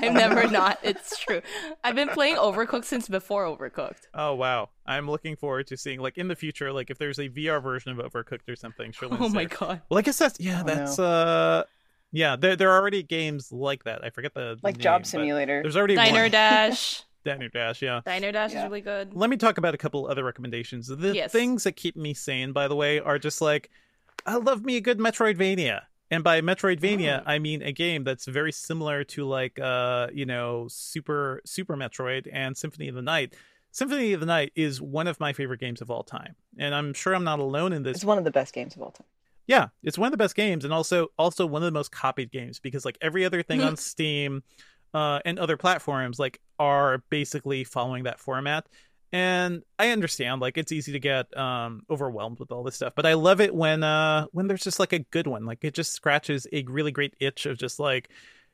I've 0.01 0.13
never 0.13 0.47
not. 0.49 0.79
It's 0.83 1.17
true. 1.19 1.41
I've 1.83 1.95
been 1.95 2.09
playing 2.09 2.35
Overcooked 2.38 2.85
since 2.85 3.07
before 3.07 3.45
Overcooked. 3.45 4.07
Oh 4.13 4.33
wow, 4.35 4.69
I'm 4.85 5.09
looking 5.09 5.35
forward 5.35 5.67
to 5.67 5.77
seeing 5.77 5.99
like 5.99 6.17
in 6.17 6.27
the 6.27 6.35
future, 6.35 6.71
like 6.71 6.89
if 6.89 6.97
there's 6.97 7.19
a 7.19 7.29
VR 7.29 7.62
version 7.62 7.97
of 7.97 7.97
Overcooked 8.12 8.47
or 8.49 8.55
something. 8.55 8.91
Cherlynn's 8.91 9.21
Oh 9.21 9.29
my 9.29 9.45
there. 9.45 9.57
god. 9.57 9.81
Well, 9.89 9.97
I 9.97 10.01
guess 10.01 10.17
that's 10.17 10.39
yeah, 10.39 10.62
Oh, 10.62 10.65
that's 10.65 10.99
uh, 10.99 11.63
yeah. 12.12 12.35
There 12.35 12.55
there 12.55 12.71
are 12.71 12.79
already 12.79 13.03
games 13.03 13.51
like 13.51 13.83
that. 13.83 14.03
I 14.03 14.09
forget 14.09 14.33
the, 14.33 14.55
the 14.55 14.59
Like 14.63 14.77
name, 14.77 14.83
Job 14.83 15.05
Simulator. 15.05 15.62
There's 15.62 15.77
already 15.77 15.95
Diner 15.95 16.23
one. 16.23 16.31
Dash. 16.31 17.03
Diner 17.25 17.49
Dash. 17.49 17.81
Yeah. 17.81 18.01
Diner 18.05 18.31
Dash 18.31 18.53
Yeah. 18.53 18.59
is 18.59 18.63
really 18.65 18.81
good. 18.81 19.13
Let 19.13 19.29
me 19.29 19.38
talk 19.38 19.57
about 19.57 19.73
a 19.73 19.77
couple 19.77 20.07
other 20.07 20.23
recommendations. 20.23 20.88
The 20.88 21.13
Yes. 21.13 21.31
things 21.31 21.63
that 21.65 21.73
keep 21.73 21.95
me 21.95 22.13
sane, 22.13 22.53
by 22.53 22.67
the 22.67 22.75
way, 22.75 22.99
are 22.99 23.19
just 23.19 23.41
like 23.41 23.69
I 24.25 24.35
love 24.35 24.63
me 24.65 24.77
a 24.77 24.81
good 24.81 24.99
Metroidvania. 24.99 25.81
And 26.12 26.24
by 26.24 26.41
Metroidvania, 26.41 27.22
Oh. 27.22 27.24
I 27.26 27.39
mean 27.39 27.62
a 27.62 27.72
game 27.72 28.04
that's 28.04 28.26
very 28.26 28.52
similar 28.52 29.04
to 29.06 29.26
like 29.26 29.60
uh, 29.60 30.08
you 30.13 30.26
know, 30.26 30.67
Super 30.69 31.41
Super 31.45 31.76
Metroid 31.76 32.28
and 32.32 32.56
Symphony 32.58 32.88
of 32.88 32.95
the 32.95 33.02
Night. 33.02 33.36
Symphony 33.72 34.13
of 34.13 34.19
the 34.19 34.26
Night 34.26 34.52
is 34.56 34.82
one 34.82 35.08
of 35.08 35.19
my 35.19 35.34
favorite 35.34 35.60
games 35.60 35.82
of 35.82 35.91
all 35.91 36.04
time. 36.04 36.36
And 36.58 36.74
I'm 36.74 36.93
sure 36.93 37.13
I'm 37.13 37.24
not 37.24 37.38
alone 37.39 37.72
in 37.74 37.84
this 37.84 37.98
It's 37.98 38.06
one 38.06 38.17
of 38.17 38.24
the 38.24 38.32
best 38.32 38.54
games 38.54 38.76
of 38.76 38.82
all 38.82 38.91
time. 38.91 39.06
yeah, 39.45 39.67
it's 39.84 39.98
one 39.98 40.08
of 40.08 40.12
the 40.12 40.17
best 40.17 40.36
games, 40.36 40.65
and 40.65 40.74
also 40.74 41.10
also 41.17 41.45
one 41.45 41.62
of 41.62 41.67
the 41.67 41.72
most 41.80 41.91
copied 41.91 42.32
games 42.32 42.60
because 42.60 42.86
like 42.86 42.98
every 43.02 43.24
other 43.26 43.43
thing 43.43 43.62
on 43.62 43.78
Steam 43.91 44.41
uh, 44.95 45.19
and 45.26 45.38
other 45.38 45.58
platforms 45.58 46.17
like 46.17 46.39
are 46.58 47.04
basically 47.12 47.63
following 47.63 48.06
that 48.06 48.19
format. 48.19 48.65
And 49.12 49.63
I 49.80 49.89
understand 49.89 50.39
like 50.39 50.58
it's 50.58 50.72
easy 50.72 50.91
to 50.91 51.00
get 51.00 51.36
um, 51.36 51.82
overwhelmed 51.89 52.39
with 52.39 52.52
all 52.52 52.63
this 52.63 52.76
stuff, 52.76 52.93
but 52.95 53.06
I 53.06 53.13
love 53.15 53.41
it 53.41 53.54
when 53.54 53.84
uh, 53.84 54.28
when 54.32 54.48
there's 54.48 54.63
just 54.63 54.80
like 54.80 54.93
a 54.93 55.00
good 55.00 55.26
one. 55.26 55.45
Like 55.45 55.63
it 55.63 55.74
just 55.74 55.93
scratches 55.93 56.45
a 56.54 56.63
really 56.63 56.91
great 56.91 57.15
itch 57.19 57.45
of 57.48 57.58
just 57.58 57.80
like 57.80 58.10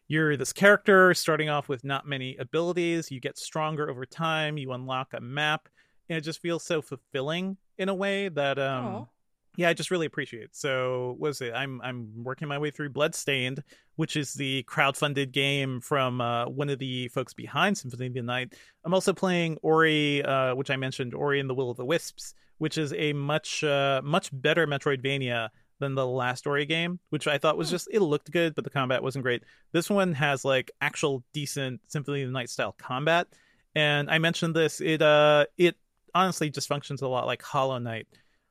you're 0.07 0.37
this 0.37 0.53
character 0.53 1.13
starting 1.13 1.49
off 1.49 1.67
with 1.67 1.83
not 1.83 2.07
many 2.07 2.37
abilities, 2.37 3.11
you 3.11 3.19
get 3.19 3.37
stronger 3.37 3.89
over 3.89 4.05
time, 4.05 4.57
you 4.57 4.71
unlock 4.71 5.13
a 5.13 5.19
map, 5.19 5.67
and 6.07 6.17
it 6.17 6.21
just 6.21 6.41
feels 6.41 6.63
so 6.63 6.81
fulfilling 6.81 7.57
in 7.77 7.89
a 7.89 7.95
way 7.95 8.29
that 8.29 8.57
um 8.57 8.85
Aw. 8.85 9.05
Yeah, 9.57 9.69
I 9.69 9.73
just 9.73 9.91
really 9.91 10.05
appreciate 10.05 10.43
it. 10.43 10.55
So, 10.55 11.15
what 11.17 11.29
is 11.29 11.41
it? 11.41 11.53
I'm 11.53 11.81
I'm 11.81 12.23
working 12.23 12.47
my 12.47 12.57
way 12.57 12.71
through 12.71 12.89
Bloodstained, 12.89 13.63
which 13.95 14.15
is 14.15 14.33
the 14.33 14.63
crowdfunded 14.63 15.31
game 15.31 15.81
from 15.81 16.21
uh, 16.21 16.47
one 16.47 16.69
of 16.69 16.79
the 16.79 17.07
folks 17.09 17.33
behind 17.33 17.77
Symphony 17.77 18.07
of 18.07 18.13
the 18.13 18.21
Night. 18.21 18.55
I'm 18.83 18.93
also 18.93 19.13
playing 19.13 19.57
Ori, 19.61 20.23
uh, 20.23 20.55
which 20.55 20.69
I 20.69 20.75
mentioned, 20.75 21.13
Ori 21.13 21.39
and 21.39 21.49
the 21.49 21.53
Will 21.53 21.71
of 21.71 21.77
the 21.77 21.85
Wisps, 21.85 22.33
which 22.57 22.77
is 22.77 22.93
a 22.93 23.13
much 23.13 23.63
uh, 23.63 24.01
much 24.03 24.29
better 24.31 24.67
Metroidvania 24.67 25.49
than 25.79 25.95
the 25.95 26.07
last 26.07 26.47
Ori 26.47 26.65
game, 26.65 26.99
which 27.09 27.27
I 27.27 27.37
thought 27.37 27.57
was 27.57 27.69
just 27.69 27.87
it 27.91 28.01
looked 28.01 28.31
good, 28.31 28.55
but 28.55 28.63
the 28.63 28.69
combat 28.69 29.03
wasn't 29.03 29.23
great. 29.23 29.43
This 29.71 29.89
one 29.89 30.13
has 30.13 30.45
like 30.45 30.71
actual 30.81 31.23
decent 31.33 31.81
Symphony 31.87 32.21
of 32.21 32.29
the 32.29 32.33
Night 32.33 32.49
style 32.49 32.75
combat, 32.77 33.27
and 33.75 34.09
I 34.09 34.19
mentioned 34.19 34.55
this. 34.55 34.81
It 34.81 35.01
uh 35.01 35.45
it 35.57 35.75
honestly 36.13 36.49
just 36.49 36.67
functions 36.67 37.01
a 37.01 37.07
lot 37.07 37.25
like 37.25 37.41
Hollow 37.41 37.77
Knight. 37.77 38.07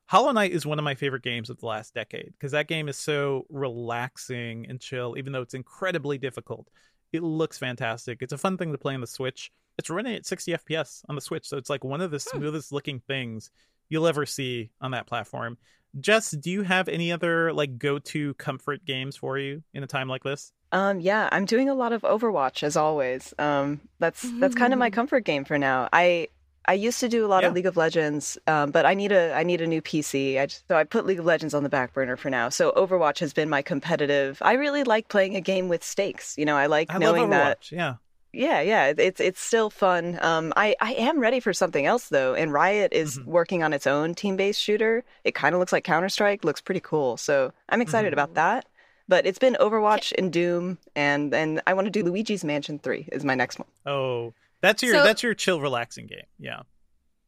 Hollow 0.06 0.32
Knight 0.32 0.52
is 0.52 0.66
one 0.66 0.78
of 0.78 0.84
my 0.84 0.94
favorite 0.94 1.22
games 1.22 1.48
of 1.48 1.58
the 1.58 1.66
last 1.66 1.94
decade 1.94 2.32
because 2.32 2.52
that 2.52 2.68
game 2.68 2.88
is 2.88 2.96
so 2.96 3.46
relaxing 3.48 4.66
and 4.68 4.80
chill, 4.80 5.16
even 5.16 5.32
though 5.32 5.42
it's 5.42 5.54
incredibly 5.54 6.18
difficult. 6.18 6.68
It 7.12 7.22
looks 7.22 7.58
fantastic. 7.58 8.18
It's 8.20 8.32
a 8.32 8.38
fun 8.38 8.58
thing 8.58 8.72
to 8.72 8.78
play 8.78 8.94
on 8.94 9.00
the 9.00 9.06
Switch. 9.06 9.50
It's 9.78 9.88
running 9.90 10.14
at 10.14 10.26
60 10.26 10.52
FPS 10.52 11.02
on 11.08 11.14
the 11.14 11.20
Switch, 11.20 11.48
so 11.48 11.56
it's 11.56 11.70
like 11.70 11.84
one 11.84 12.00
of 12.00 12.10
the 12.10 12.20
smoothest 12.20 12.70
looking 12.70 13.00
things 13.00 13.50
you'll 13.88 14.06
ever 14.06 14.26
see 14.26 14.70
on 14.80 14.90
that 14.90 15.06
platform. 15.06 15.56
Jess, 16.00 16.32
do 16.32 16.50
you 16.50 16.62
have 16.62 16.88
any 16.88 17.12
other 17.12 17.52
like 17.52 17.78
go-to 17.78 18.34
comfort 18.34 18.84
games 18.84 19.16
for 19.16 19.38
you 19.38 19.62
in 19.72 19.82
a 19.84 19.86
time 19.86 20.08
like 20.08 20.24
this? 20.24 20.52
Um, 20.72 21.00
yeah, 21.00 21.28
I'm 21.30 21.44
doing 21.44 21.68
a 21.68 21.74
lot 21.74 21.92
of 21.92 22.02
Overwatch 22.02 22.64
as 22.64 22.76
always. 22.76 23.32
Um, 23.38 23.80
that's 24.00 24.28
that's 24.40 24.56
kind 24.56 24.72
of 24.72 24.78
my 24.78 24.90
comfort 24.90 25.24
game 25.24 25.44
for 25.44 25.56
now. 25.56 25.88
I 25.92 26.28
I 26.66 26.72
used 26.74 27.00
to 27.00 27.08
do 27.08 27.26
a 27.26 27.28
lot 27.28 27.42
Yeah. 27.42 27.48
of 27.48 27.54
League 27.54 27.66
of 27.66 27.76
Legends, 27.76 28.38
um, 28.46 28.70
but 28.70 28.86
I 28.86 28.94
need 28.94 29.12
a 29.12 29.32
I 29.34 29.42
need 29.42 29.60
a 29.60 29.66
new 29.66 29.82
PC. 29.82 30.38
I 30.40 30.46
just, 30.46 30.66
so 30.68 30.76
I 30.76 30.84
put 30.84 31.04
League 31.06 31.18
of 31.18 31.24
Legends 31.24 31.52
on 31.54 31.62
the 31.62 31.68
back 31.68 31.92
burner 31.92 32.16
for 32.16 32.30
now. 32.30 32.48
So 32.48 32.72
Overwatch 32.72 33.18
has 33.18 33.32
been 33.34 33.48
my 33.50 33.60
competitive. 33.62 34.38
I 34.42 34.54
really 34.54 34.84
like 34.84 35.08
playing 35.08 35.36
a 35.36 35.40
game 35.40 35.68
with 35.68 35.84
stakes. 35.84 36.36
You 36.38 36.44
know, 36.46 36.56
I 36.56 36.66
like 36.66 36.92
I 36.92 36.98
knowing 36.98 37.30
that 37.30 37.70
Yeah. 37.70 37.96
yeah, 38.32 38.60
yeah, 38.62 38.92
it's 38.96 39.20
it's 39.20 39.40
still 39.40 39.68
fun. 39.70 40.18
Um, 40.22 40.52
I 40.56 40.74
I 40.80 40.94
am 40.94 41.20
ready 41.20 41.38
for 41.40 41.52
something 41.52 41.84
else 41.86 42.08
though, 42.08 42.34
and 42.34 42.52
Riot 42.52 42.92
is 42.92 43.18
Mhm. 43.18 43.24
working 43.26 43.62
on 43.62 43.72
its 43.72 43.86
own 43.86 44.14
team-based 44.14 44.60
shooter. 44.60 45.04
It 45.24 45.34
kind 45.34 45.54
of 45.54 45.58
looks 45.58 45.72
like 45.72 45.84
Counter 45.84 46.08
Strike, 46.08 46.44
looks 46.44 46.60
pretty 46.62 46.80
cool. 46.80 47.16
So 47.18 47.52
I'm 47.68 47.80
excited 47.82 48.10
Mhm. 48.10 48.14
about 48.14 48.34
that. 48.34 48.64
But 49.06 49.26
it's 49.26 49.38
been 49.38 49.54
Overwatch 49.60 50.14
and 50.16 50.32
Doom, 50.32 50.78
and 50.96 51.34
and 51.34 51.60
I 51.66 51.74
want 51.74 51.84
to 51.84 51.90
do 51.90 52.02
Luigi's 52.02 52.42
Mansion 52.42 52.78
Three 52.78 53.06
is 53.12 53.22
my 53.22 53.34
next 53.34 53.58
one. 53.58 53.68
Oh, 53.84 54.32
that's 54.64 54.82
your 54.82 54.94
So- 54.94 55.04
that's 55.04 55.22
your 55.22 55.34
chill 55.34 55.60
relaxing 55.60 56.06
game. 56.06 56.26
Yeah. 56.38 56.62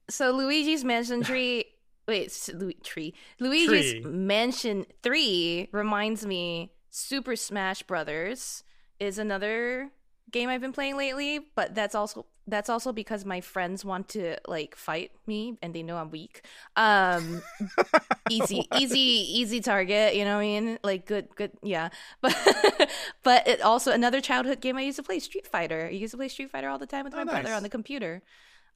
So 0.08 0.30
Luigi's 0.32 0.84
Mansion 0.84 1.22
Tree. 1.22 1.64
Wait, 2.08 2.48
Lu- 2.54 2.72
tree. 2.84 3.14
Luigi's 3.40 3.92
Tree. 3.92 4.00
Mansion 4.04 4.86
Three 5.02 5.68
reminds 5.72 6.24
me. 6.26 6.72
Super 6.90 7.36
Smash 7.36 7.82
Brothers 7.82 8.62
is 8.98 9.18
another 9.18 9.90
game 10.30 10.48
I've 10.48 10.60
been 10.62 10.72
playing 10.72 10.96
lately, 10.96 11.40
but 11.54 11.74
that's 11.74 11.94
also 11.94 12.26
that's 12.46 12.70
also 12.70 12.92
because 12.92 13.24
my 13.24 13.40
friends 13.40 13.84
want 13.84 14.08
to 14.10 14.36
like 14.46 14.76
fight 14.76 15.10
me 15.26 15.58
and 15.62 15.74
they 15.74 15.82
know 15.82 15.96
I'm 15.96 16.10
weak. 16.10 16.46
Um, 16.76 17.42
easy, 18.30 18.66
easy, 18.76 18.98
easy 18.98 19.60
target. 19.60 20.14
You 20.16 20.24
know 20.24 20.36
what 20.36 20.42
I 20.42 20.46
mean? 20.60 20.78
Like 20.82 21.06
good, 21.06 21.28
good. 21.36 21.52
Yeah, 21.62 21.90
but 22.20 22.90
but 23.22 23.46
it 23.48 23.60
also 23.60 23.92
another 23.92 24.20
childhood 24.20 24.60
game 24.60 24.76
I 24.76 24.82
used 24.82 24.96
to 24.96 25.02
play 25.02 25.18
Street 25.18 25.46
Fighter. 25.46 25.86
I 25.86 25.94
used 25.94 26.12
to 26.12 26.18
play 26.18 26.28
Street 26.28 26.50
Fighter 26.50 26.68
all 26.68 26.78
the 26.78 26.86
time 26.86 27.04
with 27.04 27.14
Oh, 27.14 27.18
my 27.18 27.24
brother 27.24 27.54
on 27.54 27.62
the 27.62 27.68
computer. 27.68 28.22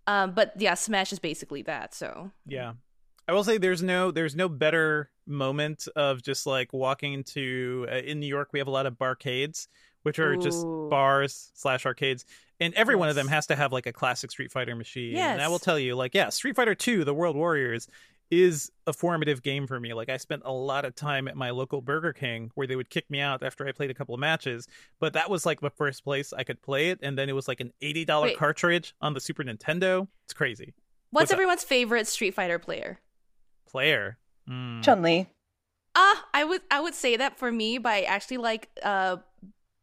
Um, 0.07 0.33
but 0.33 0.53
yeah, 0.59 0.75
Smash 0.75 1.13
is 1.13 1.19
basically 1.19 1.63
that. 1.63 1.95
So 1.95 2.31
Yeah. 2.47 2.75
I 3.29 3.33
will 3.33 3.45
say 3.45 3.59
there's 3.59 3.83
no 3.83 4.11
there's 4.11 4.35
no 4.35 4.49
better 4.49 5.11
moment 5.25 5.87
of 5.95 6.21
just 6.21 6.47
like 6.47 6.73
walking 6.73 7.13
into 7.13 7.87
uh, 7.89 7.97
in 7.97 8.19
New 8.19 8.27
York 8.27 8.49
we 8.53 8.59
have 8.59 8.67
a 8.67 8.73
lot 8.73 8.87
of 8.87 8.95
barcades 8.99 9.69
which 10.03 10.19
are 10.19 10.35
just 10.35 10.65
bars 10.89 11.53
slash 11.55 11.87
arcades 11.87 12.25
and 12.59 12.75
every 12.75 12.97
one 12.97 13.09
of 13.09 13.15
them 13.15 13.29
has 13.29 13.47
to 13.47 13.55
have 13.55 13.73
like 13.73 13.87
a 13.87 13.93
classic 13.93 14.33
Street 14.33 14.51
Fighter 14.51 14.75
machine 14.75 15.17
and 15.17 15.41
I 15.41 15.47
will 15.47 15.61
tell 15.61 15.79
you 15.79 15.95
like 15.95 16.13
yeah 16.13 16.31
Street 16.31 16.57
Fighter 16.57 16.75
2 16.75 17.05
the 17.05 17.15
World 17.15 17.37
Warriors 17.37 17.87
is 18.31 18.71
a 18.87 18.93
formative 18.93 19.43
game 19.43 19.67
for 19.67 19.81
me 19.81 19.93
like 19.93 20.09
I 20.09 20.17
spent 20.17 20.43
a 20.45 20.53
lot 20.53 20.85
of 20.85 20.95
time 20.95 21.27
at 21.27 21.37
my 21.37 21.51
local 21.51 21.81
Burger 21.81 22.13
King 22.13 22.51
where 22.55 22.67
they 22.67 22.77
would 22.77 22.91
kick 22.91 23.11
me 23.11 23.21
out 23.21 23.43
after 23.43 23.67
I 23.67 23.73
played 23.73 23.91
a 23.91 23.95
couple 23.95 24.15
of 24.15 24.21
matches 24.21 24.69
but 25.01 25.13
that 25.15 25.29
was 25.29 25.45
like 25.45 25.61
the 25.61 25.71
first 25.71 26.05
place 26.05 26.33
I 26.33 26.45
could 26.45 26.63
play 26.63 26.91
it 26.91 27.01
and 27.03 27.19
then 27.19 27.29
it 27.29 27.35
was 27.35 27.49
like 27.49 27.61
an 27.61 27.73
$80 27.83 28.23
Wait. 28.23 28.37
cartridge 28.39 28.95
on 29.01 29.15
the 29.15 29.21
Super 29.21 29.43
Nintendo 29.43 30.07
it's 30.25 30.33
crazy 30.35 30.75
what's, 31.11 31.23
What's 31.23 31.31
up? 31.33 31.35
everyone's 31.35 31.65
favorite 31.65 32.07
Street 32.07 32.35
Fighter 32.35 32.59
player? 32.59 33.01
player 33.69 34.19
Mm. 34.49 34.83
Chun 34.83 35.03
Li. 35.03 35.29
Ah, 35.95 36.25
I 36.35 36.45
would 36.45 36.63
I 36.71 36.81
would 36.81 36.95
say 36.95 37.17
that 37.17 37.39
for 37.39 37.53
me, 37.53 37.79
by 37.79 38.03
actually 38.03 38.39
like 38.39 38.69
uh 38.83 39.19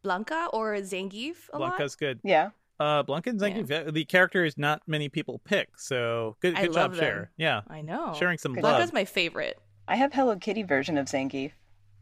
Blanka 0.04 0.50
or 0.54 0.76
Zangief 0.78 1.36
a 1.54 1.60
Blanka's 1.60 1.96
good. 1.96 2.20
Yeah. 2.24 2.50
Uh, 2.80 3.04
Blanka 3.04 3.28
and 3.28 3.40
Zangief, 3.40 3.92
the 3.94 4.06
character 4.06 4.46
is 4.46 4.58
not 4.58 4.82
many 4.88 5.10
people 5.10 5.40
pick, 5.44 5.70
so 5.80 6.36
good, 6.42 6.56
I 6.56 6.66
job, 6.66 6.76
love 6.76 6.98
Cher. 6.98 7.32
Yeah. 7.38 7.62
I 7.68 7.82
know. 7.82 8.14
sharing 8.18 8.38
some 8.38 8.54
Good 8.54 8.64
love. 8.64 8.80
Blanka's 8.82 8.94
my 8.94 9.06
favorite. 9.06 9.60
I 9.88 9.96
have 9.96 10.14
Hello 10.14 10.36
Kitty 10.36 10.64
version 10.64 10.98
of 10.98 11.08
Zangief. 11.08 11.52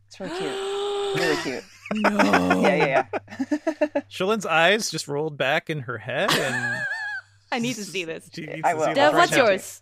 It's 0.08 0.20
really 0.20 0.38
cute. 0.38 0.52
really 1.16 1.36
cute. 1.44 1.64
no. 1.94 2.62
Yeah, 2.62 2.76
yeah, 2.76 3.06
yeah. 3.20 4.02
Cherlynn's 4.10 4.46
eyes 4.46 4.90
just 4.92 5.08
rolled 5.08 5.38
back 5.38 5.70
in 5.70 5.82
her 5.82 5.98
head, 5.98 6.32
and 6.32 6.84
I 7.52 7.60
need 7.60 7.76
to 7.76 7.84
see 7.86 8.04
this. 8.06 8.30
she 8.34 8.46
needs 8.46 8.62
I 8.64 8.72
to 8.74 8.78
will. 8.78 8.86
see 8.88 8.94
Dev, 8.96 9.14
what's 9.14 9.32
right 9.32 9.38
yours? 9.48 9.82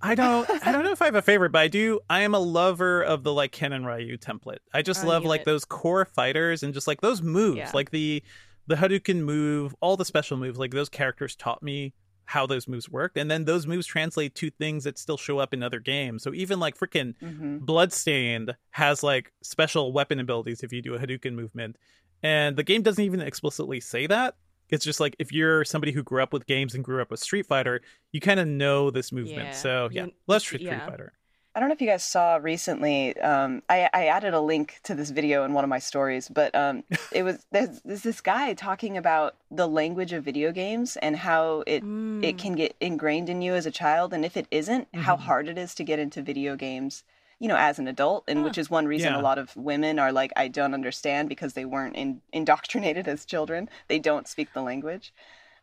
I 0.00 0.14
don't, 0.14 0.48
I 0.66 0.72
don't 0.72 0.84
know 0.84 0.92
if 0.92 1.00
I 1.00 1.06
have 1.06 1.14
a 1.14 1.22
favorite, 1.22 1.50
but 1.52 1.60
I 1.60 1.68
do. 1.68 2.00
I 2.10 2.22
am 2.22 2.34
a 2.34 2.38
lover 2.38 3.02
of 3.02 3.22
the 3.24 3.32
like 3.32 3.52
Ken 3.52 3.72
and 3.72 3.86
Ryu 3.86 4.18
template. 4.18 4.58
I 4.72 4.82
just 4.82 5.04
I 5.04 5.06
love 5.08 5.24
like 5.24 5.42
it. 5.42 5.44
those 5.46 5.64
core 5.64 6.04
fighters 6.04 6.62
and 6.62 6.74
just 6.74 6.86
like 6.86 7.00
those 7.00 7.22
moves, 7.22 7.56
Yeah. 7.58 7.70
like 7.72 7.90
the 7.90 8.22
the 8.66 8.76
Hadouken 8.76 9.20
move, 9.22 9.74
all 9.80 9.96
the 9.96 10.04
special 10.04 10.36
moves. 10.36 10.58
Like 10.58 10.70
those 10.72 10.88
characters 10.88 11.36
taught 11.36 11.62
me 11.62 11.92
how 12.26 12.46
those 12.46 12.66
moves 12.66 12.88
worked 12.88 13.18
and 13.18 13.30
then 13.30 13.44
those 13.44 13.66
moves 13.66 13.86
translate 13.86 14.34
to 14.34 14.48
things 14.48 14.84
that 14.84 14.96
still 14.98 15.18
show 15.18 15.38
up 15.38 15.52
in 15.52 15.62
other 15.62 15.78
games 15.78 16.22
so 16.22 16.32
even 16.32 16.58
like 16.58 16.74
freaking 16.74 17.12
Mm-hmm. 17.22 17.58
bloodstained 17.58 18.56
has 18.70 19.02
like 19.02 19.30
special 19.42 19.92
weapon 19.92 20.18
abilities 20.18 20.62
if 20.62 20.72
you 20.72 20.80
do 20.80 20.94
a 20.94 20.98
hadouken 20.98 21.34
movement 21.34 21.76
and 22.22 22.56
the 22.56 22.62
game 22.62 22.80
doesn't 22.80 23.04
even 23.04 23.20
explicitly 23.20 23.78
say 23.78 24.06
that 24.06 24.36
it's 24.70 24.86
just 24.86 25.00
like 25.00 25.14
if 25.18 25.32
you're 25.32 25.66
somebody 25.66 25.92
who 25.92 26.02
grew 26.02 26.22
up 26.22 26.32
with 26.32 26.46
games 26.46 26.74
and 26.74 26.82
grew 26.82 27.02
up 27.02 27.10
with 27.10 27.20
street 27.20 27.44
fighter 27.44 27.82
you 28.12 28.22
kind 28.22 28.40
of 28.40 28.48
know 28.48 28.90
this 28.90 29.12
movement 29.12 29.48
Yeah. 29.48 29.52
so 29.52 29.88
yeah 29.92 30.04
You- 30.06 30.12
let's 30.26 30.46
street 30.46 30.62
yeah. 30.62 30.86
fighter 30.88 31.12
I 31.54 31.60
don't 31.60 31.68
know 31.68 31.72
if 31.74 31.80
you 31.80 31.86
guys 31.86 32.02
saw 32.02 32.36
recently. 32.42 33.16
Um, 33.20 33.62
I, 33.68 33.88
I 33.94 34.06
added 34.06 34.34
a 34.34 34.40
link 34.40 34.80
to 34.84 34.94
this 34.94 35.10
video 35.10 35.44
in 35.44 35.52
one 35.52 35.62
of 35.62 35.70
my 35.70 35.78
stories, 35.78 36.28
but 36.28 36.52
um, 36.54 36.82
it 37.12 37.22
was 37.22 37.46
there's, 37.52 37.80
there's 37.84 38.02
this 38.02 38.20
guy 38.20 38.54
talking 38.54 38.96
about 38.96 39.36
the 39.52 39.68
language 39.68 40.12
of 40.12 40.24
video 40.24 40.50
games 40.50 40.96
and 40.96 41.16
how 41.16 41.62
it 41.66 41.84
Mm. 41.84 42.24
it 42.24 42.38
can 42.38 42.54
get 42.54 42.74
ingrained 42.80 43.28
in 43.28 43.40
you 43.40 43.54
as 43.54 43.66
a 43.66 43.70
child, 43.70 44.12
and 44.12 44.24
if 44.24 44.36
it 44.36 44.46
isn't, 44.50 44.88
how 44.94 45.16
Mhm. 45.16 45.20
hard 45.20 45.48
it 45.48 45.56
is 45.58 45.74
to 45.76 45.84
get 45.84 45.98
into 45.98 46.22
video 46.22 46.56
games. 46.56 47.04
You 47.40 47.48
know, 47.48 47.56
as 47.56 47.78
an 47.78 47.88
adult, 47.88 48.24
and 48.28 48.42
which 48.44 48.56
is 48.56 48.70
one 48.70 48.86
reason 48.86 49.12
yeah. 49.12 49.20
a 49.20 49.22
lot 49.22 49.38
of 49.38 49.54
women 49.56 49.98
are 49.98 50.12
like, 50.12 50.32
I 50.36 50.48
don't 50.48 50.72
understand 50.72 51.28
because 51.28 51.52
they 51.54 51.64
weren't 51.64 51.94
in, 51.96 52.22
indoctrinated 52.32 53.06
as 53.14 53.24
children. 53.24 53.68
They 53.88 53.98
don't 53.98 54.26
speak 54.28 54.52
the 54.54 54.62
language. 54.62 55.12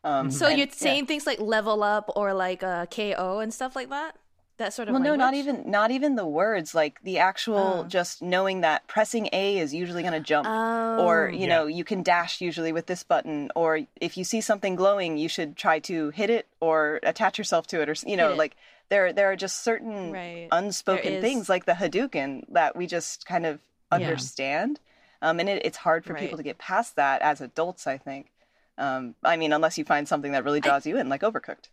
Um, 0.04 0.30
So 0.32 0.48
and- 0.48 0.58
you're 0.58 0.68
yeah. 0.68 0.74
saying 0.74 1.06
things 1.08 1.26
like 1.26 1.40
level 1.40 1.82
up 1.82 2.12
or 2.16 2.34
like 2.34 2.62
uh, 2.62 2.86
KO 2.88 3.40
and 3.40 3.54
stuff 3.54 3.76
like 3.76 3.90
that? 3.90 4.16
That 4.62 4.74
sort 4.74 4.88
of 4.90 4.94
well 4.94 5.02
no 5.02 5.16
not 5.16 5.34
even 5.34 5.64
not 5.70 5.90
even 5.92 6.16
the 6.16 6.26
words 6.26 6.76
like 6.76 7.02
the 7.04 7.18
actual 7.18 7.58
Oh. 7.82 7.84
just 7.88 8.22
knowing 8.22 8.62
that 8.62 8.86
pressing 8.88 9.28
a 9.34 9.58
is 9.58 9.74
usually 9.74 10.04
going 10.04 10.14
to 10.14 10.20
jump 10.34 10.48
or 10.48 11.30
Oh. 11.30 11.36
you 11.42 11.48
know 11.48 11.66
you 11.66 11.84
can 11.84 12.04
dash 12.04 12.42
usually 12.42 12.72
with 12.72 12.86
this 12.86 13.02
button 13.04 13.50
or 13.56 13.80
if 14.00 14.18
you 14.18 14.24
see 14.24 14.40
something 14.40 14.76
glowing 14.76 15.18
you 15.18 15.28
should 15.28 15.56
try 15.58 15.80
to 15.80 16.12
hit 16.12 16.30
it 16.30 16.46
or 16.60 17.00
attach 17.02 17.38
yourself 17.40 17.66
to 17.68 17.82
it 17.82 17.90
or 17.90 17.96
you 18.08 18.16
know 18.16 18.36
like 18.36 18.56
there 18.90 19.12
there 19.12 19.32
are 19.32 19.36
just 19.36 19.64
certain 19.64 20.12
Right. 20.12 20.48
unspoken 20.52 21.06
There 21.06 21.18
is- 21.20 21.22
things 21.24 21.50
like 21.50 21.66
the 21.66 21.74
hadouken 21.82 22.44
that 22.50 22.76
we 22.76 22.86
just 22.88 23.26
kind 23.26 23.46
of 23.48 23.60
Yeah. 23.92 23.96
understand 23.98 24.80
um, 25.24 25.40
and 25.40 25.50
it, 25.50 25.66
it's 25.66 25.78
hard 25.78 26.06
for 26.06 26.14
Right. 26.14 26.22
people 26.22 26.38
to 26.38 26.44
get 26.44 26.58
past 26.60 26.96
that 26.98 27.22
as 27.24 27.42
adults 27.42 27.88
i 27.88 27.98
think 27.98 28.32
um, 28.78 29.16
i 29.24 29.36
mean 29.38 29.54
unless 29.54 29.78
you 29.80 29.86
find 29.86 30.08
something 30.08 30.34
that 30.34 30.44
really 30.44 30.62
draws 30.62 30.86
you 30.86 30.98
in 30.98 31.10
like 31.10 31.22
overcooked 31.22 31.70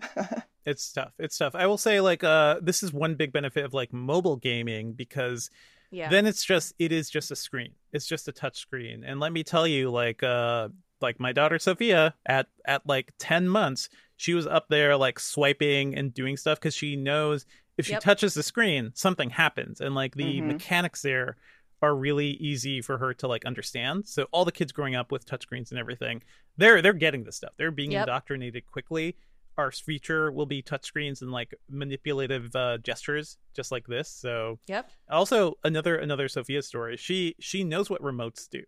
it's 0.64 0.92
tough 0.92 1.12
it's 1.18 1.36
tough 1.36 1.54
i 1.54 1.66
will 1.66 1.78
say 1.78 2.00
like 2.00 2.22
uh 2.24 2.58
this 2.62 2.82
is 2.82 2.92
one 2.92 3.14
big 3.14 3.32
benefit 3.32 3.64
of 3.64 3.74
like 3.74 3.92
mobile 3.92 4.36
gaming 4.36 4.92
because 4.92 5.50
Yeah. 5.90 6.08
then 6.08 6.26
it's 6.26 6.44
just 6.44 6.72
it 6.78 6.92
is 6.92 7.10
just 7.10 7.30
a 7.30 7.36
screen 7.36 7.72
it's 7.92 8.06
just 8.06 8.28
a 8.28 8.32
touch 8.32 8.58
screen 8.58 9.04
and 9.04 9.20
let 9.20 9.32
me 9.32 9.42
tell 9.42 9.66
you 9.66 9.90
like 9.90 10.22
uh 10.22 10.68
like 11.00 11.18
my 11.18 11.32
daughter 11.32 11.58
sophia 11.58 12.14
at 12.26 12.46
at 12.64 12.86
like 12.86 13.12
10 13.18 13.48
months 13.48 13.88
she 14.16 14.34
was 14.34 14.46
up 14.46 14.66
there 14.68 14.96
like 14.96 15.18
swiping 15.18 15.96
and 15.96 16.14
doing 16.14 16.36
stuff 16.36 16.58
because 16.60 16.74
she 16.74 16.94
knows 16.96 17.44
if 17.76 17.86
she 17.86 17.92
Yep. 17.92 18.02
touches 18.02 18.34
the 18.34 18.42
screen 18.42 18.92
something 18.94 19.30
happens 19.30 19.80
and 19.80 19.94
like 19.94 20.14
the 20.14 20.40
Mhm. 20.40 20.46
mechanics 20.46 21.02
there 21.02 21.36
are 21.82 21.96
really 21.96 22.28
easy 22.34 22.80
for 22.80 22.98
her 22.98 23.12
to 23.14 23.26
like 23.26 23.44
understand 23.44 24.06
so 24.06 24.28
all 24.30 24.44
the 24.44 24.52
kids 24.52 24.70
growing 24.70 24.94
up 24.94 25.10
with 25.10 25.26
touchscreens 25.26 25.70
and 25.70 25.80
everything 25.80 26.22
they're 26.56 26.80
they're 26.80 26.92
getting 26.92 27.24
this 27.24 27.36
stuff 27.36 27.52
they're 27.56 27.72
being 27.72 27.90
Yep. 27.90 28.02
indoctrinated 28.02 28.64
quickly 28.70 29.16
our 29.58 29.70
feature 29.70 30.30
will 30.32 30.46
be 30.46 30.62
touchscreens 30.62 31.20
and 31.22 31.30
like 31.30 31.54
manipulative 31.68 32.54
uh, 32.56 32.78
gestures 32.78 33.36
just 33.54 33.70
like 33.70 33.86
this 33.86 34.08
so 34.08 34.58
Yep. 34.66 34.90
also 35.10 35.58
another 35.64 35.96
another 35.96 36.28
sophia 36.28 36.62
story 36.62 36.96
she 36.96 37.34
she 37.40 37.64
knows 37.64 37.90
what 37.90 38.02
remotes 38.02 38.48
do. 38.48 38.62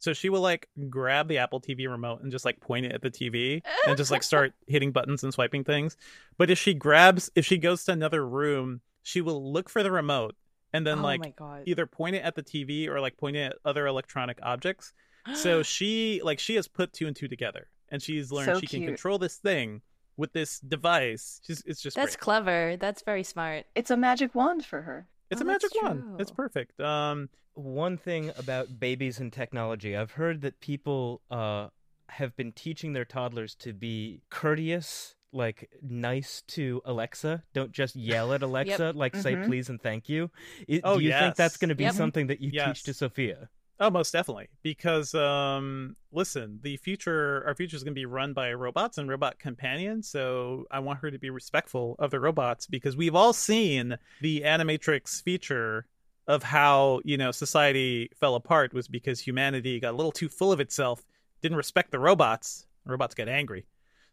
So 0.00 0.12
she 0.12 0.28
will 0.28 0.42
like 0.42 0.68
grab 0.90 1.28
the 1.28 1.38
apple 1.38 1.60
tv 1.60 1.88
remote 1.88 2.20
and 2.22 2.30
just 2.30 2.44
like 2.44 2.60
point 2.60 2.84
it 2.84 2.92
at 2.92 3.00
the 3.00 3.10
tv 3.10 3.62
and 3.86 3.96
just 3.96 4.10
like 4.10 4.22
start 4.22 4.52
hitting 4.66 4.92
buttons 4.92 5.22
and 5.24 5.32
swiping 5.32 5.64
things. 5.64 5.96
But 6.36 6.50
if 6.50 6.58
she 6.58 6.74
grabs 6.74 7.30
if 7.34 7.46
she 7.46 7.56
goes 7.56 7.84
to 7.84 7.92
another 7.92 8.26
room 8.26 8.80
she 9.02 9.20
will 9.20 9.52
look 9.52 9.68
for 9.70 9.82
the 9.82 9.90
remote 9.90 10.34
and 10.72 10.86
then 10.86 10.98
oh 10.98 11.02
like 11.02 11.20
either 11.66 11.86
point 11.86 12.16
it 12.16 12.24
at 12.24 12.34
the 12.34 12.42
tv 12.42 12.88
or 12.88 13.00
like 13.00 13.16
point 13.16 13.36
it 13.36 13.52
at 13.52 13.56
other 13.64 13.86
electronic 13.86 14.38
objects. 14.42 14.92
So 15.34 15.62
she 15.74 16.20
like 16.22 16.38
she 16.38 16.56
has 16.56 16.68
put 16.68 16.92
two 16.92 17.06
and 17.06 17.16
two 17.16 17.28
together 17.28 17.68
and 17.88 18.02
she's 18.02 18.30
learned 18.32 18.46
So 18.56 18.60
she 18.60 18.66
can 18.66 18.80
control 18.88 19.18
this 19.18 19.36
thing 19.36 19.80
with 20.16 20.32
this 20.32 20.60
device 20.60 21.40
She's, 21.44 21.62
it's 21.66 21.80
just 21.80 21.96
That's 21.96 22.16
great. 22.16 22.20
clever. 22.20 22.76
That's 22.76 23.02
very 23.02 23.22
smart. 23.24 23.66
it's 23.74 23.90
a 23.90 23.96
magic 23.96 24.34
wand 24.34 24.64
for 24.64 24.82
her 24.82 25.06
it's 25.30 25.40
Oh, 25.40 25.44
a 25.44 25.46
magic 25.46 25.70
that's 25.72 25.82
wand 25.84 26.20
it's 26.20 26.30
perfect 26.30 26.80
um 26.80 27.28
One 27.54 27.96
thing 27.96 28.32
about 28.36 28.80
babies 28.80 29.20
and 29.20 29.32
technology, 29.32 29.96
I've 29.96 30.12
heard 30.12 30.40
that 30.42 30.58
people 30.60 31.20
uh, 31.30 31.68
have 32.08 32.34
been 32.36 32.50
teaching 32.52 32.92
their 32.94 33.04
toddlers 33.04 33.54
to 33.56 33.72
be 33.72 34.22
courteous, 34.28 35.14
like 35.32 35.70
nice 35.80 36.42
to 36.48 36.82
Alexa. 36.84 37.44
Don't 37.52 37.70
just 37.70 37.94
yell 37.96 38.32
at 38.32 38.42
Alexa, 38.48 38.92
like 38.96 39.14
say 39.16 39.34
Mhm. 39.36 39.46
please 39.46 39.68
and 39.68 39.80
thank 39.80 40.08
you. 40.08 40.30
I- 40.68 40.80
Oh, 40.82 40.98
Do 40.98 41.04
you 41.04 41.12
think 41.12 41.36
that's 41.36 41.56
going 41.56 41.68
to 41.70 41.74
be 41.76 41.84
Yep. 41.84 41.94
something 41.94 42.26
that 42.26 42.40
you 42.40 42.50
Yes. 42.52 42.66
teach 42.66 42.82
to 42.86 42.94
Sophia? 42.94 43.48
Oh, 43.80 43.90
most 43.90 44.12
definitely. 44.12 44.48
Because 44.62 45.14
um 45.14 45.96
listen, 46.12 46.60
the 46.62 46.76
future 46.76 47.42
our 47.46 47.54
future 47.54 47.76
is 47.76 47.82
going 47.82 47.94
to 47.94 47.98
be 47.98 48.06
run 48.06 48.32
by 48.32 48.52
robots 48.52 48.98
and 48.98 49.08
robot 49.08 49.38
companions, 49.38 50.08
so 50.08 50.66
I 50.70 50.78
want 50.78 51.00
her 51.00 51.10
to 51.10 51.18
be 51.18 51.30
respectful 51.30 51.96
of 51.98 52.10
the 52.10 52.20
robots 52.20 52.66
because 52.66 52.96
we've 52.96 53.14
all 53.16 53.32
seen 53.32 53.98
the 54.20 54.42
animatrix 54.42 55.22
feature 55.22 55.86
of 56.26 56.42
how, 56.42 57.00
you 57.04 57.18
know, 57.18 57.30
society 57.30 58.10
fell 58.18 58.34
apart 58.34 58.72
was 58.72 58.88
because 58.88 59.20
humanity 59.20 59.80
got 59.80 59.92
a 59.92 59.96
little 59.96 60.12
too 60.12 60.28
full 60.28 60.52
of 60.52 60.60
itself, 60.60 61.04
didn't 61.42 61.56
respect 61.56 61.90
the 61.90 61.98
robots. 61.98 62.66
Robots 62.86 63.14
get 63.14 63.28
angry. 63.28 63.66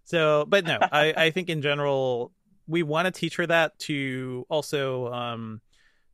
So, 0.03 0.45
but 0.47 0.65
no, 0.65 0.79
I 0.81 1.13
I 1.15 1.31
think 1.35 1.49
in 1.49 1.61
general 1.61 2.31
we 2.67 2.83
want 2.83 3.05
to 3.05 3.11
teach 3.11 3.35
her 3.35 3.45
that 3.47 3.77
to 3.79 4.45
also 4.49 5.11
um 5.13 5.61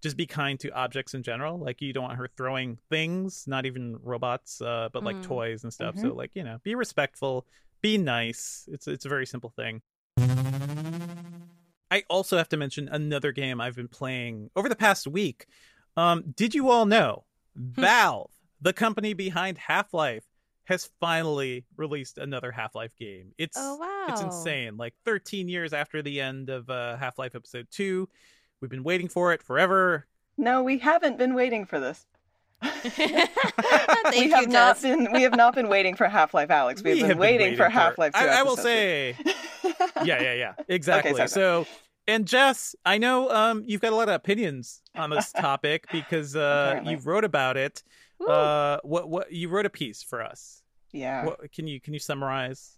just 0.02 0.16
be 0.18 0.26
kind 0.26 0.60
to 0.60 0.70
objects 0.72 1.14
in 1.14 1.24
general. 1.24 1.58
Like 1.58 1.82
you 1.82 1.92
don't 1.94 2.04
want 2.04 2.18
her 2.18 2.30
throwing 2.38 2.78
things, 2.90 3.46
not 3.48 3.66
even 3.66 3.98
robots, 4.04 4.62
uh, 4.62 4.90
but 4.94 5.04
like 5.04 5.18
Mm. 5.18 5.24
toys 5.24 5.64
and 5.64 5.74
stuff. 5.74 5.98
So 5.98 6.14
like 6.14 6.32
you 6.36 6.44
know, 6.44 6.60
be 6.64 6.76
respectful, 6.76 7.46
be 7.82 7.98
nice. 7.98 8.68
It's 8.72 8.88
it's 8.88 9.06
a 9.06 9.10
very 9.10 9.26
simple 9.26 9.50
thing. 9.56 9.82
I 11.90 12.04
also 12.10 12.38
have 12.38 12.50
to 12.50 12.58
mention 12.58 12.90
another 12.90 13.32
game 13.32 13.62
I've 13.62 13.76
been 13.76 13.88
playing 13.88 14.50
over 14.56 14.68
the 14.68 14.76
past 14.76 15.08
week. 15.08 15.46
Um, 15.96 16.34
did 16.36 16.54
you 16.54 16.70
all 16.70 16.86
know 16.86 17.24
Valve, 17.56 18.30
the 18.62 18.74
company 18.74 19.14
behind 19.14 19.58
Half 19.58 19.94
Life, 19.94 20.26
has 20.66 20.90
finally 21.00 21.64
released 21.78 22.18
another 22.18 22.52
Half 22.52 22.76
Life 22.76 22.92
game? 23.00 23.32
It's 23.38 23.58
Oh 23.60 23.78
wow. 23.78 24.06
it's 24.10 24.20
insane. 24.22 24.76
Like 24.76 24.94
13 25.06 25.48
years 25.48 25.72
after 25.74 26.02
the 26.02 26.20
end 26.20 26.50
of 26.50 26.70
uh, 26.70 26.98
Half 26.98 27.18
Life 27.18 27.36
Episode 27.36 27.68
2. 27.72 28.08
We've 28.62 28.72
been 28.72 28.84
waiting 28.84 29.08
for 29.08 29.34
it 29.34 29.41
forever. 29.43 30.08
no 30.38 30.63
we 30.63 30.78
haven't 30.80 31.17
been 31.17 31.34
waiting 31.34 31.65
for 31.65 31.80
this 31.80 32.06
we 32.98 33.04
you, 33.06 34.30
have 34.32 34.48
not 34.50 34.76
Jess. 34.76 34.82
been 34.82 35.12
we 35.12 35.22
have 35.22 35.36
not 35.36 35.54
been 35.54 35.70
waiting 35.70 35.96
for 35.96 36.08
Half-Life 36.08 36.50
Alyx. 36.50 36.78
We've 36.78 36.96
We 36.96 37.02
been, 37.02 37.10
have 37.12 37.20
waiting, 37.20 37.56
for 37.56 37.70
Half-Life 37.70 38.13
2. 38.13 38.20
I, 38.20 38.39
I 38.39 38.43
will 38.43 38.58
say, 38.58 39.15
yeah, 40.04 40.22
yeah, 40.22 40.34
yeah, 40.34 40.54
exactly. 40.67 41.13
sorry, 41.13 41.28
so, 41.28 41.67
and 42.08 42.26
Jess, 42.28 42.76
I 42.84 42.98
know 42.98 43.30
um, 43.30 43.63
you've 43.67 43.82
got 43.82 43.93
a 43.93 43.96
lot 43.96 44.10
of 44.10 44.15
opinions 44.15 44.82
on 44.96 45.12
this 45.12 45.32
topic 45.38 45.86
because 45.91 46.36
uh, 46.36 46.82
you 46.84 46.98
wrote 46.98 47.26
about 47.26 47.58
it. 47.58 47.84
Uh, 48.28 48.78
what 48.84 49.08
what 49.08 49.32
you 49.32 49.50
wrote 49.50 49.67
a 49.67 49.70
piece 49.70 50.02
for 50.02 50.24
us? 50.24 50.63
Yeah. 50.91 51.26
What 51.26 51.52
can 51.52 51.67
you 51.67 51.80
can 51.80 51.93
you 51.93 52.00
summarize? 52.00 52.72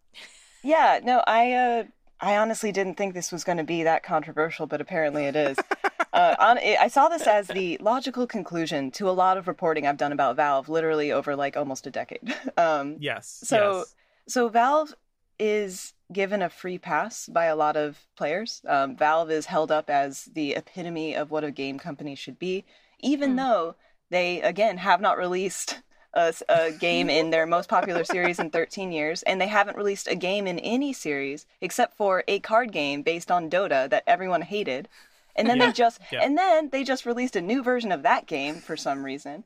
Yeah, 0.62 1.00
no, 1.04 1.24
I 1.26 1.54
uh 1.54 1.84
I 2.22 2.38
honestly 2.38 2.72
didn't 2.72 2.96
think 2.96 3.14
this 3.14 3.32
was 3.32 3.44
going 3.44 3.58
to 3.60 3.64
be 3.64 3.84
that 3.84 4.04
controversial, 4.04 4.68
but 4.68 4.82
apparently 4.82 5.26
it 5.26 5.36
is. 5.36 5.58
uh, 6.14 6.36
on, 6.40 6.58
I 6.58 6.88
saw 6.90 7.08
this 7.08 7.26
as 7.28 7.48
the 7.48 7.78
logical 7.80 8.28
conclusion 8.28 8.92
to 8.92 9.10
a 9.10 9.12
lot 9.12 9.38
of 9.38 9.48
reporting 9.48 9.88
I've 9.88 9.98
done 9.98 10.12
about 10.12 10.36
Valve, 10.36 10.68
literally 10.70 11.12
over 11.12 11.36
like 11.36 11.56
almost 11.56 11.88
a 11.88 11.92
decade. 11.92 12.34
Um, 12.58 12.98
Yes. 13.00 13.42
So- 13.44 13.78
yes. 13.80 13.96
so 14.28 14.50
Valve 14.50 14.94
is 15.40 15.94
given 16.12 16.42
a 16.42 16.50
free 16.50 16.78
pass 16.78 17.28
by 17.28 17.46
a 17.46 17.56
lot 17.56 17.78
of 17.78 18.06
players. 18.18 18.62
Um, 18.68 18.98
Valve 18.98 19.32
is 19.32 19.46
held 19.46 19.72
up 19.72 19.90
as 19.90 20.26
the 20.34 20.56
epitome 20.56 21.16
of 21.16 21.32
what 21.32 21.44
a 21.46 21.52
game 21.52 21.80
company 21.80 22.16
should 22.16 22.38
be, 22.40 22.66
even 23.00 23.32
Hmm. 23.32 23.36
though 23.38 23.76
they 24.10 24.42
again 24.42 24.78
have 24.78 25.00
not 25.00 25.18
released 25.18 25.80
a, 26.14 26.34
a 26.50 26.72
game 26.72 27.10
in 27.10 27.30
their 27.30 27.46
most 27.46 27.70
popular 27.70 28.04
series 28.04 28.40
in 28.40 28.50
13 28.50 28.92
years, 28.92 29.24
and 29.24 29.40
they 29.40 29.48
haven't 29.48 29.78
released 29.78 30.08
a 30.08 30.16
game 30.16 30.48
in 30.48 30.60
any 30.60 30.94
series 30.94 31.46
except 31.62 31.96
for 31.96 32.24
a 32.28 32.40
card 32.40 32.72
game 32.72 33.02
based 33.02 33.32
on 33.32 33.50
Dota 33.50 33.90
that 33.90 34.04
everyone 34.08 34.42
hated. 34.42 34.90
And 35.36 35.48
then 35.50 35.58
Yeah, 35.58 35.68
they 35.68 35.72
just 35.74 36.00
yeah. 36.12 36.22
and 36.24 36.38
then 36.38 36.70
they 36.70 36.84
just 36.84 37.06
released 37.06 37.36
a 37.36 37.42
new 37.42 37.64
version 37.64 37.92
of 37.92 38.04
that 38.04 38.26
game 38.26 38.56
for 38.56 38.76
some 38.76 39.04
reason. 39.04 39.44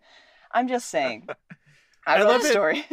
I'm 0.51 0.67
just 0.67 0.89
saying. 0.89 1.27
I, 2.05 2.17
I 2.17 2.23
love 2.23 2.41
the 2.41 2.49
story. 2.49 2.85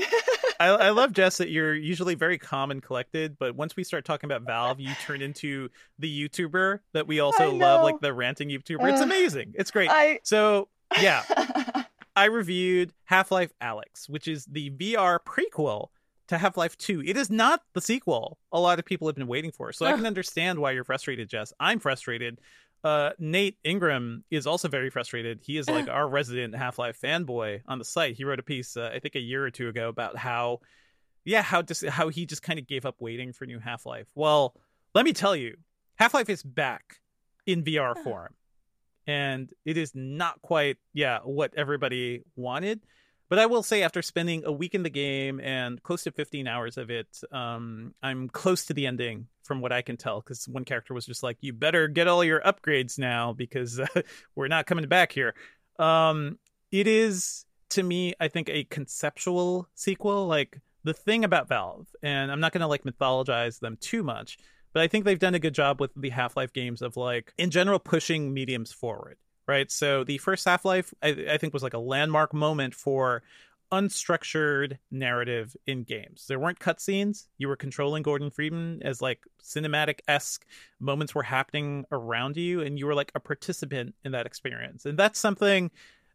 I, 0.60 0.68
I 0.68 0.90
love 0.90 1.12
Jess 1.12 1.38
that 1.38 1.48
you're 1.48 1.74
usually 1.74 2.14
very 2.14 2.38
calm 2.38 2.70
and 2.70 2.80
collected, 2.80 3.36
but 3.38 3.56
once 3.56 3.74
we 3.74 3.82
start 3.82 4.04
talking 4.04 4.30
about 4.30 4.42
Valve, 4.42 4.78
you 4.78 4.94
turn 5.04 5.20
into 5.20 5.68
the 5.98 6.28
YouTuber 6.28 6.80
that 6.92 7.08
we 7.08 7.18
also 7.20 7.52
love, 7.52 7.82
like 7.82 8.00
the 8.00 8.12
ranting 8.12 8.48
YouTuber. 8.48 8.92
It's 8.92 9.00
amazing. 9.00 9.54
It's 9.56 9.70
great. 9.70 9.90
I 9.90 10.20
So 10.22 10.68
yeah, 11.00 11.24
I 12.16 12.24
reviewed 12.26 12.92
Half 13.04 13.30
Life 13.30 13.52
Alyx, 13.60 14.08
which 14.08 14.28
is 14.28 14.44
the 14.46 14.70
VR 14.70 15.18
prequel 15.20 15.88
to 16.28 16.38
Half 16.38 16.56
Life 16.56 16.76
2. 16.78 17.02
It 17.04 17.16
is 17.16 17.30
not 17.30 17.62
the 17.72 17.80
sequel 17.80 18.38
a 18.52 18.60
lot 18.60 18.78
of 18.78 18.84
people 18.84 19.08
have 19.08 19.16
been 19.16 19.26
waiting 19.26 19.50
for. 19.50 19.72
So 19.72 19.86
I 19.86 19.92
can 19.92 20.06
understand 20.06 20.58
why 20.58 20.70
you're 20.70 20.84
frustrated, 20.84 21.28
Jess. 21.28 21.52
I'm 21.58 21.80
frustrated. 21.80 22.40
Uh, 22.82 23.10
Nate 23.18 23.58
Ingraham 23.64 24.24
is 24.30 24.46
also 24.46 24.68
very 24.68 24.90
frustrated. 24.90 25.40
He 25.42 25.58
is 25.58 25.68
like 25.68 25.88
our 25.88 26.08
resident 26.08 26.54
Half 26.54 26.78
Life 26.78 26.98
fanboy 27.00 27.62
on 27.66 27.78
the 27.78 27.84
site. 27.84 28.14
He 28.14 28.24
wrote 28.24 28.38
a 28.38 28.44
piece, 28.44 28.76
uh, 28.76 28.90
I 28.94 29.00
think, 29.00 29.16
a 29.16 29.20
year 29.20 29.44
or 29.44 29.50
two 29.50 29.68
ago 29.68 29.88
about 29.88 30.16
how, 30.16 30.60
yeah, 31.24 31.42
how 31.42 31.62
just 31.62 31.84
how 31.86 32.08
he 32.08 32.24
just 32.26 32.42
kind 32.42 32.58
of 32.58 32.66
gave 32.66 32.86
up 32.86 32.96
waiting 33.00 33.32
for 33.32 33.44
new 33.44 33.58
Half 33.58 33.84
Life. 33.84 34.06
Well, 34.14 34.54
let 34.94 35.04
me 35.04 35.12
tell 35.12 35.36
you, 35.36 35.56
Half 35.96 36.14
Life 36.14 36.30
is 36.30 36.42
back 36.42 37.00
in 37.44 37.62
VR 37.62 37.96
form, 38.02 38.34
and 39.10 39.50
it 39.64 39.76
is 39.76 39.90
not 39.92 40.40
quite, 40.40 40.76
yeah, 40.92 41.18
what 41.24 41.52
everybody 41.56 42.22
wanted. 42.36 42.80
But 43.28 43.40
I 43.40 43.46
will 43.46 43.64
say, 43.64 43.82
after 43.82 44.02
spending 44.02 44.44
a 44.44 44.52
week 44.52 44.72
in 44.72 44.84
the 44.84 44.90
game 44.90 45.40
and 45.40 45.82
close 45.82 46.04
to 46.04 46.12
15 46.12 46.46
hours 46.46 46.78
of 46.78 46.90
it, 46.90 47.08
um, 47.32 47.92
I'm 48.04 48.28
close 48.28 48.66
to 48.66 48.74
the 48.74 48.86
ending 48.86 49.26
from 49.42 49.60
what 49.60 49.72
I 49.72 49.82
can 49.82 49.96
tell. 49.96 50.20
Because 50.20 50.46
one 50.46 50.64
character 50.64 50.94
was 50.94 51.06
just 51.06 51.24
like, 51.24 51.38
"You 51.40 51.52
better 51.52 51.88
get 51.88 52.06
all 52.06 52.22
your 52.22 52.40
upgrades 52.40 52.98
now 53.00 53.32
because 53.32 53.80
uh, 53.80 53.86
we're 54.36 54.46
not 54.46 54.66
coming 54.66 54.86
back 54.86 55.10
here." 55.10 55.34
Um, 55.80 56.38
it 56.70 56.86
is 56.86 57.46
to 57.70 57.82
me, 57.82 58.14
I 58.20 58.28
think, 58.28 58.48
a 58.48 58.62
conceptual 58.64 59.68
sequel. 59.74 60.28
Like 60.28 60.60
the 60.84 60.94
thing 60.94 61.24
about 61.24 61.48
Valve, 61.48 61.88
and 62.00 62.30
I'm 62.30 62.40
not 62.40 62.52
going 62.52 62.62
to 62.62 62.68
like 62.68 62.84
mythologize 62.84 63.58
them 63.58 63.76
too 63.80 64.04
much, 64.04 64.38
but 64.72 64.82
I 64.82 64.88
think 64.88 65.04
they've 65.04 65.18
done 65.18 65.34
a 65.34 65.38
good 65.38 65.54
job 65.54 65.80
with 65.80 65.90
the 65.96 66.10
Half 66.10 66.36
Life 66.36 66.52
games 66.52 66.82
of 66.82 66.96
like, 66.96 67.32
in 67.38 67.50
general, 67.50 67.78
pushing 67.78 68.32
mediums 68.32 68.72
forward 68.72 69.16
right? 69.50 69.70
So 69.72 70.04
the 70.04 70.18
first 70.18 70.44
Half 70.44 70.64
Life, 70.64 70.94
I, 71.02 71.08
I, 71.32 71.36
think, 71.36 71.52
was 71.52 71.64
like 71.64 71.74
a 71.74 71.78
landmark 71.78 72.32
moment 72.32 72.72
for 72.72 73.24
unstructured 73.72 74.78
narrative 74.90 75.56
in 75.66 75.84
games. 75.84 76.26
There 76.28 76.38
weren't 76.38 76.58
cutscenes. 76.58 77.26
You 77.38 77.48
were 77.48 77.56
controlling 77.56 78.02
Gordon 78.02 78.30
Freeman 78.30 78.80
as 78.82 79.00
like 79.00 79.24
cinematic 79.42 80.00
esque 80.08 80.44
moments 80.78 81.14
were 81.14 81.22
happening 81.22 81.84
around 81.92 82.36
you, 82.36 82.60
and 82.60 82.78
you 82.78 82.86
were 82.86 82.94
like 82.94 83.12
a 83.14 83.20
participant 83.20 83.94
in 84.04 84.12
that 84.12 84.26
experience. 84.26 84.86
And 84.86 84.98
that's 84.98 85.18
something 85.18 85.70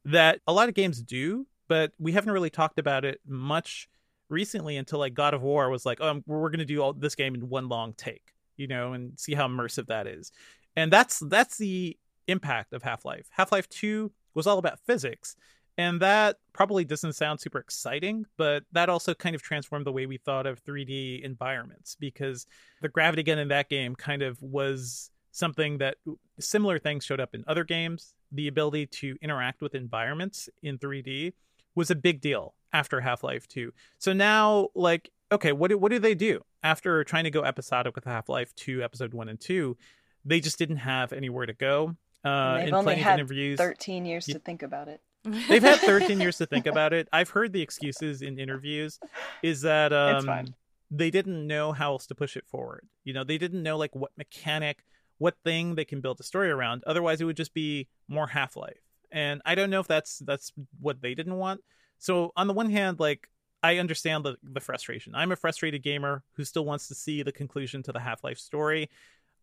that 0.06 0.40
a 0.48 0.54
lot 0.54 0.70
of 0.70 0.76
games 0.76 1.02
do, 1.02 1.48
but 1.68 1.94
we 2.00 2.12
haven't 2.12 2.34
really 2.34 2.50
talked 2.50 2.80
about 2.80 3.06
it 3.06 3.20
much 3.26 3.90
recently 4.30 4.78
until 4.78 5.00
like 5.00 5.14
God 5.14 5.34
of 5.34 5.42
War 5.42 5.70
was 5.70 5.86
like, 5.86 6.00
oh, 6.02 6.22
we're 6.26 6.50
going 6.50 6.60
to 6.60 6.66
do 6.66 6.82
all 6.82 6.94
this 6.94 7.16
game 7.16 7.36
in 7.36 7.50
one 7.50 7.70
long 7.70 7.94
take, 7.94 8.34
you 8.58 8.68
know, 8.68 8.94
and 8.94 9.20
see 9.20 9.34
how 9.34 9.48
immersive 9.48 9.88
that 9.88 10.08
is. 10.08 10.32
And 10.76 10.92
that's 10.92 11.20
that's 11.20 11.58
the 11.58 11.98
impact 12.28 12.74
of 12.74 12.84
Half 12.84 13.06
Life. 13.06 13.28
Half 13.32 13.52
Life 13.52 13.70
2 13.70 14.12
was 14.34 14.48
all 14.48 14.58
about 14.58 14.80
physics. 14.80 15.36
And 15.78 16.02
that 16.02 16.38
probably 16.54 16.86
doesn't 16.86 17.14
sound 17.14 17.42
super 17.42 17.60
exciting, 17.60 18.26
but 18.38 18.64
that 18.72 18.88
also 18.88 19.14
kind 19.14 19.36
of 19.36 19.42
transformed 19.42 19.86
the 19.86 19.92
way 19.92 20.06
we 20.06 20.18
thought 20.18 20.46
of 20.46 20.64
3D 20.64 21.22
environments 21.22 21.96
because 22.00 22.48
the 22.82 22.88
gravity 22.88 23.24
gun 23.24 23.40
in 23.40 23.50
that 23.50 23.70
game 23.70 23.94
kind 23.94 24.22
of 24.22 24.42
was 24.42 25.12
something 25.32 25.80
that 25.80 25.98
similar 26.40 26.80
things 26.80 27.04
showed 27.04 27.20
up 27.20 27.36
in 27.36 27.44
other 27.46 27.66
games. 27.66 28.14
The 28.32 28.48
ability 28.48 28.88
to 28.88 29.18
interact 29.22 29.62
with 29.62 29.76
environments 29.76 30.48
in 30.64 30.78
3D 30.78 31.34
was 31.76 31.92
a 31.92 31.96
big 31.96 32.22
deal 32.22 32.54
after 32.72 33.02
Half 33.02 33.24
Life 33.24 33.46
2. 33.50 33.74
So 33.98 34.14
now, 34.14 34.70
like, 34.76 35.12
okay, 35.30 35.52
what 35.52 35.70
do, 35.70 35.78
what 35.78 35.92
do 35.92 36.00
they 36.00 36.16
do 36.16 36.42
after 36.66 37.04
trying 37.04 37.26
to 37.26 37.32
go 37.32 37.44
episodic 37.44 37.96
with 37.96 38.06
Half 38.06 38.28
Life 38.28 38.54
2, 38.56 38.84
episode 38.84 39.14
1 39.14 39.30
and 39.30 39.40
2? 39.40 39.78
They 40.26 40.40
just 40.40 40.58
didn't 40.58 40.78
have 40.78 41.14
anywhere 41.14 41.46
to 41.46 41.54
go. 41.54 41.96
Uh, 42.24 42.58
they've 42.58 42.74
only 42.74 42.96
had 42.96 43.20
interviews. 43.20 43.58
13 43.60 44.04
years 44.06 44.26
to 44.26 44.40
think 44.40 44.64
about 44.64 44.88
it. 44.88 45.02
They've 45.48 45.62
had 45.62 45.80
13 45.80 46.20
years 46.20 46.38
to 46.38 46.46
think 46.46 46.66
about 46.68 46.94
it. 46.94 47.08
I've 47.12 47.30
heard 47.30 47.52
the 47.52 47.62
excuses 47.62 48.22
in 48.22 48.38
interviews 48.38 49.00
is 49.42 49.62
that 49.62 49.92
um, 49.92 50.54
they 50.92 51.10
didn't 51.10 51.48
know 51.48 51.72
how 51.72 51.94
else 51.94 52.06
to 52.08 52.16
push 52.16 52.38
it 52.38 52.46
forward. 52.48 52.88
You 53.04 53.14
know, 53.14 53.24
they 53.24 53.40
didn't 53.40 53.64
know 53.64 53.78
like 53.78 53.96
what 53.96 54.12
mechanic, 54.18 54.86
what 55.18 55.36
thing 55.44 55.74
they 55.76 55.86
can 55.86 56.00
build 56.00 56.20
a 56.20 56.24
story 56.24 56.52
around. 56.52 56.84
Otherwise, 56.86 57.22
it 57.22 57.26
would 57.26 57.38
just 57.38 57.56
be 57.56 57.88
more 58.08 58.28
Half 58.28 58.56
Life. 58.56 58.82
And 59.12 59.42
I 59.46 59.56
don't 59.56 59.72
know 59.72 59.80
if 59.80 59.88
that's 59.88 60.20
that's 60.20 60.52
what 60.80 61.02
they 61.02 61.16
didn't 61.16 61.38
want. 61.38 61.62
So 61.98 62.32
on 62.36 62.46
the 62.48 62.54
one 62.54 62.70
hand, 62.70 63.00
like 63.00 63.30
I 63.66 63.78
understand 63.80 64.24
the 64.24 64.38
the 64.44 64.60
frustration. 64.60 65.16
I'm 65.16 65.32
a 65.32 65.36
frustrated 65.36 65.82
gamer 65.82 66.24
who 66.34 66.46
still 66.46 66.66
wants 66.66 66.88
to 66.90 66.96
see 66.96 67.24
the 67.24 67.32
conclusion 67.32 67.82
to 67.84 67.92
the 67.92 68.00
Half 68.00 68.24
Life 68.24 68.38
story. 68.38 68.92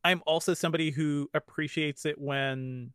I'm 0.05 0.23
also 0.27 0.55
somebody 0.55 0.93
who 0.93 1.29
appreciates 1.35 2.07
it 2.07 2.21
when 2.21 2.93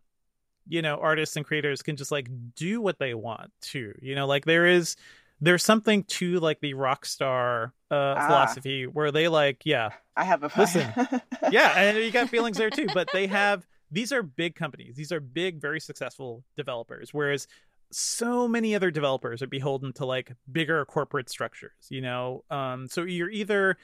you 0.69 0.81
know 0.81 0.95
artists 0.95 1.35
and 1.35 1.45
creators 1.45 1.81
can 1.81 1.97
just 1.97 2.13
like 2.13 2.29
do 2.55 2.79
what 2.79 2.97
they 2.97 3.13
want 3.13 3.51
to. 3.73 3.93
You 4.01 4.15
know, 4.15 4.25
like 4.25 4.45
there 4.45 4.67
is 4.67 4.95
there's 5.41 5.63
something 5.63 6.03
to 6.05 6.39
like 6.39 6.61
the 6.61 6.73
rockstar 6.73 7.71
uh 7.91 8.15
ah. 8.17 8.27
philosophy 8.27 8.87
where 8.87 9.11
they 9.11 9.27
like 9.27 9.61
yeah 9.65 9.89
i 10.15 10.23
have 10.23 10.43
a 10.43 10.51
listen 10.57 10.91
yeah 11.51 11.77
and 11.77 11.97
you 11.99 12.09
got 12.09 12.27
feelings 12.27 12.57
there 12.57 12.71
too 12.71 12.87
but 12.91 13.07
they 13.13 13.27
have 13.27 13.67
these 13.91 14.11
are 14.11 14.23
big 14.23 14.55
companies 14.55 14.95
these 14.95 15.11
are 15.11 15.19
big 15.19 15.61
very 15.61 15.79
successful 15.79 16.43
developers 16.55 17.13
whereas 17.13 17.47
so 17.91 18.47
many 18.47 18.75
other 18.75 18.91
developers 18.91 19.41
are 19.41 19.47
beholden 19.47 19.93
to 19.93 20.05
like 20.05 20.33
bigger 20.51 20.83
corporate 20.85 21.29
structures 21.29 21.87
you 21.89 22.01
know 22.01 22.43
um 22.49 22.87
so 22.87 23.03
you're 23.03 23.29
either 23.29 23.77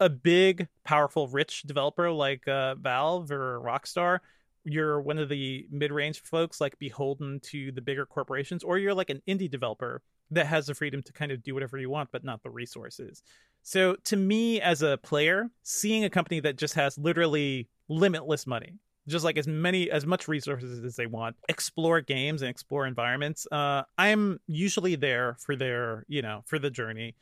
a 0.00 0.08
big, 0.08 0.68
powerful, 0.84 1.28
rich 1.28 1.62
developer 1.62 2.10
like 2.10 2.46
uh, 2.46 2.74
Valve 2.76 3.30
or 3.30 3.60
Rockstar, 3.60 4.20
you're 4.64 5.00
one 5.00 5.18
of 5.18 5.28
the 5.28 5.66
mid-range 5.70 6.20
folks 6.22 6.60
like 6.60 6.78
beholden 6.78 7.40
to 7.40 7.72
the 7.72 7.80
bigger 7.80 8.06
corporations, 8.06 8.62
or 8.62 8.78
you're 8.78 8.94
like 8.94 9.10
an 9.10 9.22
indie 9.26 9.50
developer 9.50 10.02
that 10.30 10.46
has 10.46 10.66
the 10.66 10.74
freedom 10.74 11.02
to 11.02 11.12
kind 11.12 11.32
of 11.32 11.42
do 11.42 11.54
whatever 11.54 11.78
you 11.78 11.88
want, 11.88 12.10
but 12.12 12.22
not 12.22 12.42
the 12.42 12.50
resources. 12.50 13.22
So 13.62 13.96
to 14.04 14.16
me, 14.16 14.60
as 14.60 14.82
a 14.82 14.98
player, 14.98 15.50
seeing 15.62 16.04
a 16.04 16.10
company 16.10 16.40
that 16.40 16.56
just 16.56 16.74
has 16.74 16.98
literally 16.98 17.68
limitless 17.88 18.46
money, 18.46 18.74
just 19.08 19.24
like 19.24 19.36
as 19.36 19.46
many 19.46 19.90
as 19.90 20.06
much 20.06 20.28
resources 20.28 20.84
as 20.84 20.96
they 20.96 21.06
want 21.06 21.36
explore 21.48 22.00
games 22.00 22.42
and 22.42 22.50
explore 22.50 22.86
environments 22.86 23.46
uh 23.52 23.82
i'm 23.96 24.38
usually 24.46 24.94
there 24.94 25.36
for 25.40 25.56
their 25.56 26.04
you 26.08 26.22
know 26.22 26.42
for 26.46 26.58
the 26.58 26.70
journey 26.70 27.14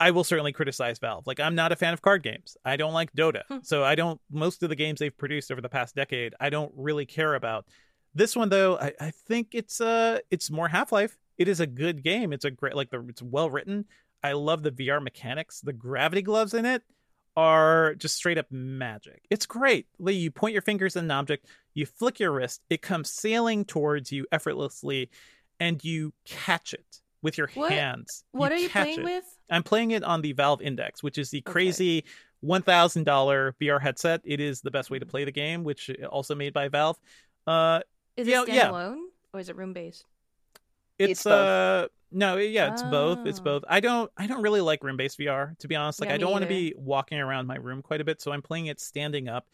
I 0.00 0.10
will 0.12 0.24
certainly 0.24 0.52
criticize 0.52 0.98
Valve. 0.98 1.26
Like 1.26 1.40
I'm 1.40 1.54
not 1.54 1.72
a 1.72 1.76
fan 1.76 1.92
of 1.92 2.02
card 2.02 2.22
games. 2.22 2.56
I 2.64 2.76
don't 2.76 2.92
like 2.92 3.12
Dota. 3.12 3.42
Hmm. 3.48 3.58
So 3.62 3.82
I 3.84 3.94
don't 3.94 4.20
most 4.30 4.62
of 4.62 4.68
the 4.68 4.76
games 4.76 5.00
they've 5.00 5.16
produced 5.16 5.50
over 5.50 5.60
the 5.60 5.68
past 5.68 5.94
decade, 5.94 6.34
I 6.38 6.50
don't 6.50 6.72
really 6.76 7.06
care 7.06 7.34
about. 7.34 7.66
This 8.14 8.36
one 8.36 8.48
though, 8.48 8.78
I, 8.78 8.92
I 9.00 9.10
think 9.10 9.48
it's 9.52 9.80
uh 9.80 10.18
it's 10.30 10.50
more 10.50 10.68
Half-Life. 10.68 11.18
It 11.36 11.48
is 11.48 11.60
a 11.60 11.66
good 11.66 12.02
game. 12.02 12.32
It's 12.32 12.44
a 12.44 12.50
great 12.50 12.76
like 12.76 12.90
the 12.90 13.04
it's 13.08 13.22
well 13.22 13.50
written. 13.50 13.86
I 14.22 14.32
love 14.32 14.62
the 14.62 14.72
VR 14.72 15.02
mechanics. 15.02 15.60
The 15.60 15.72
gravity 15.72 16.22
gloves 16.22 16.54
in 16.54 16.64
it 16.64 16.82
are 17.36 17.94
just 17.94 18.16
straight 18.16 18.38
up 18.38 18.46
magic. 18.50 19.22
It's 19.30 19.46
great. 19.46 19.86
You 19.98 20.30
point 20.30 20.52
your 20.52 20.62
fingers 20.62 20.96
at 20.96 21.04
an 21.04 21.10
object, 21.10 21.46
you 21.74 21.86
flick 21.86 22.20
your 22.20 22.32
wrist, 22.32 22.62
it 22.70 22.82
comes 22.82 23.10
sailing 23.10 23.64
towards 23.64 24.10
you 24.10 24.26
effortlessly, 24.32 25.10
and 25.60 25.82
you 25.84 26.12
catch 26.24 26.74
it 26.74 27.00
with 27.22 27.38
your 27.38 27.48
what? 27.54 27.72
hands. 27.72 28.24
What 28.32 28.50
you 28.52 28.56
are 28.56 28.60
you 28.60 28.68
playing 28.68 29.00
it. 29.00 29.04
with? 29.04 29.24
I'm 29.50 29.62
playing 29.62 29.92
it 29.92 30.04
on 30.04 30.22
the 30.22 30.32
Valve 30.32 30.62
Index, 30.62 31.02
which 31.02 31.18
is 31.18 31.30
the 31.30 31.40
crazy 31.40 32.04
okay. 32.44 32.62
$1,000 32.62 33.52
VR 33.60 33.80
headset. 33.80 34.20
It 34.24 34.40
is 34.40 34.60
the 34.60 34.70
best 34.70 34.90
way 34.90 34.98
to 34.98 35.06
play 35.06 35.24
the 35.24 35.32
game, 35.32 35.64
which 35.64 35.90
also 36.10 36.34
made 36.34 36.52
by 36.52 36.68
Valve. 36.68 36.98
Uh, 37.46 37.80
is 38.16 38.28
it 38.28 38.34
standalone 38.34 38.46
yeah. 38.48 38.94
or 39.32 39.40
is 39.40 39.48
it 39.48 39.56
room 39.56 39.72
based? 39.72 40.04
It's, 40.98 41.12
it's 41.12 41.26
uh 41.26 41.86
no, 42.10 42.36
yeah, 42.36 42.72
it's 42.72 42.82
oh. 42.82 42.90
both. 42.90 43.26
It's 43.26 43.40
both. 43.40 43.64
I 43.68 43.80
don't 43.80 44.10
I 44.16 44.26
don't 44.26 44.42
really 44.42 44.60
like 44.60 44.82
room 44.82 44.96
based 44.96 45.18
VR 45.18 45.58
to 45.58 45.68
be 45.68 45.76
honest. 45.76 46.00
Like 46.00 46.08
yeah, 46.08 46.14
I 46.14 46.18
don't 46.18 46.32
want 46.32 46.42
to 46.42 46.48
be 46.48 46.74
walking 46.76 47.18
around 47.18 47.46
my 47.46 47.56
room 47.56 47.82
quite 47.82 48.00
a 48.00 48.04
bit, 48.04 48.20
so 48.20 48.32
I'm 48.32 48.42
playing 48.42 48.66
it 48.66 48.80
standing 48.80 49.28
up. 49.28 49.46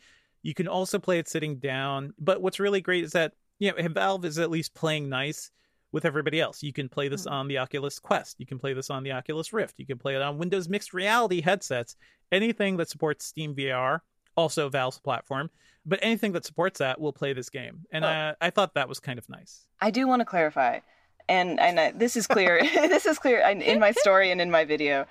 You 0.43 0.55
can 0.55 0.69
also 0.69 0.99
play 0.99 1.19
it 1.19 1.29
sitting 1.29 1.57
down, 1.57 2.13
but 2.19 2.43
what's 2.43 2.61
really 2.61 2.81
great 2.81 3.05
is 3.05 3.13
that 3.13 3.33
you 3.59 3.73
know 3.73 3.89
Valve 3.89 4.25
is 4.25 4.39
at 4.39 4.51
least 4.51 4.75
playing 4.75 5.09
nice 5.09 5.51
with 5.95 6.05
everybody 6.05 6.41
else. 6.41 6.63
You 6.63 6.73
can 6.73 6.89
play 6.89 7.09
this 7.09 7.25
hmm. 7.25 7.33
on 7.33 7.49
the 7.49 7.59
Oculus 7.59 7.99
Quest. 7.99 8.37
You 8.39 8.47
can 8.47 8.59
play 8.59 8.75
this 8.75 8.91
on 8.91 9.03
the 9.03 9.13
Oculus 9.13 9.53
Rift. 9.53 9.79
You 9.79 9.87
can 9.87 9.99
play 9.99 10.17
it 10.17 10.23
on 10.23 10.39
Windows 10.39 10.69
Mixed 10.69 10.93
Reality 10.93 11.41
headsets. 11.41 11.97
Anything 12.33 12.77
that 12.79 12.91
supports 12.91 13.25
Steam 13.25 13.55
VR, 13.55 14.01
also 14.37 14.69
Valve's 14.69 14.99
platform, 14.99 15.51
but 15.87 16.01
anything 16.03 16.33
that 16.33 16.45
supports 16.45 16.81
that 16.81 17.01
will 17.01 17.13
play 17.13 17.33
this 17.33 17.49
game. 17.49 17.87
And 17.93 18.05
oh. 18.05 18.09
I, 18.09 18.35
I 18.41 18.51
thought 18.51 18.75
that 18.75 18.89
was 18.89 18.99
kind 18.99 19.19
of 19.19 19.29
nice. 19.29 19.67
I 19.81 19.91
do 19.91 20.09
want 20.09 20.21
to 20.21 20.27
clarify, 20.27 20.81
and 21.29 21.61
and 21.61 21.99
this 21.99 22.17
is 22.17 22.27
clear. 22.27 22.61
this 22.75 23.07
is 23.07 23.19
clear 23.19 23.41
in 23.41 23.81
my 23.81 23.93
story 23.93 24.31
and 24.31 24.41
in 24.41 24.51
my 24.51 24.65
video. 24.65 25.07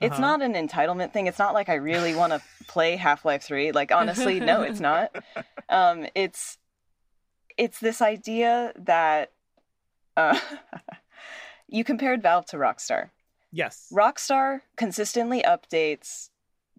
It's 0.00 0.14
uh-huh. 0.14 0.20
not 0.20 0.42
an 0.42 0.54
entitlement 0.54 1.12
thing. 1.12 1.26
It's 1.26 1.38
not 1.38 1.54
like 1.54 1.68
I 1.68 1.74
really 1.74 2.14
want 2.14 2.32
to 2.32 2.42
play 2.66 2.96
Half 2.96 3.24
Life 3.24 3.42
Three. 3.42 3.72
Like 3.72 3.92
honestly, 3.92 4.40
no, 4.40 4.62
it's 4.62 4.80
not. 4.90 5.14
Um, 5.68 6.06
it's 6.14 6.58
it's 7.56 7.78
this 7.78 8.02
idea 8.02 8.72
that 8.76 9.30
uh, 10.16 10.38
you 11.68 11.84
compared 11.84 12.22
Valve 12.22 12.46
to 12.46 12.56
Rockstar. 12.56 13.10
Yes. 13.52 13.88
Rockstar 13.92 14.62
consistently 14.76 15.42
updates 15.42 16.30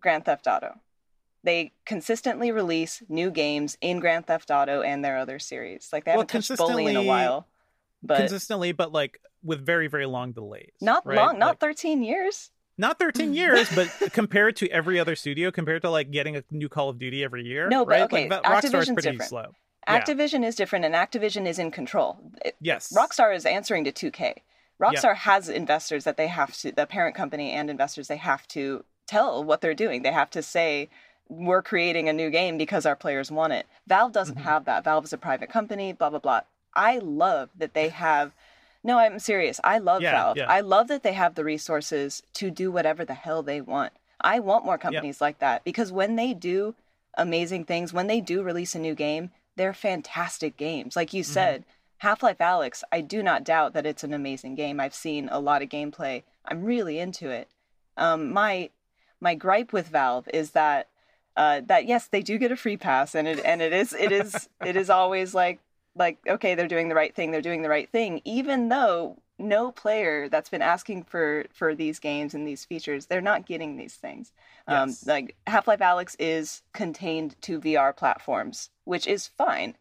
Grand 0.02 0.26
Theft 0.26 0.46
Auto. 0.46 0.80
They 1.42 1.72
consistently 1.86 2.52
release 2.52 3.02
new 3.08 3.32
games 3.32 3.78
in 3.80 4.00
Grand 4.00 4.28
Theft 4.28 4.52
Auto 4.52 4.82
and 4.82 5.06
their 5.06 5.18
other 5.18 5.40
series. 5.40 5.90
Like 5.94 6.04
they 6.04 6.12
haven't 6.12 6.28
touched 6.28 6.58
Bully 6.58 6.88
in 6.88 6.98
a 6.98 7.04
while. 7.04 7.48
But 8.06 8.18
consistently, 8.18 8.72
but 8.72 8.92
like 8.92 9.20
with 9.44 9.66
very, 9.66 9.88
very 9.88 10.06
long 10.06 10.32
delays. 10.32 10.72
Not 10.82 11.06
right? 11.06 11.18
long, 11.18 11.38
not 11.40 11.48
like, 11.50 11.60
13 11.60 12.04
years. 12.04 12.52
not 12.78 12.98
13 13.00 13.34
years, 13.42 13.70
but 13.76 13.90
compared 14.14 14.56
to 14.58 14.70
every 14.70 15.00
other 15.00 15.16
studio, 15.16 15.52
compared 15.52 15.82
to 15.84 15.90
like 15.90 16.12
getting 16.12 16.36
a 16.36 16.44
new 16.52 16.70
Call 16.70 16.90
of 16.90 16.98
Duty 17.00 17.24
every 17.24 17.44
year. 17.46 17.68
No, 17.70 17.86
but 17.86 17.92
right? 17.92 18.02
okay, 18.04 18.30
like, 18.30 18.44
Rockstar's 18.44 18.64
Activision's 18.74 18.86
pretty 18.94 19.12
different. 19.12 19.30
slow. 19.30 19.46
Yeah. 19.88 20.02
Activision 20.02 20.44
is 20.44 20.56
different, 20.56 20.84
and 20.86 20.96
Activision 20.96 21.46
is 21.48 21.60
in 21.60 21.70
control. 21.72 22.18
It- 22.44 22.56
Yes. 22.60 22.92
Rockstar 22.96 23.36
is 23.36 23.46
answering 23.46 23.84
to 23.84 23.92
2K. 23.92 24.38
Rockstar 24.82 25.16
has 25.16 25.48
investors 25.48 26.04
that 26.06 26.18
they 26.18 26.28
have 26.28 26.56
to, 26.58 26.72
the 26.72 26.86
parent 26.88 27.16
company 27.16 27.52
and 27.52 27.70
investors, 27.70 28.08
they 28.08 28.18
have 28.18 28.48
to 28.50 28.84
tell 29.08 29.44
what 29.44 29.62
they're 29.62 29.74
doing. 29.76 30.02
They 30.02 30.12
have 30.12 30.30
to 30.32 30.42
say, 30.42 30.90
we're 31.30 31.62
creating 31.62 32.10
a 32.10 32.14
new 32.14 32.30
game 32.30 32.58
because 32.58 32.86
our 32.86 32.96
players 32.96 33.32
want 33.32 33.54
it. 33.54 33.68
Valve 33.88 34.12
doesn't 34.12 34.36
Mm-hmm. 34.36 34.44
have 34.44 34.66
that. 34.66 34.84
Valve 34.84 35.06
is 35.06 35.14
a 35.14 35.18
private 35.18 35.50
company, 35.50 35.94
blah, 35.94 36.10
blah, 36.10 36.20
blah. 36.20 36.42
I 36.76 37.00
love 37.00 37.50
that 37.58 37.74
they 37.74 37.90
have. 37.90 38.34
No, 38.84 38.98
I'm 39.00 39.20
serious. 39.20 39.60
I 39.64 39.78
love 39.80 40.02
Yeah, 40.02 40.12
Valve. 40.12 40.38
yeah. 40.38 40.46
I 40.48 40.62
love 40.62 40.88
that 40.90 41.04
they 41.04 41.14
have 41.14 41.36
the 41.36 41.44
resources 41.44 42.22
to 42.34 42.52
do 42.52 42.72
whatever 42.72 43.04
the 43.04 43.14
hell 43.16 43.42
they 43.44 43.62
want. 43.62 43.94
I 44.22 44.40
want 44.40 44.66
more 44.66 44.78
companies 44.78 45.22
like 45.22 45.40
that 45.40 45.64
because 45.64 45.92
when 45.92 46.16
they 46.16 46.34
do 46.34 46.76
amazing 47.18 47.66
things, 47.66 47.94
when 47.94 48.08
they 48.08 48.22
do 48.22 48.44
release 48.44 48.76
a 48.76 48.80
new 48.80 48.96
game, 48.96 49.32
they're 49.56 49.74
fantastic 49.74 50.58
games. 50.58 50.96
Like 50.96 51.14
you 51.14 51.24
Mm-hmm. 51.24 51.32
said, 51.34 51.66
Half 52.00 52.22
Life 52.22 52.38
Alyx, 52.40 52.84
I 52.92 53.02
do 53.02 53.24
not 53.24 53.44
doubt 53.44 53.74
that 53.74 53.86
it's 53.86 54.04
an 54.04 54.14
amazing 54.14 54.56
game. 54.56 54.80
I've 54.80 54.94
seen 54.94 55.30
a 55.32 55.40
lot 55.40 55.62
of 55.62 55.70
gameplay. 55.70 56.24
I'm 56.46 56.64
really 56.64 57.00
into 57.00 57.30
it. 57.30 57.48
Um, 57.98 58.32
my 58.34 58.70
my 59.22 59.34
gripe 59.34 59.72
with 59.72 59.88
Valve 59.88 60.28
is 60.34 60.52
that 60.52 60.90
uh, 61.38 61.62
that 61.66 61.86
yes, 61.88 62.08
they 62.08 62.22
do 62.22 62.38
get 62.38 62.52
a 62.52 62.56
free 62.58 62.78
pass, 62.78 63.16
and 63.16 63.28
it 63.28 63.40
and 63.46 63.62
it 63.62 63.72
is 63.74 63.94
it 63.94 64.12
is 64.12 64.50
it 64.66 64.76
is 64.76 64.90
always 65.00 65.34
like 65.34 65.60
like 65.96 66.18
okay, 66.28 66.56
they're 66.56 66.68
doing 66.68 66.90
the 66.90 66.96
right 66.96 67.14
thing, 67.14 67.32
they're 67.32 67.42
doing 67.42 67.62
the 67.62 67.70
right 67.70 67.90
thing, 67.90 68.22
even 68.26 68.70
though 68.70 69.18
no 69.38 69.72
player 69.72 70.30
that's 70.30 70.50
been 70.50 70.62
asking 70.62 71.04
for 71.04 71.46
for 71.54 71.76
these 71.76 72.00
games 72.00 72.34
and 72.34 72.48
these 72.48 72.66
features, 72.66 73.06
they're 73.06 73.22
not 73.22 73.46
getting 73.46 73.78
these 73.78 73.96
things. 73.96 74.32
Um, 74.68 74.96
like 75.06 75.36
Half 75.48 75.68
Life 75.68 75.80
Alyx 75.80 76.16
is 76.20 76.62
contained 76.74 77.36
to 77.42 77.60
VR 77.60 77.96
platforms, 77.96 78.70
which 78.84 79.08
is 79.08 79.28
fine, 79.28 79.76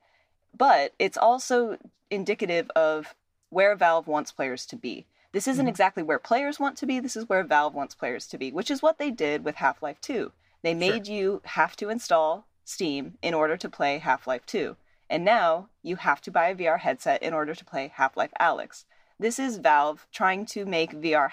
but 0.57 0.93
it's 0.99 1.17
also 1.17 1.79
indicative 2.11 2.71
of 2.77 3.15
where 3.51 3.75
Valve 3.77 4.07
wants 4.07 4.33
players 4.33 4.67
to 4.67 4.77
be. 4.77 5.07
This 5.33 5.49
isn't 5.49 5.67
exactly 5.67 6.03
where 6.03 6.21
players 6.21 6.61
want 6.61 6.77
to 6.79 6.87
be. 6.87 7.01
This 7.01 7.17
is 7.17 7.29
where 7.29 7.43
Valve 7.43 7.75
wants 7.75 7.95
players 7.95 8.27
to 8.29 8.39
be, 8.39 8.53
which 8.53 8.71
is 8.71 8.83
what 8.83 8.99
they 8.99 9.11
did 9.11 9.45
with 9.45 9.57
Half 9.57 9.83
Life 9.83 10.01
2. 10.01 10.31
They 10.63 10.75
made 10.75 11.09
you 11.09 11.43
have 11.45 11.77
to 11.77 11.91
install 11.91 12.47
Steam 12.65 13.19
in 13.21 13.35
order 13.35 13.57
to 13.57 13.69
play 13.69 13.99
Half 13.99 14.27
Life 14.29 14.47
2. 14.47 14.77
And 15.15 15.25
now 15.25 15.69
you 15.81 15.95
have 15.95 16.21
to 16.23 16.33
buy 16.33 16.49
a 16.49 16.57
VR 16.57 16.81
headset 16.81 17.23
in 17.23 17.33
order 17.33 17.55
to 17.55 17.65
play 17.65 17.93
Half 17.95 18.17
Life 18.17 18.33
Alyx. 18.41 18.85
This 19.17 19.39
is 19.39 19.59
Valve 19.59 20.09
trying 20.13 20.45
to 20.47 20.67
make 20.67 20.91
VR, 20.91 21.31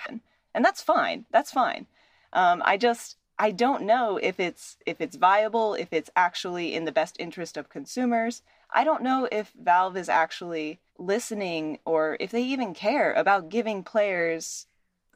and 0.54 0.64
that's 0.64 0.84
fine. 0.84 1.26
That's 1.32 1.52
fine. 1.52 1.88
Um, 2.32 2.62
I 2.64 2.78
just 2.78 3.18
I 3.40 3.50
don't 3.50 3.82
know 3.82 4.20
if 4.22 4.40
it's 4.40 4.78
if 4.86 5.02
it's 5.02 5.16
viable, 5.16 5.74
if 5.74 5.92
it's 5.92 6.12
actually 6.16 6.76
in 6.76 6.86
the 6.86 6.92
best 6.92 7.16
interest 7.18 7.58
of 7.58 7.70
consumers. 7.70 8.44
I 8.72 8.84
don't 8.84 9.02
know 9.02 9.28
if 9.32 9.52
Valve 9.60 9.98
is 9.98 10.10
actually 10.10 10.80
listening 11.00 11.80
or 11.84 12.18
if 12.20 12.30
they 12.30 12.44
even 12.44 12.76
care 12.76 13.12
about 13.14 13.50
giving 13.50 13.84
players 13.84 14.68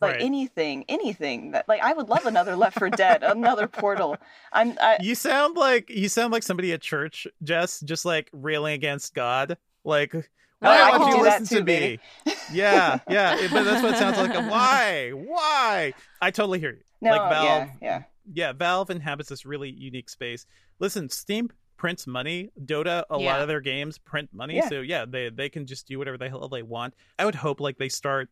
like 0.02 0.14
Right. 0.14 0.22
anything, 0.22 0.86
anything 0.90 1.52
that 1.52 1.68
like 1.68 1.82
I 1.82 1.94
would 1.94 2.10
love 2.10 2.26
another 2.26 2.56
Left 2.56 2.78
for 2.78 2.90
Dead, 2.90 3.24
another 3.24 3.68
Portal. 3.68 4.18
I'm 4.52 4.78
I, 4.82 4.98
You 5.02 5.16
sound 5.16 5.56
like 5.58 5.90
you 5.90 6.10
sound 6.10 6.34
like 6.34 6.44
somebody 6.44 6.74
at 6.74 6.82
church, 6.82 7.28
Jess, 7.44 7.80
just 7.82 8.06
like 8.06 8.30
railing 8.34 8.74
against 8.74 9.14
God. 9.14 9.58
Like, 9.84 10.14
oh, 10.16 10.24
why 10.60 10.92
I 10.92 10.98
won't 10.98 11.16
you 11.18 11.24
listen 11.24 11.46
too, 11.48 11.56
to 11.60 11.64
baby. 11.64 12.00
me? 12.26 12.34
Yeah, 12.52 13.00
yeah. 13.10 13.38
it- 13.40 13.52
but 13.52 13.64
that's 13.64 13.82
what 13.84 13.94
it 13.94 13.98
sounds 13.98 14.18
like. 14.18 14.34
Why? 14.50 15.12
Why? 15.12 15.94
I 16.22 16.32
totally 16.32 16.60
hear 16.60 16.72
you. 16.72 16.82
no, 17.02 17.12
like 17.12 17.30
Valve, 17.32 17.46
yeah, 17.46 17.70
yeah. 17.82 18.04
yeah, 18.34 18.54
Valve 18.54 18.90
inhabits 18.90 19.30
this 19.30 19.46
really 19.46 19.70
unique 19.70 20.10
space. 20.10 20.46
Listen, 20.80 21.10
Steam 21.10 21.52
prints 21.78 22.08
money. 22.08 22.50
Dota, 22.60 23.04
a 23.10 23.18
lot 23.18 23.42
of 23.42 23.48
their 23.48 23.62
games 23.62 23.98
print 23.98 24.30
money. 24.34 24.56
Yeah. 24.56 24.70
So 24.70 24.82
yeah, 24.82 25.06
they 25.08 25.30
they 25.30 25.50
can 25.50 25.66
just 25.68 25.88
do 25.88 25.98
whatever 26.00 26.18
the 26.18 26.30
hell 26.30 26.48
they 26.50 26.64
want. 26.64 26.94
I 27.20 27.26
would 27.26 27.36
hope 27.36 27.60
like 27.60 27.78
they 27.78 27.90
start 27.90 28.30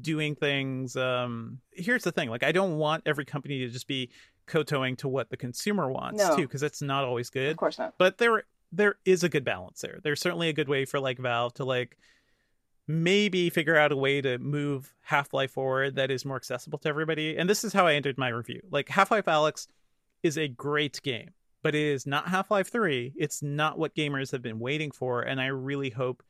doing 0.00 0.34
things 0.34 0.94
um 0.96 1.58
here's 1.72 2.04
the 2.04 2.12
thing 2.12 2.28
like 2.28 2.42
i 2.42 2.52
don't 2.52 2.76
want 2.76 3.02
every 3.06 3.24
company 3.24 3.60
to 3.60 3.68
just 3.68 3.88
be 3.88 4.10
kowtowing 4.46 4.94
to 4.96 5.08
what 5.08 5.30
the 5.30 5.36
consumer 5.36 5.90
wants 5.90 6.22
No. 6.22 6.36
too 6.36 6.42
because 6.42 6.62
it's 6.62 6.82
not 6.82 7.04
always 7.04 7.30
good. 7.30 7.52
Of 7.52 7.56
course 7.56 7.78
not. 7.78 7.94
but 7.98 8.18
there 8.18 8.42
there 8.72 8.96
is 9.04 9.24
a 9.24 9.28
good 9.28 9.44
balance 9.44 9.80
there. 9.80 9.98
There's 10.02 10.20
certainly 10.20 10.48
a 10.48 10.52
good 10.52 10.68
way 10.68 10.84
for 10.84 11.00
like 11.00 11.18
valve 11.18 11.54
to 11.54 11.64
like 11.64 11.96
maybe 12.86 13.50
figure 13.50 13.76
out 13.76 13.92
a 13.92 13.96
way 13.96 14.20
to 14.20 14.38
move 14.38 14.92
half-life 15.02 15.52
forward 15.52 15.94
that 15.96 16.10
is 16.10 16.24
more 16.24 16.36
accessible 16.36 16.78
to 16.80 16.88
everybody. 16.88 17.36
And 17.36 17.48
this 17.48 17.62
is 17.64 17.72
how 17.72 17.86
i 17.86 17.94
entered 17.94 18.18
my 18.18 18.28
review. 18.28 18.60
Like 18.70 18.88
half-life 18.88 19.26
alyx 19.26 19.66
is 20.22 20.36
a 20.36 20.48
great 20.48 21.00
game 21.02 21.30
but 21.62 21.74
it 21.74 21.82
is 21.82 22.06
not 22.06 22.28
half-life 22.28 22.70
3 22.70 23.12
it's 23.16 23.42
not 23.42 23.78
what 23.78 23.94
gamers 23.94 24.32
have 24.32 24.42
been 24.42 24.58
waiting 24.58 24.90
for 24.90 25.22
and 25.22 25.40
i 25.40 25.46
really 25.46 25.90
hope 25.90 26.22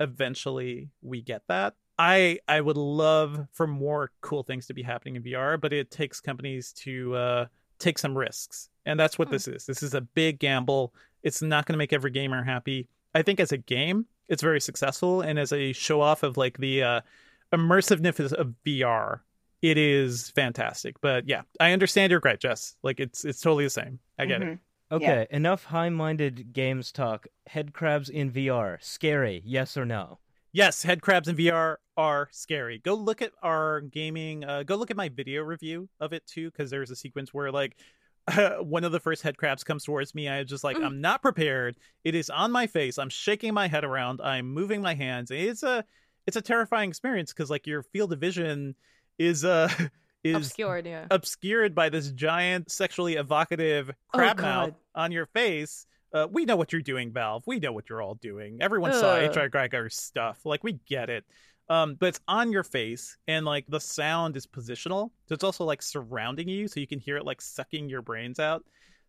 eventually 0.00 0.90
we 1.02 1.20
get 1.22 1.42
that 1.48 1.74
i 1.98 2.38
i 2.48 2.60
would 2.60 2.76
love 2.76 3.46
for 3.52 3.66
more 3.66 4.10
cool 4.20 4.42
things 4.42 4.66
to 4.66 4.74
be 4.74 4.82
happening 4.82 5.16
in 5.16 5.22
vr 5.22 5.60
but 5.60 5.72
it 5.72 5.90
takes 5.90 6.20
companies 6.20 6.72
to 6.72 7.14
uh 7.14 7.46
take 7.78 7.98
some 7.98 8.16
risks 8.16 8.68
and 8.86 8.98
that's 8.98 9.18
what 9.18 9.28
Hmm. 9.28 9.34
this 9.34 9.48
is 9.48 9.66
this 9.66 9.82
is 9.82 9.94
a 9.94 10.00
big 10.00 10.38
gamble 10.38 10.92
it's 11.22 11.40
not 11.42 11.66
going 11.66 11.74
to 11.74 11.78
make 11.78 11.92
every 11.92 12.10
gamer 12.10 12.42
happy 12.42 12.88
i 13.14 13.22
think 13.22 13.38
as 13.40 13.52
a 13.52 13.56
game 13.58 14.06
it's 14.28 14.42
very 14.42 14.60
successful 14.60 15.20
and 15.20 15.38
as 15.38 15.52
a 15.52 15.72
show 15.72 16.00
off 16.00 16.22
of 16.22 16.36
like 16.36 16.58
the 16.58 16.82
uh 16.82 17.00
immersiveness 17.52 18.32
of 18.32 18.54
vr 18.66 19.20
it 19.62 19.78
is 19.78 20.30
fantastic 20.30 21.00
but 21.00 21.26
yeah 21.28 21.42
i 21.60 21.72
understand 21.72 22.10
your 22.10 22.20
gripe 22.20 22.40
jess 22.40 22.76
like 22.82 23.00
it's 23.00 23.24
it's 23.24 23.40
totally 23.40 23.64
the 23.64 23.70
same 23.70 23.98
i 24.18 24.26
get 24.26 24.42
it 24.42 24.48
Mhm. 24.48 24.58
Okay, 24.92 25.26
enough 25.30 25.64
high-minded 25.64 26.52
games 26.52 26.92
talk. 26.92 27.26
Headcrabs 27.50 28.08
in 28.10 28.30
VR, 28.30 28.76
scary? 28.80 29.42
Yes 29.44 29.76
or 29.78 29.84
no? 29.86 30.18
Yes, 30.54 30.84
head 30.84 31.02
crabs 31.02 31.26
in 31.26 31.36
VR 31.36 31.76
are 31.96 32.28
scary. 32.30 32.78
Go 32.78 32.94
look 32.94 33.22
at 33.22 33.32
our 33.42 33.80
gaming. 33.80 34.44
Uh, 34.44 34.62
go 34.62 34.76
look 34.76 34.92
at 34.92 34.96
my 34.96 35.08
video 35.08 35.42
review 35.42 35.88
of 35.98 36.12
it 36.12 36.24
too, 36.28 36.48
because 36.50 36.70
there's 36.70 36.92
a 36.92 36.96
sequence 36.96 37.34
where 37.34 37.50
like 37.50 37.76
one 38.60 38.84
of 38.84 38.92
the 38.92 39.00
first 39.00 39.22
head 39.22 39.36
crabs 39.36 39.64
comes 39.64 39.82
towards 39.84 40.14
me. 40.14 40.28
I 40.28 40.36
am 40.38 40.46
just 40.46 40.62
like, 40.62 40.76
Mm. 40.76 40.84
I'm 40.86 41.00
not 41.00 41.22
prepared. 41.22 41.76
It 42.04 42.14
is 42.14 42.30
on 42.30 42.52
my 42.52 42.68
face. 42.68 42.98
I'm 42.98 43.10
shaking 43.10 43.52
my 43.52 43.66
head 43.66 43.82
around. 43.84 44.20
I'm 44.22 44.46
moving 44.48 44.80
my 44.80 44.94
hands. 44.94 45.32
It's 45.32 45.64
a 45.64 45.84
it's 46.26 46.36
a 46.36 46.42
terrifying 46.42 46.88
experience 46.88 47.32
because 47.32 47.50
like 47.50 47.66
your 47.66 47.82
field 47.82 48.12
of 48.12 48.20
vision 48.20 48.76
is 49.18 49.44
uh 49.44 49.68
is 50.24 50.36
Obscured, 50.36 50.86
yeah. 50.86 51.06
obscured 51.10 51.74
by 51.74 51.88
this 51.88 52.10
giant 52.12 52.70
sexually 52.70 53.16
evocative 53.16 53.90
crab 54.14 54.38
mouth 54.40 54.74
on 54.94 55.10
your 55.10 55.26
face. 55.26 55.84
Uh, 56.14 56.28
we 56.30 56.44
know 56.44 56.54
what 56.54 56.72
you're 56.72 56.80
doing, 56.80 57.12
Valve. 57.12 57.42
We 57.44 57.58
know 57.58 57.72
what 57.72 57.90
you're 57.90 58.00
all 58.00 58.14
doing. 58.14 58.58
Everyone 58.60 58.92
saw 58.92 59.16
HR 59.16 59.48
Giger's 59.48 59.96
stuff. 59.96 60.46
Like 60.46 60.62
we 60.62 60.78
get 60.86 61.10
it. 61.10 61.24
Um, 61.68 61.96
but 61.96 62.06
it's 62.10 62.20
on 62.28 62.52
your 62.52 62.62
face, 62.62 63.16
and 63.26 63.44
like 63.44 63.64
the 63.68 63.80
sound 63.80 64.36
is 64.36 64.46
positional, 64.46 65.10
so 65.26 65.34
it's 65.34 65.42
also 65.44 65.64
like 65.64 65.82
surrounding 65.82 66.46
you, 66.48 66.68
so 66.68 66.78
you 66.78 66.86
can 66.86 66.98
hear 66.98 67.16
it 67.16 67.24
like 67.24 67.40
sucking 67.40 67.88
your 67.88 68.02
brains 68.02 68.38
out. 68.38 68.64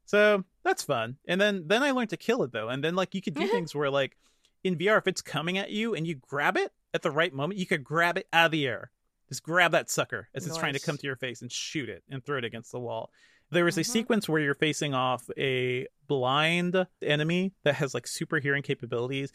So 0.05 0.43
that's 0.63 0.83
fun. 0.83 1.17
And 1.27 1.39
then 1.39 1.63
then 1.67 1.83
I 1.83 1.91
learned 1.91 2.11
to 2.11 2.17
kill 2.17 2.43
it 2.43 2.51
though, 2.51 2.69
and 2.69 2.83
then 2.83 2.95
like 2.95 3.13
you 3.13 3.21
could 3.21 3.33
do 3.33 3.47
things 3.47 3.75
where 3.75 3.89
like 3.89 4.17
in 4.63 4.77
VR, 4.77 4.97
if 4.97 5.07
it's 5.07 5.21
coming 5.21 5.57
at 5.57 5.69
you 5.69 5.93
and 5.93 6.07
you 6.07 6.15
grab 6.15 6.57
it 6.57 6.71
at 6.93 7.01
the 7.01 7.11
right 7.11 7.33
moment, 7.33 7.59
you 7.59 7.65
could 7.65 7.83
grab 7.83 8.17
it 8.17 8.27
out 8.33 8.45
of 8.45 8.51
the 8.51 8.65
air. 8.65 8.89
Just 9.27 9.43
grab 9.43 9.71
that 9.71 9.89
sucker 9.89 10.29
as 10.33 10.47
it's 10.47 10.57
trying 10.57 10.73
to 10.73 10.79
come 10.79 10.97
to 10.97 11.07
your 11.07 11.15
face 11.15 11.41
and 11.41 11.51
shoot 11.51 11.89
it 11.89 12.03
and 12.09 12.23
throw 12.23 12.37
it 12.37 12.43
against 12.45 12.71
the 12.71 12.79
wall. 12.79 13.11
There 13.51 13.65
was 13.65 13.77
a 13.77 13.81
Mhm. 13.81 13.85
sequence 13.87 14.29
where 14.29 14.41
you're 14.41 14.53
facing 14.55 14.93
off 14.93 15.29
a 15.37 15.87
blind 16.07 16.87
enemy 17.01 17.53
that 17.63 17.75
has 17.75 17.93
like 17.93 18.07
super 18.07 18.39
hearing 18.39 18.63
capabilities. 18.63 19.31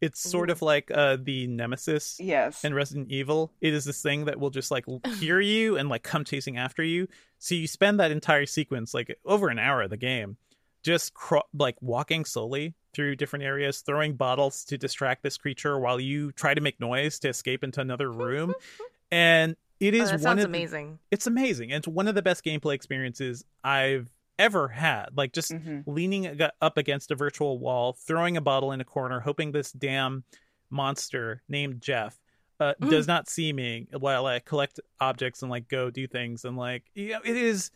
It's 0.00 0.20
sort 0.20 0.50
Ooh. 0.50 0.52
of 0.52 0.62
like 0.62 0.90
uh, 0.90 1.16
the 1.20 1.46
Nemesis 1.46 2.18
Yes. 2.20 2.62
in 2.64 2.74
Resident 2.74 3.10
Evil. 3.10 3.52
It 3.60 3.72
is 3.72 3.84
this 3.84 4.02
thing 4.02 4.26
that 4.26 4.38
will 4.38 4.50
just 4.50 4.70
like 4.70 4.84
hear 5.18 5.40
you 5.40 5.76
and 5.78 5.88
like 5.88 6.02
come 6.02 6.24
chasing 6.24 6.58
after 6.58 6.82
you. 6.82 7.08
So 7.38 7.54
you 7.54 7.66
spend 7.66 8.00
that 8.00 8.10
entire 8.10 8.46
sequence, 8.46 8.92
like 8.92 9.18
over 9.24 9.48
an 9.48 9.58
hour 9.58 9.82
of 9.82 9.90
the 9.90 9.96
game, 9.96 10.36
just 10.82 11.14
cro- 11.14 11.42
like 11.54 11.76
walking 11.80 12.24
slowly 12.26 12.74
through 12.92 13.16
different 13.16 13.44
areas, 13.44 13.80
throwing 13.80 14.14
bottles 14.14 14.64
to 14.66 14.76
distract 14.78 15.22
this 15.22 15.36
creature 15.38 15.78
while 15.78 15.98
you 15.98 16.32
try 16.32 16.54
to 16.54 16.60
make 16.60 16.78
noise 16.80 17.18
to 17.20 17.28
escape 17.28 17.64
into 17.64 17.80
another 17.80 18.10
room. 18.12 18.54
and 19.10 19.56
it 19.80 19.94
Oh, 19.94 19.98
is 19.98 20.10
that 20.10 20.12
one 20.14 20.20
sounds 20.20 20.44
of 20.44 20.52
the- 20.52 20.58
amazing. 20.58 20.98
it's 21.10 21.26
amazing. 21.26 21.70
It's 21.70 21.88
one 21.88 22.08
of 22.08 22.14
the 22.14 22.22
best 22.22 22.44
gameplay 22.44 22.74
experiences 22.74 23.44
I've 23.62 24.10
ever 24.38 24.68
had. 24.68 25.10
Like 25.16 25.32
just 25.32 25.52
Mhm. 25.52 25.84
leaning 25.86 26.40
up 26.60 26.76
against 26.78 27.10
a 27.10 27.14
virtual 27.14 27.58
wall, 27.58 27.92
throwing 27.92 28.36
a 28.36 28.40
bottle 28.40 28.72
in 28.72 28.80
a 28.80 28.84
corner, 28.84 29.20
hoping 29.20 29.52
this 29.52 29.70
damn 29.72 30.24
monster 30.70 31.42
named 31.48 31.80
Jeff 31.80 32.18
uh, 32.60 32.72
Mm. 32.80 32.88
does 32.90 33.06
not 33.08 33.28
see 33.28 33.52
me 33.52 33.88
while 33.98 34.26
I 34.26 34.38
collect 34.38 34.78
objects 35.00 35.42
and 35.42 35.50
like 35.50 35.68
go 35.68 35.90
do 35.90 36.06
things. 36.06 36.44
And 36.44 36.56
like, 36.56 36.84
you 36.94 37.10
know, 37.10 37.20
it 37.24 37.36
is. 37.36 37.70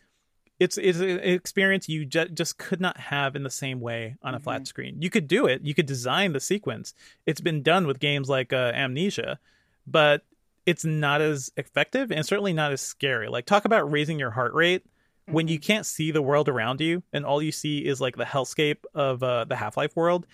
It's 0.61 0.76
it's 0.78 0.99
an 0.99 1.18
experience 1.20 1.88
you 1.88 2.05
ju- 2.05 2.28
just 2.28 2.59
could 2.59 2.80
not 2.80 2.96
have 2.96 3.36
in 3.36 3.42
the 3.44 3.51
same 3.51 3.80
way 3.80 4.16
on 4.22 4.34
a 4.34 4.40
flat 4.40 4.66
screen. 4.66 5.01
You 5.03 5.11
could 5.11 5.28
do 5.28 5.46
it. 5.46 5.62
You 5.62 5.72
could 5.74 5.86
design 5.86 6.32
the 6.32 6.40
sequence. 6.40 6.94
It's 7.26 7.40
been 7.40 7.62
done 7.62 7.86
with 7.86 8.01
games 8.01 8.28
like 8.28 8.53
uh, 8.53 8.72
Amnesia, 8.74 9.38
but 9.86 10.24
it's 10.69 10.85
not 10.85 11.23
as 11.23 11.51
effective 11.57 12.12
and 12.12 12.27
certainly 12.27 12.53
not 12.53 12.73
as 12.73 12.83
scary. 12.83 13.29
Like 13.29 13.47
talk 13.47 13.64
about 13.64 13.91
raising 13.91 14.19
your 14.19 14.31
heart 14.31 14.53
rate 14.53 14.85
mm-hmm. 14.85 15.33
when 15.33 15.49
you 15.49 15.59
mm-hmm. 15.59 15.66
can't 15.66 15.87
see 15.87 16.11
the 16.11 16.21
world 16.21 16.47
around 16.47 16.83
you 16.83 17.03
and 17.11 17.25
all 17.25 17.41
you 17.43 17.53
see 17.53 17.79
is 17.79 18.03
like 18.03 18.16
the 18.16 18.25
hellscape 18.25 18.85
of 18.95 19.23
uh, 19.23 19.47
the 19.47 19.57
Half-Life 19.57 19.97
world. 19.97 20.27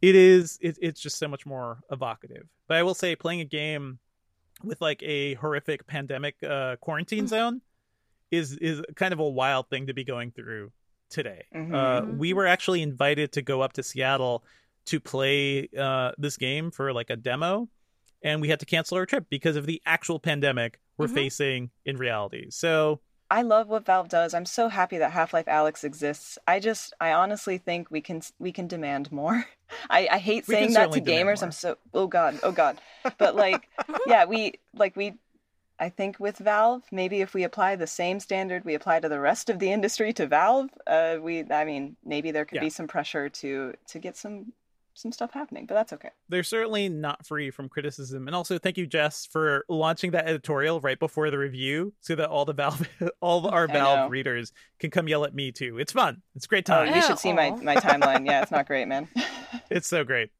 It 0.00 0.14
is 0.14 0.60
it, 0.62 0.78
it's 0.80 1.00
just 1.00 1.18
so 1.18 1.26
much 1.26 1.44
more 1.44 1.78
evocative. 1.90 2.46
But 2.68 2.76
I 2.76 2.84
will 2.84 2.94
say 2.94 3.16
playing 3.16 3.40
a 3.40 3.44
game 3.44 3.98
with 4.62 4.80
like 4.80 5.02
a 5.02 5.34
horrific 5.34 5.88
pandemic 5.88 6.36
uh, 6.44 6.76
quarantine 6.76 7.26
zone 7.26 7.60
is 8.30 8.56
is 8.58 8.80
kind 8.94 9.12
of 9.12 9.18
a 9.18 9.28
wild 9.28 9.68
thing 9.70 9.88
to 9.88 9.92
be 9.92 10.04
going 10.04 10.30
through 10.30 10.70
today. 11.10 11.46
Mm-hmm. 11.52 11.74
Uh, 11.74 12.00
we 12.16 12.32
were 12.32 12.46
actually 12.46 12.80
invited 12.80 13.32
to 13.32 13.42
go 13.42 13.60
up 13.60 13.72
to 13.72 13.82
Seattle 13.82 14.44
to 14.86 15.00
play 15.00 15.68
uh, 15.76 16.12
this 16.16 16.36
game 16.36 16.70
for 16.70 16.92
like 16.92 17.10
a 17.10 17.16
demo, 17.16 17.68
and 18.24 18.40
we 18.40 18.48
had 18.48 18.58
to 18.60 18.66
cancel 18.66 18.96
our 18.96 19.06
trip 19.06 19.26
because 19.28 19.54
of 19.54 19.66
the 19.66 19.80
actual 19.86 20.18
pandemic 20.18 20.80
we're 20.96 21.06
mm-hmm. 21.06 21.14
facing 21.14 21.70
in 21.84 21.96
reality. 21.96 22.46
So 22.50 23.00
I 23.30 23.42
love 23.42 23.68
what 23.68 23.86
Valve 23.86 24.08
does. 24.08 24.34
I'm 24.34 24.46
so 24.46 24.68
happy 24.68 24.98
that 24.98 25.12
Half-Life 25.12 25.46
Alyx 25.46 25.82
exists. 25.82 26.38
I 26.46 26.60
just, 26.60 26.94
I 27.00 27.12
honestly 27.12 27.58
think 27.58 27.90
we 27.90 28.00
can 28.00 28.22
we 28.38 28.52
can 28.52 28.66
demand 28.66 29.10
more. 29.12 29.44
I, 29.90 30.08
I 30.10 30.18
hate 30.18 30.46
saying 30.46 30.72
that 30.74 30.92
to 30.92 31.00
gamers. 31.00 31.42
I'm 31.42 31.52
so 31.52 31.76
oh 31.92 32.06
god, 32.06 32.38
oh 32.42 32.52
god. 32.52 32.80
But 33.18 33.36
like, 33.36 33.68
yeah, 34.06 34.24
we 34.24 34.54
like 34.74 34.96
we 34.96 35.14
I 35.78 35.88
think 35.88 36.20
with 36.20 36.38
Valve, 36.38 36.84
maybe 36.92 37.20
if 37.20 37.34
we 37.34 37.42
apply 37.42 37.76
the 37.76 37.86
same 37.86 38.20
standard 38.20 38.64
we 38.64 38.74
apply 38.74 39.00
to 39.00 39.08
the 39.08 39.18
rest 39.18 39.50
of 39.50 39.58
the 39.58 39.72
industry 39.72 40.12
to 40.14 40.26
Valve, 40.26 40.70
uh, 40.86 41.16
we 41.20 41.44
I 41.50 41.64
mean 41.64 41.96
maybe 42.04 42.30
there 42.30 42.44
could 42.44 42.56
yeah. 42.56 42.62
be 42.62 42.70
some 42.70 42.86
pressure 42.86 43.28
to 43.28 43.74
to 43.88 43.98
get 43.98 44.16
some 44.16 44.52
some 44.94 45.10
stuff 45.12 45.32
happening, 45.32 45.66
but 45.66 45.74
that's 45.74 45.92
okay. 45.92 46.10
They're 46.28 46.44
certainly 46.44 46.88
not 46.88 47.26
free 47.26 47.50
from 47.50 47.68
criticism. 47.68 48.28
And 48.28 48.34
also 48.34 48.58
thank 48.58 48.78
you 48.78 48.86
Jess 48.86 49.26
for 49.26 49.64
launching 49.68 50.12
that 50.12 50.26
editorial 50.26 50.80
right 50.80 50.98
before 50.98 51.30
the 51.30 51.38
review 51.38 51.92
so 52.00 52.14
that 52.14 52.28
all 52.28 52.44
the 52.44 52.52
Valve 52.52 52.88
all 53.20 53.46
our 53.52 53.66
Valve 53.66 54.10
readers 54.10 54.52
can 54.78 54.90
come 54.90 55.08
yell 55.08 55.24
at 55.24 55.34
me 55.34 55.52
too. 55.52 55.78
It's 55.78 55.92
fun. 55.92 56.22
It's 56.34 56.46
great 56.46 56.68
oh, 56.70 56.74
time. 56.74 56.92
Oh, 56.92 56.96
you 56.96 57.02
should 57.02 57.18
see 57.18 57.32
my 57.32 57.50
my 57.50 57.76
timeline. 57.76 58.24
Yeah, 58.24 58.42
it's 58.42 58.52
not 58.52 58.66
great, 58.66 58.86
man. 58.86 59.08
it's 59.70 59.88
so 59.88 60.04
great. 60.04 60.30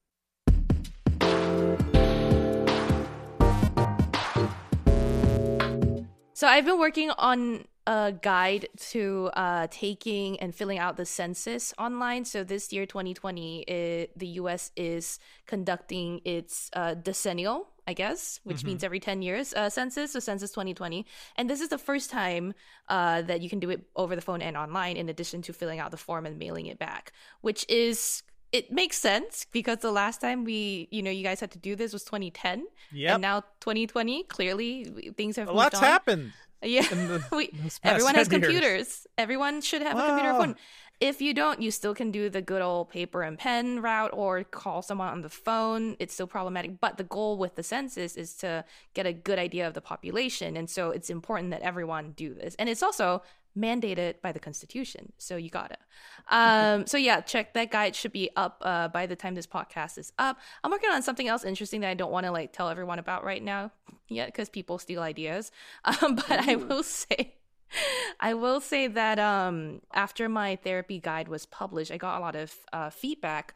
So 6.36 6.48
I've 6.48 6.64
been 6.64 6.78
working 6.78 7.10
on 7.10 7.64
a 7.86 8.12
guide 8.12 8.68
to 8.78 9.30
uh, 9.34 9.66
taking 9.70 10.40
and 10.40 10.54
filling 10.54 10.78
out 10.78 10.96
the 10.96 11.04
census 11.04 11.74
online. 11.78 12.24
So 12.24 12.44
this 12.44 12.72
year, 12.72 12.86
2020, 12.86 13.62
it, 13.62 14.18
the 14.18 14.26
U.S. 14.26 14.70
is 14.76 15.18
conducting 15.46 16.20
its 16.24 16.70
uh, 16.72 16.94
decennial, 16.94 17.68
I 17.86 17.92
guess, 17.92 18.40
which 18.44 18.58
mm-hmm. 18.58 18.68
means 18.68 18.84
every 18.84 19.00
10 19.00 19.22
years 19.22 19.52
uh, 19.52 19.68
census, 19.68 20.12
so 20.12 20.20
census 20.20 20.50
2020. 20.50 21.04
And 21.36 21.50
this 21.50 21.60
is 21.60 21.68
the 21.68 21.78
first 21.78 22.10
time 22.10 22.54
uh, 22.88 23.22
that 23.22 23.42
you 23.42 23.50
can 23.50 23.60
do 23.60 23.70
it 23.70 23.82
over 23.96 24.16
the 24.16 24.22
phone 24.22 24.40
and 24.40 24.56
online, 24.56 24.96
in 24.96 25.08
addition 25.08 25.42
to 25.42 25.52
filling 25.52 25.78
out 25.78 25.90
the 25.90 25.96
form 25.96 26.24
and 26.24 26.38
mailing 26.38 26.66
it 26.66 26.78
back, 26.78 27.12
which 27.42 27.66
is 27.68 28.22
it 28.54 28.70
makes 28.70 28.96
sense 28.96 29.46
because 29.50 29.78
the 29.78 29.90
last 29.90 30.20
time 30.20 30.44
we, 30.44 30.86
you 30.92 31.02
know, 31.02 31.10
you 31.10 31.24
guys 31.24 31.40
had 31.40 31.50
to 31.50 31.58
do 31.58 31.74
this 31.74 31.92
was 31.92 32.04
2010. 32.04 32.64
Yeah. 32.92 33.14
And 33.14 33.20
now 33.20 33.40
2020, 33.58 34.22
clearly 34.24 35.12
things 35.16 35.34
have 35.34 35.48
a 35.48 35.52
lot's 35.52 35.74
on. 35.74 35.82
happened. 35.82 36.32
Yeah. 36.64 36.82
The, 36.82 37.24
we, 37.32 37.52
everyone 37.82 38.14
has 38.14 38.28
computers. 38.28 38.62
Years. 38.62 39.06
Everyone 39.18 39.60
should 39.60 39.82
have 39.82 39.96
wow. 39.96 40.04
a 40.04 40.06
computer 40.08 40.32
phone. 40.32 40.56
If 41.00 41.20
you 41.20 41.34
don't, 41.34 41.60
you 41.60 41.70
still 41.70 41.94
can 41.94 42.10
do 42.12 42.30
the 42.30 42.40
good 42.40 42.62
old 42.62 42.88
paper 42.88 43.22
and 43.22 43.36
pen 43.36 43.82
route 43.82 44.10
or 44.12 44.44
call 44.44 44.80
someone 44.80 45.08
on 45.08 45.22
the 45.22 45.28
phone. 45.28 45.96
It's 45.98 46.14
still 46.14 46.28
problematic. 46.28 46.80
But 46.80 46.96
the 46.96 47.04
goal 47.04 47.36
with 47.36 47.56
the 47.56 47.62
census 47.62 48.16
is 48.16 48.34
to 48.36 48.64
get 48.94 49.04
a 49.04 49.12
good 49.12 49.38
idea 49.38 49.66
of 49.66 49.74
the 49.74 49.80
population. 49.80 50.56
And 50.56 50.70
so 50.70 50.90
it's 50.90 51.10
important 51.10 51.50
that 51.50 51.62
everyone 51.62 52.12
do 52.12 52.32
this. 52.32 52.54
And 52.58 52.68
it's 52.68 52.82
also 52.82 53.22
mandated 53.56 54.20
by 54.20 54.32
the 54.32 54.40
constitution. 54.40 55.12
So 55.18 55.36
you 55.36 55.50
gotta. 55.50 55.76
Um 56.28 56.86
so 56.86 56.96
yeah 56.96 57.20
check 57.20 57.54
that 57.54 57.70
guide 57.70 57.94
should 57.94 58.12
be 58.12 58.30
up 58.36 58.60
uh 58.62 58.88
by 58.88 59.06
the 59.06 59.16
time 59.16 59.34
this 59.34 59.46
podcast 59.46 59.98
is 59.98 60.12
up. 60.18 60.38
I'm 60.62 60.70
working 60.70 60.90
on 60.90 61.02
something 61.02 61.28
else 61.28 61.44
interesting 61.44 61.80
that 61.82 61.90
i 61.90 61.94
don't 61.94 62.10
want 62.12 62.26
to 62.26 62.32
like 62.32 62.52
tell 62.52 62.68
everyone 62.68 62.98
about 62.98 63.24
right 63.24 63.42
now 63.42 63.70
yet 64.08 64.26
because 64.26 64.48
people 64.48 64.78
steal 64.78 65.02
ideas. 65.02 65.50
Um 65.84 66.16
but 66.16 66.30
Ooh. 66.30 66.50
i 66.50 66.56
will 66.56 66.82
say 66.82 67.34
I 68.20 68.34
will 68.34 68.60
say 68.60 68.86
that 68.86 69.18
um, 69.18 69.80
after 69.92 70.28
my 70.28 70.56
therapy 70.56 71.00
guide 71.00 71.28
was 71.28 71.46
published, 71.46 71.90
I 71.90 71.96
got 71.96 72.18
a 72.18 72.20
lot 72.20 72.36
of 72.36 72.54
uh, 72.72 72.90
feedback 72.90 73.54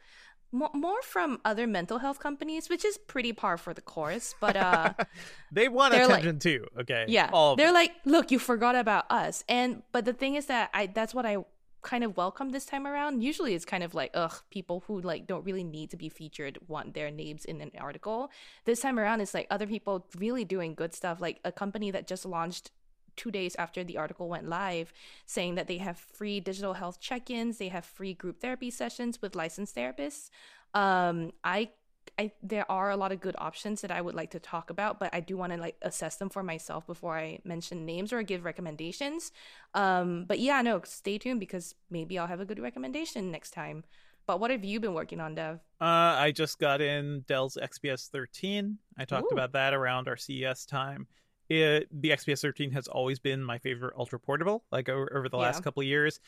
more 0.51 1.01
from 1.01 1.39
other 1.45 1.67
mental 1.67 1.99
health 1.99 2.19
companies, 2.19 2.69
which 2.69 2.83
is 2.83 2.97
pretty 2.97 3.33
par 3.33 3.57
for 3.57 3.73
the 3.73 3.81
course. 3.81 4.35
But 4.39 4.55
uh, 4.55 4.93
they 5.51 5.67
want 5.67 5.93
attention 5.93 6.35
like, 6.35 6.39
too. 6.39 6.65
Okay, 6.81 7.05
yeah, 7.07 7.29
they're 7.55 7.73
like, 7.73 7.93
look, 8.05 8.31
you 8.31 8.39
forgot 8.39 8.75
about 8.75 9.05
us. 9.11 9.43
And 9.47 9.83
but 9.91 10.05
the 10.05 10.13
thing 10.13 10.35
is 10.35 10.47
that 10.47 10.69
I 10.73 10.87
that's 10.87 11.13
what 11.13 11.25
I 11.25 11.37
kind 11.81 12.03
of 12.03 12.17
welcome 12.17 12.49
this 12.49 12.65
time 12.65 12.85
around. 12.85 13.21
Usually, 13.21 13.53
it's 13.53 13.65
kind 13.65 13.83
of 13.83 13.93
like, 13.93 14.11
ugh, 14.13 14.33
people 14.49 14.83
who 14.87 15.01
like 15.01 15.27
don't 15.27 15.45
really 15.45 15.63
need 15.63 15.91
to 15.91 15.97
be 15.97 16.09
featured 16.09 16.57
want 16.67 16.93
their 16.93 17.11
names 17.11 17.45
in 17.45 17.61
an 17.61 17.71
article. 17.79 18.31
This 18.65 18.81
time 18.81 18.99
around, 18.99 19.21
it's 19.21 19.33
like 19.33 19.47
other 19.49 19.67
people 19.67 20.07
really 20.17 20.45
doing 20.45 20.75
good 20.75 20.93
stuff, 20.93 21.21
like 21.21 21.39
a 21.45 21.51
company 21.51 21.91
that 21.91 22.07
just 22.07 22.25
launched 22.25 22.71
two 23.19 23.31
days 23.31 23.53
after 23.59 23.83
the 23.83 23.97
article 23.97 24.29
went 24.29 24.47
live, 24.47 24.93
saying 25.25 25.55
that 25.55 25.67
they 25.67 25.77
have 25.77 25.97
free 25.97 26.39
digital 26.39 26.73
health 26.73 26.99
check 27.01 27.29
ins, 27.29 27.57
they 27.57 27.67
have 27.67 27.83
free 27.83 28.13
group 28.13 28.39
therapy 28.39 28.71
sessions 28.71 29.21
with 29.21 29.35
licensed 29.35 29.75
therapists. 29.75 30.29
Um, 30.73 31.33
I 31.43 31.71
I, 32.17 32.31
there 32.41 32.69
are 32.71 32.89
a 32.89 32.97
lot 32.97 33.11
of 33.11 33.21
good 33.21 33.35
options 33.37 33.81
that 33.81 33.91
I 33.91 34.01
would 34.01 34.15
like 34.15 34.31
to 34.31 34.39
talk 34.39 34.69
about, 34.69 34.99
but 34.99 35.13
I 35.13 35.19
do 35.19 35.37
want 35.37 35.53
to 35.53 35.59
like 35.59 35.75
assess 35.81 36.15
them 36.15 36.29
for 36.29 36.41
myself 36.43 36.87
before 36.87 37.17
I 37.17 37.39
mention 37.43 37.85
names 37.85 38.11
or 38.11 38.23
give 38.23 38.43
recommendations. 38.43 39.31
Um, 39.73 40.25
but 40.27 40.39
yeah, 40.39 40.61
no, 40.61 40.81
stay 40.83 41.17
tuned 41.17 41.39
because 41.39 41.75
maybe 41.89 42.17
I'll 42.17 42.27
have 42.27 42.39
a 42.39 42.45
good 42.45 42.59
recommendation 42.59 43.31
next 43.31 43.51
time. 43.51 43.83
But 44.25 44.39
what 44.39 44.51
have 44.51 44.65
you 44.65 44.79
been 44.79 44.93
working 44.93 45.19
on, 45.19 45.35
Dev? 45.35 45.59
Uh, 45.79 46.17
I 46.17 46.31
just 46.31 46.59
got 46.59 46.81
in 46.81 47.23
Dell's 47.27 47.57
XPS 47.61 48.09
13. 48.09 48.77
I 48.97 49.05
talked 49.05 49.31
Ooh. 49.31 49.35
about 49.35 49.53
that 49.53 49.73
around 49.73 50.07
our 50.07 50.17
CES 50.17 50.65
time 50.65 51.07
it, 51.49 51.87
the 51.91 52.11
XPS 52.11 52.41
13 52.41 52.71
has 52.71 52.87
always 52.87 53.19
been 53.19 53.43
my 53.43 53.57
favorite 53.57 53.95
ultra 53.97 54.19
portable. 54.19 54.63
Like 54.71 54.87
over, 54.87 55.11
over 55.15 55.29
the 55.29 55.37
yeah. 55.37 55.43
last 55.43 55.63
couple 55.63 55.81
of 55.81 55.87
years, 55.87 56.19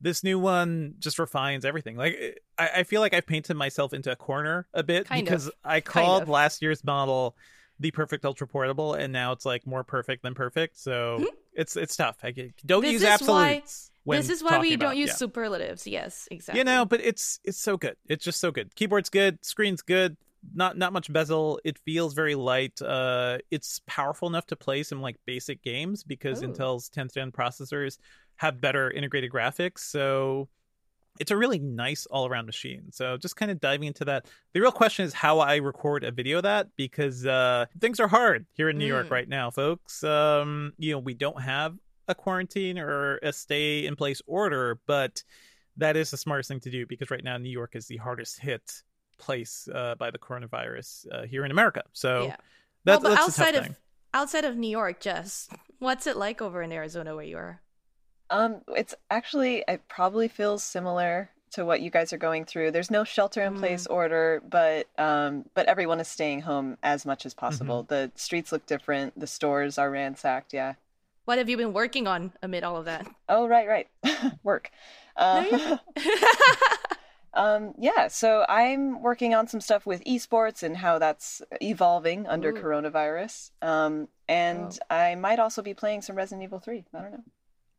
this 0.00 0.22
new 0.22 0.38
one 0.38 0.94
just 0.98 1.18
refines 1.18 1.64
everything. 1.64 1.96
Like 1.96 2.40
I, 2.58 2.68
I, 2.76 2.82
feel 2.82 3.00
like 3.00 3.14
I've 3.14 3.26
painted 3.26 3.54
myself 3.54 3.94
into 3.94 4.12
a 4.12 4.16
corner 4.16 4.68
a 4.74 4.82
bit 4.82 5.06
kind 5.06 5.24
because 5.24 5.46
of. 5.46 5.54
I 5.64 5.80
called 5.80 6.20
kind 6.20 6.22
of. 6.24 6.28
last 6.28 6.60
year's 6.62 6.84
model 6.84 7.36
the 7.78 7.90
perfect 7.90 8.24
ultra 8.24 8.46
portable, 8.46 8.94
and 8.94 9.12
now 9.12 9.32
it's 9.32 9.44
like 9.44 9.66
more 9.66 9.84
perfect 9.84 10.22
than 10.22 10.34
perfect. 10.34 10.78
So 10.78 11.18
mm-hmm. 11.20 11.24
it's 11.54 11.76
it's 11.76 11.96
tough. 11.96 12.18
I 12.22 12.32
don't 12.64 12.82
this 12.82 12.92
use 12.92 13.04
absolutes. 13.04 13.90
Why, 14.04 14.18
this 14.18 14.30
is 14.30 14.42
why 14.42 14.58
we 14.58 14.76
don't 14.76 14.96
use 14.96 15.08
yeah. 15.08 15.14
superlatives. 15.14 15.86
Yes, 15.86 16.28
exactly. 16.30 16.60
You 16.60 16.64
know, 16.64 16.84
but 16.84 17.00
it's 17.00 17.40
it's 17.44 17.58
so 17.58 17.76
good. 17.76 17.96
It's 18.08 18.24
just 18.24 18.40
so 18.40 18.52
good. 18.52 18.74
Keyboard's 18.74 19.08
good. 19.08 19.44
Screen's 19.44 19.82
good 19.82 20.16
not 20.54 20.76
not 20.76 20.92
much 20.92 21.12
bezel. 21.12 21.60
It 21.64 21.78
feels 21.78 22.14
very 22.14 22.34
light. 22.34 22.80
Uh, 22.80 23.38
it's 23.50 23.80
powerful 23.86 24.28
enough 24.28 24.46
to 24.46 24.56
play 24.56 24.82
some 24.82 25.00
like 25.00 25.16
basic 25.26 25.62
games 25.62 26.04
because 26.04 26.42
Ooh. 26.42 26.48
Intel's 26.48 26.90
10th 26.90 27.14
gen 27.14 27.32
processors 27.32 27.98
have 28.36 28.60
better 28.60 28.90
integrated 28.90 29.30
graphics. 29.30 29.80
So 29.80 30.48
it's 31.18 31.30
a 31.30 31.36
really 31.36 31.58
nice 31.58 32.06
all 32.06 32.26
around 32.26 32.46
machine. 32.46 32.92
So 32.92 33.16
just 33.16 33.36
kind 33.36 33.50
of 33.50 33.60
diving 33.60 33.86
into 33.86 34.04
that. 34.04 34.26
The 34.52 34.60
real 34.60 34.72
question 34.72 35.04
is 35.04 35.14
how 35.14 35.38
I 35.38 35.56
record 35.56 36.04
a 36.04 36.10
video 36.10 36.40
that 36.40 36.68
because 36.76 37.24
uh, 37.24 37.66
things 37.80 38.00
are 38.00 38.08
hard 38.08 38.46
here 38.52 38.68
in 38.68 38.78
New 38.78 38.84
mm. 38.84 38.88
York 38.88 39.10
right 39.10 39.28
now, 39.28 39.50
folks. 39.50 40.04
Um, 40.04 40.72
you 40.78 40.92
know, 40.92 40.98
we 40.98 41.14
don't 41.14 41.40
have 41.40 41.74
a 42.08 42.14
quarantine 42.14 42.78
or 42.78 43.18
a 43.18 43.32
stay 43.32 43.86
in 43.86 43.96
place 43.96 44.22
order, 44.26 44.78
but 44.86 45.22
that 45.78 45.96
is 45.96 46.10
the 46.10 46.16
smartest 46.16 46.48
thing 46.48 46.60
to 46.60 46.70
do 46.70 46.86
because 46.86 47.10
right 47.10 47.24
now 47.24 47.36
New 47.36 47.50
York 47.50 47.76
is 47.76 47.86
the 47.86 47.96
hardest 47.96 48.40
hit 48.40 48.82
place 49.18 49.68
uh, 49.74 49.94
by 49.96 50.10
the 50.10 50.18
coronavirus 50.18 51.06
uh, 51.12 51.22
here 51.26 51.44
in 51.44 51.50
America. 51.50 51.82
So 51.92 52.24
yeah. 52.24 52.36
that's, 52.84 53.02
well, 53.02 53.12
but 53.12 53.16
that's 53.16 53.38
outside 53.38 53.54
of 53.54 53.76
outside 54.14 54.44
of 54.44 54.56
New 54.56 54.70
York, 54.70 55.00
Jess, 55.00 55.48
what's 55.78 56.06
it 56.06 56.16
like 56.16 56.40
over 56.40 56.62
in 56.62 56.72
Arizona 56.72 57.14
where 57.14 57.24
you 57.24 57.36
are? 57.36 57.60
Um, 58.30 58.62
it's 58.68 58.94
actually 59.10 59.64
it 59.68 59.82
probably 59.88 60.28
feels 60.28 60.64
similar 60.64 61.30
to 61.52 61.64
what 61.64 61.80
you 61.80 61.90
guys 61.90 62.12
are 62.12 62.18
going 62.18 62.44
through. 62.44 62.70
There's 62.70 62.90
no 62.90 63.04
shelter 63.04 63.42
in 63.42 63.56
place 63.56 63.86
mm. 63.86 63.94
order, 63.94 64.42
but 64.48 64.88
um, 64.98 65.44
but 65.54 65.66
everyone 65.66 66.00
is 66.00 66.08
staying 66.08 66.42
home 66.42 66.76
as 66.82 67.06
much 67.06 67.24
as 67.24 67.34
possible. 67.34 67.84
Mm-hmm. 67.84 67.94
The 67.94 68.12
streets 68.16 68.52
look 68.52 68.66
different. 68.66 69.18
The 69.18 69.26
stores 69.26 69.78
are 69.78 69.90
ransacked. 69.90 70.52
Yeah. 70.52 70.74
What 71.26 71.38
have 71.38 71.48
you 71.48 71.56
been 71.56 71.72
working 71.72 72.06
on 72.06 72.32
amid 72.40 72.62
all 72.62 72.76
of 72.76 72.84
that? 72.84 73.06
Oh, 73.28 73.48
right, 73.48 73.66
right. 73.66 73.88
Work. 74.44 74.70
Uh, 75.16 75.44
no, 75.50 75.78
Um, 77.36 77.74
yeah, 77.78 78.08
so 78.08 78.46
I'm 78.48 79.02
working 79.02 79.34
on 79.34 79.46
some 79.46 79.60
stuff 79.60 79.84
with 79.84 80.02
esports 80.04 80.62
and 80.62 80.76
how 80.76 80.98
that's 80.98 81.42
evolving 81.60 82.26
under 82.26 82.48
Ooh. 82.48 82.54
coronavirus. 82.54 83.50
Um, 83.60 84.08
and 84.26 84.76
oh. 84.90 84.94
I 84.94 85.14
might 85.16 85.38
also 85.38 85.60
be 85.60 85.74
playing 85.74 86.00
some 86.00 86.16
Resident 86.16 86.42
Evil 86.42 86.58
3. 86.58 86.84
I 86.94 87.00
don't 87.02 87.12
know. 87.12 87.24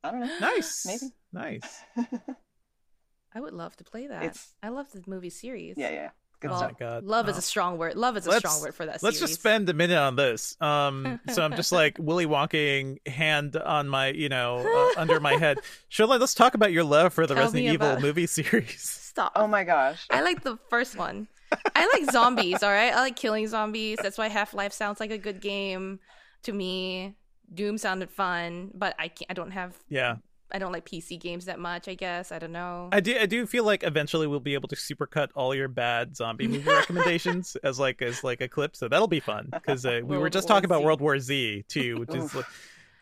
I 0.04 0.12
don't 0.12 0.20
know. 0.22 0.40
Nice. 0.40 0.86
Maybe. 0.86 1.14
Nice. 1.34 1.82
I 3.34 3.40
would 3.40 3.54
love 3.54 3.76
to 3.78 3.84
play 3.84 4.08
that. 4.08 4.24
It's, 4.24 4.54
I 4.62 4.70
love 4.70 4.92
the 4.92 5.04
movie 5.08 5.32
series. 5.32 5.76
Yeah, 5.76 5.90
yeah. 5.90 6.10
Good 6.40 6.52
stuff. 6.52 6.72
my 6.74 6.78
god. 6.80 7.04
Love 7.04 7.28
is 7.30 7.36
Oh. 7.36 7.40
a 7.40 7.42
strong 7.42 7.78
word. 7.78 7.96
Love 7.96 8.16
is 8.18 8.28
a 8.28 8.40
strong 8.40 8.62
word 8.62 8.76
for 8.76 8.86
that. 8.86 9.02
Let's 9.02 9.18
series. 9.18 9.32
just 9.32 9.40
spend 9.40 9.68
a 9.70 9.74
minute 9.74 9.98
on 9.98 10.16
this. 10.16 10.56
Um, 10.62 11.20
so 11.34 11.44
I'm 11.44 11.56
just 11.56 11.72
like 11.72 11.98
Willy 12.00 12.26
Wonking 12.28 12.98
hand 13.08 13.56
on 13.56 13.88
my, 13.90 14.10
you 14.10 14.30
know, 14.30 14.58
uh, 14.96 15.00
under 15.00 15.20
my 15.20 15.34
head. 15.38 15.58
Cherlynn, 15.92 16.20
let's 16.20 16.34
talk 16.36 16.54
about 16.54 16.72
your 16.72 16.84
love 16.84 17.14
for 17.14 17.26
the 17.26 17.34
Tell 17.34 17.44
Resident 17.46 17.74
Evil 17.74 17.88
about- 17.92 18.02
movie 18.02 18.28
series. 18.28 18.82
Stop. 19.08 19.32
Oh 19.36 19.48
my 19.48 19.64
gosh. 19.64 20.06
I 20.12 20.22
like 20.22 20.44
the 20.44 20.58
first 20.70 20.96
one. 20.96 21.28
I 21.76 21.90
like 21.94 22.12
zombies, 22.12 22.62
all 22.62 22.70
right? 22.72 22.94
I 22.94 23.00
like 23.00 23.16
killing 23.16 23.48
zombies. 23.48 23.98
That's 24.02 24.18
why 24.18 24.28
Half 24.28 24.54
Life 24.54 24.74
sounds 24.74 25.00
like 25.00 25.12
a 25.12 25.18
good 25.18 25.40
game 25.42 26.00
to 26.44 26.52
me. 26.54 27.16
Doom 27.54 27.78
sounded 27.78 28.12
fun, 28.12 28.72
but 28.76 28.94
I 29.00 29.08
can't 29.08 29.32
I 29.32 29.34
don't 29.34 29.52
have 29.52 29.74
Yeah, 29.90 30.18
I 30.52 30.60
don't 30.60 30.72
like 30.72 30.86
PC 30.86 31.20
games 31.20 31.46
that 31.46 31.60
much, 31.60 31.88
I 31.88 31.96
guess. 31.96 32.32
I 32.32 32.40
don't 32.40 32.52
know. 32.54 32.90
I 32.92 33.00
do. 33.00 33.18
I 33.20 33.26
do 33.26 33.46
feel 33.46 33.64
like 33.66 33.84
eventually 33.84 34.28
we'll 34.28 34.40
be 34.40 34.54
able 34.54 34.70
to 34.70 34.76
supercut 34.76 35.30
all 35.36 35.54
your 35.54 35.68
bad 35.68 36.16
zombie 36.16 36.48
movie 36.48 36.70
recommendations 36.70 37.56
as 37.64 37.80
like 37.80 38.02
as 38.02 38.24
like 38.24 38.40
a 38.42 38.48
clip. 38.48 38.76
So 38.76 38.88
that'll 38.88 39.08
be 39.08 39.20
fun 39.20 39.50
because 39.52 39.86
uh, 39.86 40.02
we 40.04 40.18
were 40.18 40.30
just 40.30 40.48
War 40.48 40.56
talking 40.56 40.66
about 40.66 40.84
World 40.84 41.02
War 41.02 41.20
Z 41.20 41.66
too, 41.68 41.98
which 42.00 42.16
is 42.16 42.34
like, 42.36 42.46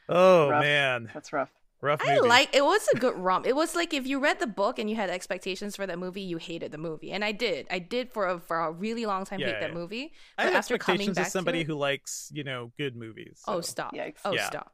oh 0.10 0.50
Rough. 0.50 0.62
man, 0.62 1.10
That's 1.14 1.32
rough. 1.34 1.52
rough 1.82 2.02
I 2.04 2.18
like 2.18 2.56
it 2.56 2.64
was 2.64 2.88
a 2.93 2.98
good 2.98 3.16
romp. 3.16 3.46
It 3.46 3.56
was 3.56 3.76
like 3.76 3.93
if 3.93 4.08
you 4.08 4.20
read 4.20 4.39
the 4.39 4.48
book 4.48 4.80
and 4.80 4.89
you 4.89 4.96
had 4.96 5.12
expectations 5.12 5.76
for 5.76 5.86
that 5.86 6.00
movie, 6.00 6.22
you 6.22 6.38
hated 6.38 6.72
the 6.72 6.80
movie. 6.80 7.12
And 7.12 7.24
I 7.24 7.32
did. 7.32 7.68
I 7.70 7.78
did 7.78 8.12
for 8.12 8.28
a 8.28 8.39
for 8.39 8.60
a 8.60 8.72
really 8.72 9.06
long 9.06 9.24
time 9.26 9.39
Yeah, 9.39 9.48
hate 9.48 9.60
that 9.60 9.70
yeah. 9.70 9.76
movie. 9.76 10.14
I 10.38 10.46
But 10.46 10.54
have 10.54 10.56
after 10.62 10.78
coming 10.80 11.10
expectations 11.10 11.16
back 11.18 11.26
as 11.28 11.32
somebody 11.32 11.60
to 11.60 11.62
it, 11.62 11.68
who 11.68 11.76
likes 11.76 12.32
you 12.34 12.43
know 12.43 12.72
good 12.78 12.96
movies. 12.96 13.41
Oh 13.48 13.62
stop. 13.62 13.93
Yikes. 13.93 14.18
Oh 14.26 14.34
Yeah. 14.34 14.48
stop. 14.48 14.72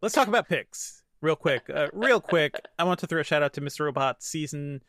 Let's 0.00 0.14
talk 0.14 0.28
about 0.28 0.48
picks 0.48 1.02
real 1.20 1.36
quick. 1.36 1.62
Uh, 1.72 1.88
real 1.92 2.20
quick, 2.20 2.60
I 2.78 2.84
want 2.84 3.00
to 3.00 3.06
throw 3.06 3.20
a 3.20 3.24
shout 3.24 3.42
out 3.42 3.52
to 3.54 3.60
Mr. 3.60 3.80
Robot 3.86 4.22
season 4.22 4.82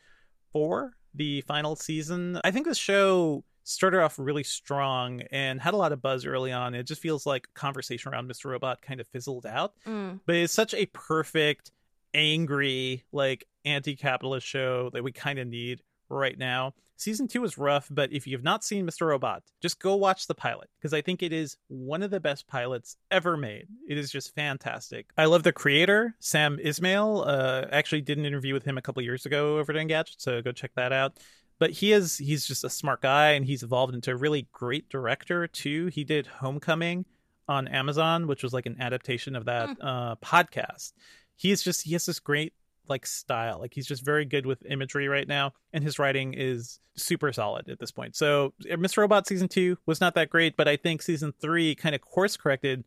four, 0.52 0.92
the 1.14 1.40
final 1.42 1.74
season. 1.76 2.40
I 2.44 2.50
think 2.50 2.66
this 2.66 2.78
show 2.78 3.44
started 3.64 4.00
off 4.02 4.18
really 4.18 4.44
strong 4.44 5.22
and 5.32 5.60
had 5.60 5.74
a 5.74 5.76
lot 5.76 5.92
of 5.92 6.00
buzz 6.00 6.24
early 6.24 6.52
on. 6.52 6.74
It 6.74 6.84
just 6.84 7.02
feels 7.02 7.26
like 7.26 7.48
conversation 7.54 8.12
around 8.12 8.30
Mr. 8.30 8.46
Robot 8.50 8.82
kind 8.82 9.00
of 9.00 9.08
fizzled 9.08 9.46
out, 9.46 9.74
Mm. 9.86 10.20
but 10.26 10.36
it's 10.36 10.52
such 10.52 10.74
a 10.74 10.86
perfect, 10.86 11.70
angry, 12.14 13.04
like 13.12 13.46
anti-capitalist 13.64 14.46
show 14.46 14.90
that 14.92 15.04
we 15.04 15.12
kind 15.12 15.38
of 15.38 15.46
need 15.48 15.82
right 16.10 16.38
now. 16.38 16.74
Season 16.96 17.26
two 17.26 17.42
is 17.44 17.56
rough, 17.56 17.88
but 17.90 18.12
if 18.12 18.26
you 18.26 18.36
have 18.36 18.44
not 18.44 18.62
seen 18.62 18.86
Mr. 18.86 19.06
Robot, 19.06 19.42
just 19.62 19.80
go 19.80 19.96
watch 19.96 20.26
the 20.26 20.34
pilot 20.34 20.68
because 20.78 20.92
I 20.92 21.00
think 21.00 21.22
it 21.22 21.32
is 21.32 21.56
one 21.68 22.02
of 22.02 22.10
the 22.10 22.20
best 22.20 22.46
pilots 22.46 22.98
ever 23.10 23.38
made. 23.38 23.68
It 23.88 23.96
is 23.96 24.12
just 24.12 24.34
fantastic. 24.34 25.06
I 25.16 25.24
love 25.24 25.42
the 25.42 25.52
creator, 25.52 26.14
Sam 26.18 26.58
Esmail. 26.58 27.26
Uh, 27.26 27.66
actually, 27.72 28.02
did 28.02 28.18
an 28.18 28.26
interview 28.26 28.52
with 28.52 28.64
him 28.64 28.76
a 28.76 28.82
couple 28.82 29.00
years 29.02 29.24
ago 29.24 29.56
over 29.58 29.72
at 29.72 29.78
Engadget, 29.78 30.16
so 30.18 30.42
go 30.42 30.52
check 30.52 30.72
that 30.76 30.92
out. 30.92 31.16
But 31.58 31.70
he 31.70 31.92
is 31.92 32.18
he's 32.18 32.46
just 32.46 32.64
a 32.64 32.70
smart 32.70 33.00
guy, 33.00 33.30
and 33.30 33.46
he's 33.46 33.62
evolved 33.62 33.94
into 33.94 34.10
a 34.10 34.16
really 34.16 34.48
great 34.52 34.90
director 34.90 35.46
too. 35.46 35.86
He 35.86 36.04
did 36.04 36.26
Homecoming 36.26 37.06
on 37.48 37.66
Amazon, 37.66 38.26
which 38.26 38.42
was 38.42 38.52
like 38.52 38.66
an 38.66 38.76
adaptation 38.78 39.36
of 39.36 39.46
that 39.46 39.70
uh, 39.80 40.16
podcast. 40.16 40.92
He's 41.34 41.62
just 41.62 41.82
he 41.82 41.92
has 41.92 42.04
this 42.04 42.20
great 42.20 42.52
like 42.88 43.06
style. 43.06 43.58
Like 43.58 43.74
he's 43.74 43.86
just 43.86 44.04
very 44.04 44.24
good 44.24 44.46
with 44.46 44.64
imagery 44.66 45.08
right 45.08 45.26
now, 45.26 45.52
and 45.72 45.82
his 45.82 45.98
writing 45.98 46.34
is 46.34 46.80
super 46.96 47.32
solid 47.32 47.68
at 47.68 47.78
this 47.78 47.90
point. 47.90 48.16
So 48.16 48.52
Mr. 48.64 48.98
Robot 48.98 49.26
season 49.26 49.48
two 49.48 49.78
was 49.86 50.00
not 50.00 50.14
that 50.14 50.30
great, 50.30 50.56
but 50.56 50.68
I 50.68 50.76
think 50.76 51.02
season 51.02 51.32
three 51.40 51.74
kind 51.74 51.94
of 51.94 52.00
course 52.00 52.36
corrected, 52.36 52.86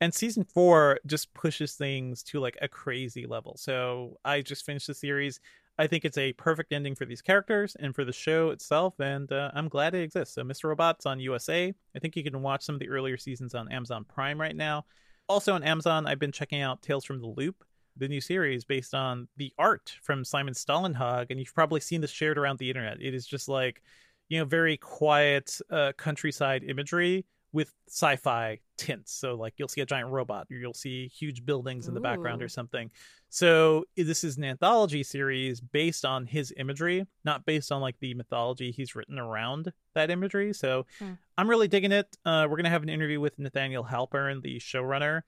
and 0.00 0.14
season 0.14 0.44
four 0.44 1.00
just 1.06 1.34
pushes 1.34 1.74
things 1.74 2.22
to 2.24 2.40
like 2.40 2.56
a 2.62 2.68
crazy 2.68 3.26
level. 3.26 3.56
So 3.58 4.18
I 4.24 4.42
just 4.42 4.64
finished 4.64 4.86
the 4.86 4.94
series. 4.94 5.40
I 5.78 5.86
think 5.86 6.04
it's 6.04 6.18
a 6.18 6.34
perfect 6.34 6.74
ending 6.74 6.94
for 6.94 7.06
these 7.06 7.22
characters 7.22 7.74
and 7.80 7.94
for 7.94 8.04
the 8.04 8.12
show 8.12 8.50
itself, 8.50 9.00
and 9.00 9.32
uh, 9.32 9.50
I'm 9.54 9.68
glad 9.68 9.94
it 9.94 10.02
exists. 10.02 10.34
So 10.34 10.42
Mr. 10.42 10.64
Robot's 10.64 11.06
on 11.06 11.20
USA. 11.20 11.72
I 11.96 11.98
think 11.98 12.16
you 12.16 12.22
can 12.22 12.42
watch 12.42 12.62
some 12.62 12.74
of 12.74 12.80
the 12.80 12.90
earlier 12.90 13.16
seasons 13.16 13.54
on 13.54 13.72
Amazon 13.72 14.04
Prime 14.04 14.38
right 14.38 14.54
now. 14.54 14.84
Also 15.26 15.54
on 15.54 15.62
Amazon, 15.62 16.06
I've 16.06 16.18
been 16.18 16.32
checking 16.32 16.60
out 16.60 16.82
Tales 16.82 17.04
from 17.04 17.20
the 17.20 17.28
Loop, 17.28 17.64
the 18.00 18.08
new 18.08 18.20
series 18.20 18.64
based 18.64 18.94
on 18.94 19.28
the 19.36 19.52
art 19.58 19.94
from 20.02 20.24
Simon 20.24 20.54
Stålenhag, 20.54 21.26
and 21.30 21.38
you've 21.38 21.54
probably 21.54 21.80
seen 21.80 22.00
this 22.00 22.10
shared 22.10 22.38
around 22.38 22.58
the 22.58 22.68
internet. 22.68 23.00
It 23.00 23.14
is 23.14 23.26
just 23.26 23.48
like, 23.48 23.82
you 24.28 24.38
know, 24.38 24.44
very 24.44 24.76
quiet 24.76 25.60
uh, 25.70 25.92
countryside 25.96 26.64
imagery 26.64 27.24
with 27.52 27.74
sci-fi 27.88 28.60
tints. 28.76 29.12
So 29.12 29.34
like 29.34 29.54
you'll 29.56 29.66
see 29.68 29.80
a 29.80 29.86
giant 29.86 30.10
robot, 30.10 30.46
or 30.50 30.56
you'll 30.56 30.72
see 30.72 31.08
huge 31.08 31.44
buildings 31.44 31.88
in 31.88 31.94
the 31.94 32.00
background 32.00 32.42
or 32.42 32.48
something. 32.48 32.90
So 33.28 33.84
this 33.96 34.22
is 34.22 34.36
an 34.36 34.44
anthology 34.44 35.02
series 35.02 35.60
based 35.60 36.04
on 36.04 36.26
his 36.26 36.54
imagery, 36.56 37.06
not 37.24 37.44
based 37.44 37.72
on 37.72 37.80
like 37.80 37.96
the 38.00 38.14
mythology 38.14 38.70
he's 38.70 38.94
written 38.94 39.18
around 39.18 39.72
that 39.94 40.10
imagery. 40.10 40.52
So 40.52 40.86
Hmm. 41.00 41.14
I'm 41.36 41.50
really 41.50 41.68
digging 41.68 41.92
it. 41.92 42.16
Uh, 42.24 42.46
we're 42.48 42.56
gonna 42.56 42.70
have 42.70 42.84
an 42.84 42.88
interview 42.88 43.18
with 43.20 43.36
Nathaniel 43.38 43.84
Halpern, 43.84 44.42
the 44.42 44.60
showrunner, 44.60 45.22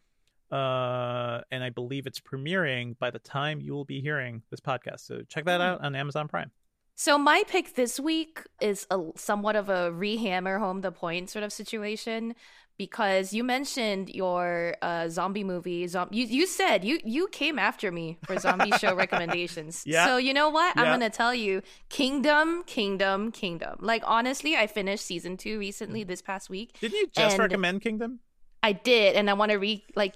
uh, 0.53 1.41
and 1.51 1.65
I 1.65 1.71
believe 1.71 2.07
it's 2.07 2.21
premiering 2.21 2.99
by 2.99 3.11
the 3.11 3.19
time 3.19 3.61
you 3.61 3.73
will 3.73 3.85
be 3.87 4.01
hearing 4.01 4.43
this 4.51 4.61
podcast. 4.61 5.01
So 5.01 5.23
check 5.29 5.45
that 5.47 5.57
Hmm. 5.61 5.67
out 5.67 5.81
on 5.81 5.95
Amazon 5.95 6.29
Prime. 6.29 6.51
So 6.95 7.17
my 7.19 7.43
pick 7.49 7.75
this 7.75 7.99
week 7.99 8.41
is 8.61 8.87
a 8.91 9.01
somewhat 9.17 9.57
of 9.57 9.69
a 9.71 9.91
rehammer 9.91 10.59
home 10.61 10.83
the 10.83 10.93
point 10.93 11.31
sort 11.31 11.43
of 11.43 11.51
situation 11.53 12.35
because 12.79 13.33
you 13.33 13.43
mentioned 13.45 14.11
your 14.11 14.77
uh, 14.83 15.09
zombie 15.09 15.43
movie. 15.45 15.87
Zom- 15.87 16.09
you 16.13 16.27
you 16.27 16.47
said 16.47 16.85
you 16.85 17.01
you 17.03 17.29
came 17.29 17.59
after 17.59 17.91
me 17.91 18.19
for 18.27 18.39
zombie 18.39 18.71
show 18.79 18.95
recommendations. 18.95 19.83
Yeah. 19.87 20.05
So 20.07 20.17
you 20.19 20.35
know 20.35 20.51
what? 20.51 20.77
I'm 20.77 20.85
gonna 20.87 21.09
tell 21.11 21.35
you, 21.35 21.63
Kingdom, 21.89 22.63
Kingdom, 22.67 23.33
Kingdom. 23.33 23.77
Like 23.81 24.03
honestly, 24.07 24.55
I 24.57 24.67
finished 24.67 25.05
season 25.07 25.37
two 25.39 25.59
recently 25.59 26.05
this 26.05 26.21
past 26.21 26.51
week. 26.51 26.77
Didn't 26.81 26.99
you 26.99 27.07
just 27.15 27.39
recommend 27.39 27.81
Kingdom? 27.81 28.21
I 28.63 28.73
did, 28.73 29.17
and 29.17 29.29
I 29.29 29.33
want 29.33 29.51
to 29.51 29.59
re 29.59 29.85
like. 29.97 30.15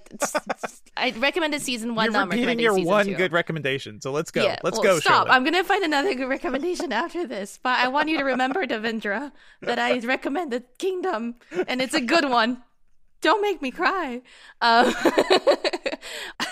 I 0.97 1.11
recommended 1.11 1.61
season 1.61 1.95
one. 1.95 2.11
You're 2.11 2.21
I'm 2.21 2.29
repeating 2.29 2.59
your 2.59 2.79
one 2.79 3.05
two. 3.05 3.15
good 3.15 3.31
recommendation. 3.31 3.99
So 4.01 4.11
let's 4.11 4.31
go. 4.31 4.43
Yeah, 4.43 4.57
let's 4.63 4.77
well, 4.77 4.83
go. 4.95 4.99
Stop! 4.99 5.27
Cherlynn. 5.27 5.31
I'm 5.31 5.43
gonna 5.43 5.63
find 5.63 5.83
another 5.83 6.13
good 6.15 6.29
recommendation 6.29 6.91
after 6.91 7.27
this, 7.27 7.59
but 7.61 7.77
I 7.79 7.89
want 7.89 8.09
you 8.09 8.17
to 8.17 8.23
remember, 8.23 8.65
Devindra, 8.65 9.31
that 9.61 9.79
I 9.79 9.99
recommended 9.99 10.63
Kingdom, 10.77 11.35
and 11.67 11.81
it's 11.81 11.93
a 11.93 12.01
good 12.01 12.29
one. 12.29 12.63
Don't 13.21 13.41
make 13.41 13.63
me 13.63 13.71
cry. 13.71 14.21
Um, 14.61 14.93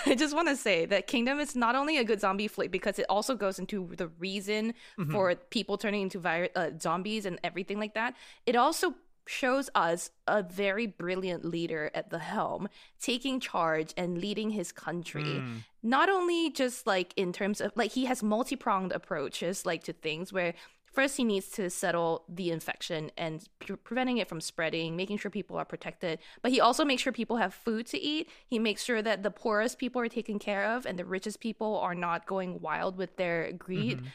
I 0.04 0.16
just 0.16 0.34
want 0.34 0.48
to 0.48 0.56
say 0.56 0.84
that 0.86 1.06
Kingdom 1.06 1.38
is 1.38 1.54
not 1.54 1.76
only 1.76 1.98
a 1.98 2.04
good 2.04 2.20
zombie 2.20 2.48
flick 2.48 2.72
because 2.72 2.98
it 2.98 3.06
also 3.08 3.36
goes 3.36 3.58
into 3.60 3.88
the 3.96 4.08
reason 4.18 4.74
Mm-hmm. 4.98 5.12
for 5.12 5.34
people 5.50 5.78
turning 5.78 6.02
into 6.02 6.20
uh, 6.26 6.70
zombies 6.80 7.24
and 7.24 7.38
everything 7.44 7.78
like 7.78 7.94
that. 7.94 8.14
It 8.46 8.56
also 8.56 8.94
shows 9.26 9.68
us 9.74 10.10
a 10.26 10.42
very 10.42 10.86
brilliant 10.86 11.44
leader 11.44 11.90
at 11.94 12.10
the 12.10 12.18
helm 12.20 12.68
taking 13.00 13.40
charge 13.40 13.92
and 13.96 14.18
leading 14.18 14.50
his 14.50 14.72
country 14.72 15.22
Mm. 15.24 15.64
not 15.82 16.08
only 16.08 16.50
just 16.50 16.86
like 16.86 17.12
in 17.16 17.32
terms 17.32 17.60
of 17.60 17.72
like 17.74 17.92
he 17.92 18.04
has 18.06 18.22
multi-pronged 18.22 18.92
approaches 18.92 19.66
like 19.66 19.82
to 19.84 19.92
things 19.92 20.32
where 20.32 20.54
first 20.92 21.16
he 21.18 21.24
needs 21.24 21.50
to 21.50 21.68
settle 21.68 22.24
the 22.28 22.50
infection 22.50 23.10
and 23.18 23.46
pre- 23.58 23.76
preventing 23.76 24.18
it 24.18 24.28
from 24.28 24.40
spreading 24.40 24.96
making 24.96 25.18
sure 25.18 25.30
people 25.30 25.56
are 25.56 25.64
protected 25.64 26.18
but 26.42 26.50
he 26.52 26.60
also 26.60 26.84
makes 26.84 27.02
sure 27.02 27.12
people 27.12 27.36
have 27.36 27.52
food 27.52 27.84
to 27.86 27.98
eat 28.00 28.30
he 28.46 28.58
makes 28.58 28.82
sure 28.84 29.02
that 29.02 29.22
the 29.22 29.30
poorest 29.30 29.78
people 29.78 30.00
are 30.00 30.08
taken 30.08 30.38
care 30.38 30.64
of 30.64 30.86
and 30.86 30.98
the 30.98 31.04
richest 31.04 31.40
people 31.40 31.76
are 31.78 31.94
not 31.94 32.26
going 32.26 32.60
wild 32.60 32.96
with 32.96 33.16
their 33.16 33.52
greed 33.52 34.00
Mhm. 34.00 34.06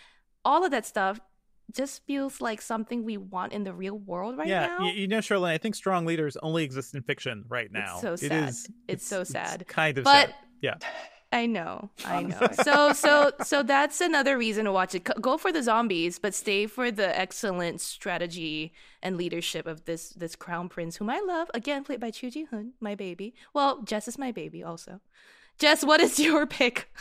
all 0.46 0.64
of 0.66 0.72
that 0.72 0.86
stuff 0.86 1.20
just 1.74 2.06
feels 2.06 2.42
like 2.42 2.62
something 2.62 3.04
we 3.04 3.18
want 3.18 3.54
in 3.54 3.64
the 3.64 3.74
real 3.74 3.98
world 3.98 4.38
right 4.38 4.48
yeah, 4.48 4.68
now 4.68 4.86
you, 4.86 4.94
you 4.94 5.08
know, 5.08 5.20
Cherlynn, 5.20 5.50
I 5.50 5.58
think 5.58 5.76
strong 5.76 6.06
leaders 6.06 6.38
only 6.44 6.64
exist 6.64 6.94
in 6.96 7.02
fiction 7.04 7.46
right 7.50 7.72
now. 7.72 7.94
It's 7.94 8.02
so 8.02 8.16
sad. 8.16 8.50
is- 8.50 8.70
It's 8.88 9.06
so 9.08 9.24
sad. 9.24 9.68
kind 9.68 9.98
of 9.98 10.04
But- 10.04 10.28
sad. 10.30 10.36
Yeah. 10.62 10.76
I 11.34 11.46
know, 11.46 11.90
I 12.04 12.24
know. 12.24 12.46
So, 12.62 12.92
so, 12.92 13.32
so 13.42 13.64
that's 13.64 14.02
another 14.02 14.38
reason 14.38 14.66
to 14.66 14.72
watch 14.74 14.94
it. 14.96 15.06
Go 15.22 15.38
for 15.38 15.54
the 15.54 15.64
zombies, 15.64 16.20
but 16.20 16.34
stay 16.34 16.68
for 16.68 16.92
the 16.92 17.18
excellent 17.18 17.80
strategy 17.80 18.74
and 19.02 19.16
leadership 19.16 19.66
of 19.66 19.86
this 19.86 20.10
this 20.10 20.36
crown 20.36 20.68
prince, 20.68 20.98
whom 20.98 21.10
I 21.10 21.22
love. 21.26 21.50
Again, 21.54 21.86
played 21.86 22.02
by 22.02 22.12
Ju 22.12 22.30
Ji 22.32 22.44
Hoon, 22.52 22.74
my 22.82 22.96
baby. 22.96 23.34
Well, 23.54 23.82
Jess 23.84 24.10
is 24.10 24.18
my 24.18 24.34
baby, 24.34 24.62
also. 24.62 25.00
Jess, 25.58 25.86
what 25.86 26.02
is 26.02 26.20
your 26.28 26.46
pick? 26.46 26.92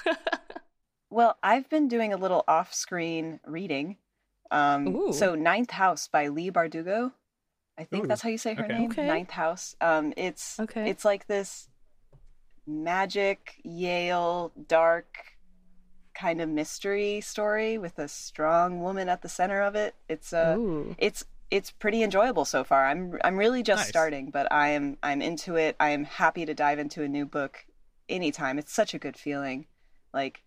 Well, 1.10 1.36
I've 1.42 1.68
been 1.68 1.88
doing 1.88 2.12
a 2.12 2.16
little 2.16 2.44
off-screen 2.46 3.40
reading. 3.44 3.96
Um, 4.50 4.88
Ooh. 4.96 5.12
so 5.12 5.34
Ninth 5.34 5.70
House 5.70 6.08
by 6.08 6.28
Leigh 6.28 6.50
Bardugo. 6.50 7.12
I 7.78 7.84
think 7.84 8.04
Ooh, 8.04 8.06
that's 8.08 8.20
how 8.22 8.28
you 8.28 8.38
say 8.38 8.54
her 8.54 8.64
okay. 8.64 8.78
name. 8.78 8.90
Okay. 8.90 9.06
Ninth 9.06 9.30
House. 9.30 9.74
Um, 9.80 10.12
it's 10.16 10.58
Okay. 10.60 10.90
it's 10.90 11.04
like 11.04 11.26
this 11.26 11.68
magic 12.66 13.54
Yale 13.64 14.52
dark 14.68 15.16
kind 16.14 16.40
of 16.40 16.48
mystery 16.48 17.20
story 17.20 17.78
with 17.78 17.98
a 17.98 18.06
strong 18.08 18.80
woman 18.82 19.08
at 19.08 19.22
the 19.22 19.28
center 19.28 19.62
of 19.62 19.74
it. 19.74 19.94
It's 20.08 20.32
uh 20.32 20.56
Ooh. 20.58 20.94
it's 20.98 21.24
it's 21.50 21.70
pretty 21.70 22.02
enjoyable 22.02 22.44
so 22.44 22.62
far. 22.62 22.86
I'm 22.86 23.18
I'm 23.24 23.36
really 23.36 23.62
just 23.62 23.80
Nice. 23.80 23.88
starting, 23.88 24.30
but 24.30 24.50
I 24.52 24.68
am 24.70 24.98
I'm 25.02 25.22
into 25.22 25.56
it. 25.56 25.76
I 25.80 25.90
am 25.90 26.04
happy 26.04 26.44
to 26.46 26.54
dive 26.54 26.78
into 26.78 27.02
a 27.02 27.08
new 27.08 27.24
book 27.26 27.64
anytime. 28.08 28.58
It's 28.58 28.72
such 28.72 28.94
a 28.94 28.98
good 28.98 29.16
feeling. 29.16 29.66
Like 30.12 30.42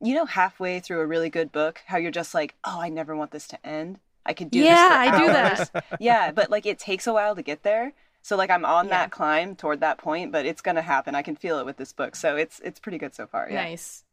you 0.00 0.14
know 0.14 0.24
halfway 0.26 0.80
through 0.80 1.00
a 1.00 1.06
really 1.06 1.30
good 1.30 1.50
book 1.52 1.80
how 1.86 1.96
you're 1.98 2.10
just 2.10 2.34
like, 2.34 2.54
"Oh, 2.64 2.80
I 2.80 2.88
never 2.88 3.14
want 3.16 3.30
this 3.30 3.46
to 3.48 3.66
end." 3.66 3.98
I 4.26 4.34
could 4.34 4.50
do 4.50 4.60
this. 4.60 4.66
yeah, 4.68 5.04
this. 5.04 5.14
I 5.14 5.18
do 5.18 5.30
hours. 5.30 5.70
that. 5.70 5.84
yeah, 6.00 6.30
but 6.32 6.50
like 6.50 6.66
it 6.66 6.78
takes 6.78 7.06
a 7.06 7.12
while 7.12 7.34
to 7.34 7.42
get 7.42 7.62
there. 7.62 7.92
So 8.22 8.36
like 8.36 8.50
I'm 8.50 8.64
on 8.64 8.86
Yeah. 8.86 8.90
that 8.98 9.10
climb 9.10 9.56
toward 9.56 9.80
that 9.80 9.96
point, 9.98 10.32
but 10.32 10.44
it's 10.44 10.60
gonna 10.60 10.82
happen. 10.82 11.14
I 11.14 11.22
can 11.22 11.34
feel 11.36 11.58
it 11.58 11.64
with 11.66 11.76
this 11.78 11.92
book. 11.92 12.14
So 12.16 12.36
it's 12.36 12.60
it's 12.60 12.78
pretty 12.78 12.98
good 12.98 13.14
so 13.14 13.26
far. 13.26 13.48
Yeah. 13.50 13.62
Nice. 13.64 14.04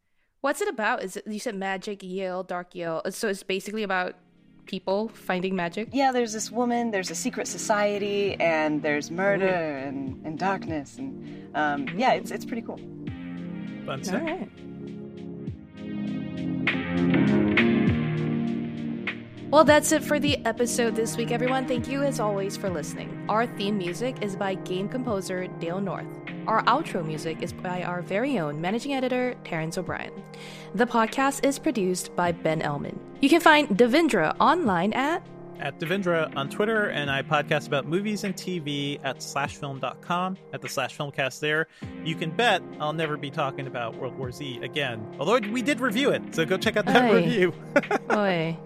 What's 0.42 0.62
it 0.62 0.68
about? 0.70 1.04
Is 1.04 1.18
it 1.18 1.28
you 1.28 1.40
said 1.40 1.56
magic 1.56 2.02
Yale, 2.04 2.44
dark 2.44 2.76
Yale? 2.76 3.02
So 3.10 3.28
it's 3.28 3.44
basically 3.44 3.84
about 3.84 4.16
people 4.68 5.10
finding 5.10 5.56
magic. 5.56 5.90
Yeah, 5.92 6.12
there's 6.12 6.34
this 6.34 6.50
woman, 6.52 6.92
there's 6.92 7.12
a 7.12 7.16
secret 7.16 7.48
society, 7.48 8.36
and 8.40 8.82
there's 8.82 9.12
murder 9.12 9.46
and, 9.48 10.26
and 10.26 10.40
darkness, 10.40 10.98
and 10.98 11.56
um, 11.56 11.88
yeah, 11.98 12.14
it's 12.14 12.32
it's 12.32 12.46
pretty 12.46 12.62
cool. 12.62 12.78
Fun 13.86 14.00
All 14.00 14.04
stuff. 14.04 14.22
right. 14.22 14.50
Well, 19.52 19.64
that's 19.64 19.92
it 19.92 20.04
for 20.04 20.20
the 20.20 20.44
episode 20.46 20.96
this 20.96 21.16
week, 21.18 21.32
everyone. 21.32 21.68
Thank 21.68 21.88
you, 21.88 22.02
as 22.02 22.20
always, 22.20 22.58
for 22.58 22.70
listening. 22.70 23.26
Our 23.30 23.46
theme 23.46 23.78
music 23.78 24.18
is 24.22 24.36
by 24.36 24.56
game 24.56 24.90
composer 24.90 25.48
Dale 25.60 25.80
North. 25.80 26.08
Our 26.48 26.64
outro 26.64 27.06
music 27.06 27.42
is 27.44 27.54
by 27.54 27.84
our 27.84 28.02
very 28.02 28.40
own 28.40 28.60
managing 28.60 28.96
editor, 28.96 29.36
Terrence 29.44 29.78
O'Brien. 29.78 30.12
The 30.74 30.88
podcast 30.88 31.46
is 31.46 31.60
produced 31.60 32.16
by 32.16 32.32
Ben 32.32 32.62
Ellman. 32.62 32.98
You 33.22 33.30
can 33.30 33.40
find 33.40 33.70
Devindra 33.70 34.36
online 34.40 34.94
at 34.94 35.26
At 35.60 35.80
Devindra 35.80 36.36
on 36.36 36.50
Twitter, 36.50 36.88
and 36.88 37.10
I 37.10 37.22
podcast 37.22 37.68
about 37.68 37.86
movies 37.88 38.24
and 38.24 38.36
TV 38.36 39.00
at 39.04 39.18
slashfilm.com, 39.20 40.38
at 40.54 40.62
the 40.62 40.68
Slash 40.70 40.98
Filmcast 40.98 41.40
there. 41.40 41.68
You 42.04 42.16
can 42.16 42.32
bet 42.32 42.62
I'll 42.80 42.94
never 42.94 43.18
be 43.18 43.32
talking 43.32 43.66
about 43.68 43.96
World 43.96 44.18
War 44.18 44.32
Z 44.32 44.60
again. 44.62 45.06
Although 45.20 45.40
we 45.50 45.62
did 45.62 45.80
review 45.80 46.10
it, 46.10 46.36
so 46.36 46.46
go 46.46 46.58
check 46.58 46.78
out 46.78 46.86
that 46.86 47.04
Aye. 47.04 47.12
review. 47.16 47.54
Oi. 48.12 48.58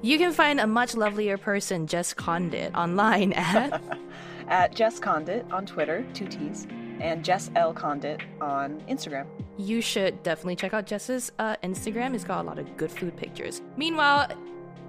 You 0.00 0.16
can 0.18 0.32
find 0.32 0.60
a 0.60 0.66
much 0.66 0.94
lovelier 0.96 1.36
person, 1.38 1.86
Jess 1.86 2.14
Conditt, 2.14 2.74
online 2.74 3.32
at 3.32 3.82
At 4.48 4.74
Jess 4.74 4.98
Conditt 4.98 5.44
on 5.52 5.66
Twitter, 5.66 6.06
two 6.14 6.26
T's, 6.26 6.66
and 7.00 7.22
Jess 7.24 7.50
L 7.56 7.74
Conditt 7.74 8.22
on 8.40 8.80
Instagram. 8.88 9.26
you 9.58 9.80
should 9.82 10.22
definitely 10.22 10.56
check 10.56 10.72
out 10.72 10.86
Jess's 10.86 11.30
uh, 11.38 11.56
Instagram. 11.62 12.14
It's 12.14 12.24
got 12.24 12.42
a 12.44 12.46
lot 12.46 12.58
of 12.58 12.76
good 12.78 12.90
food 12.90 13.14
pictures. 13.16 13.60
Meanwhile, 13.76 14.28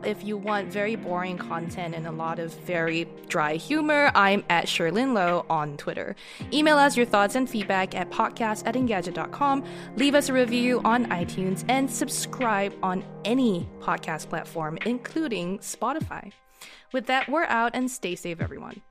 if 0.06 0.24
you 0.24 0.38
want 0.38 0.72
very 0.72 0.96
boring 0.96 1.38
content 1.38 1.96
and 1.96 2.08
a 2.08 2.12
lot 2.12 2.40
of 2.40 2.54
very 2.62 3.08
dry 3.28 3.56
humor, 3.56 4.12
I'm 4.16 4.44
at 4.50 4.66
Cherlynn 4.66 5.14
Low 5.14 5.46
on 5.50 5.78
Twitter. 5.78 6.16
Email 6.52 6.78
us 6.78 6.98
your 6.98 7.06
thoughts 7.06 7.36
and 7.36 7.50
feedback 7.50 7.96
at 7.96 8.10
podcast 8.10 8.64
at 8.66 8.76
engadget.com. 8.76 9.64
Leave 9.96 10.16
us 10.16 10.30
a 10.30 10.34
review 10.34 10.82
on 10.84 11.06
iTunes 11.08 11.64
and 11.70 11.90
subscribe 11.90 12.74
on 12.82 13.04
any 13.26 13.68
podcast 13.80 14.30
platform, 14.30 14.78
including 14.86 15.60
Spotify. 15.60 16.32
With 16.92 17.06
that, 17.08 17.30
we're 17.30 17.44
out 17.46 17.72
and 17.76 17.90
stay 17.90 18.16
safe, 18.16 18.42
everyone. 18.42 18.82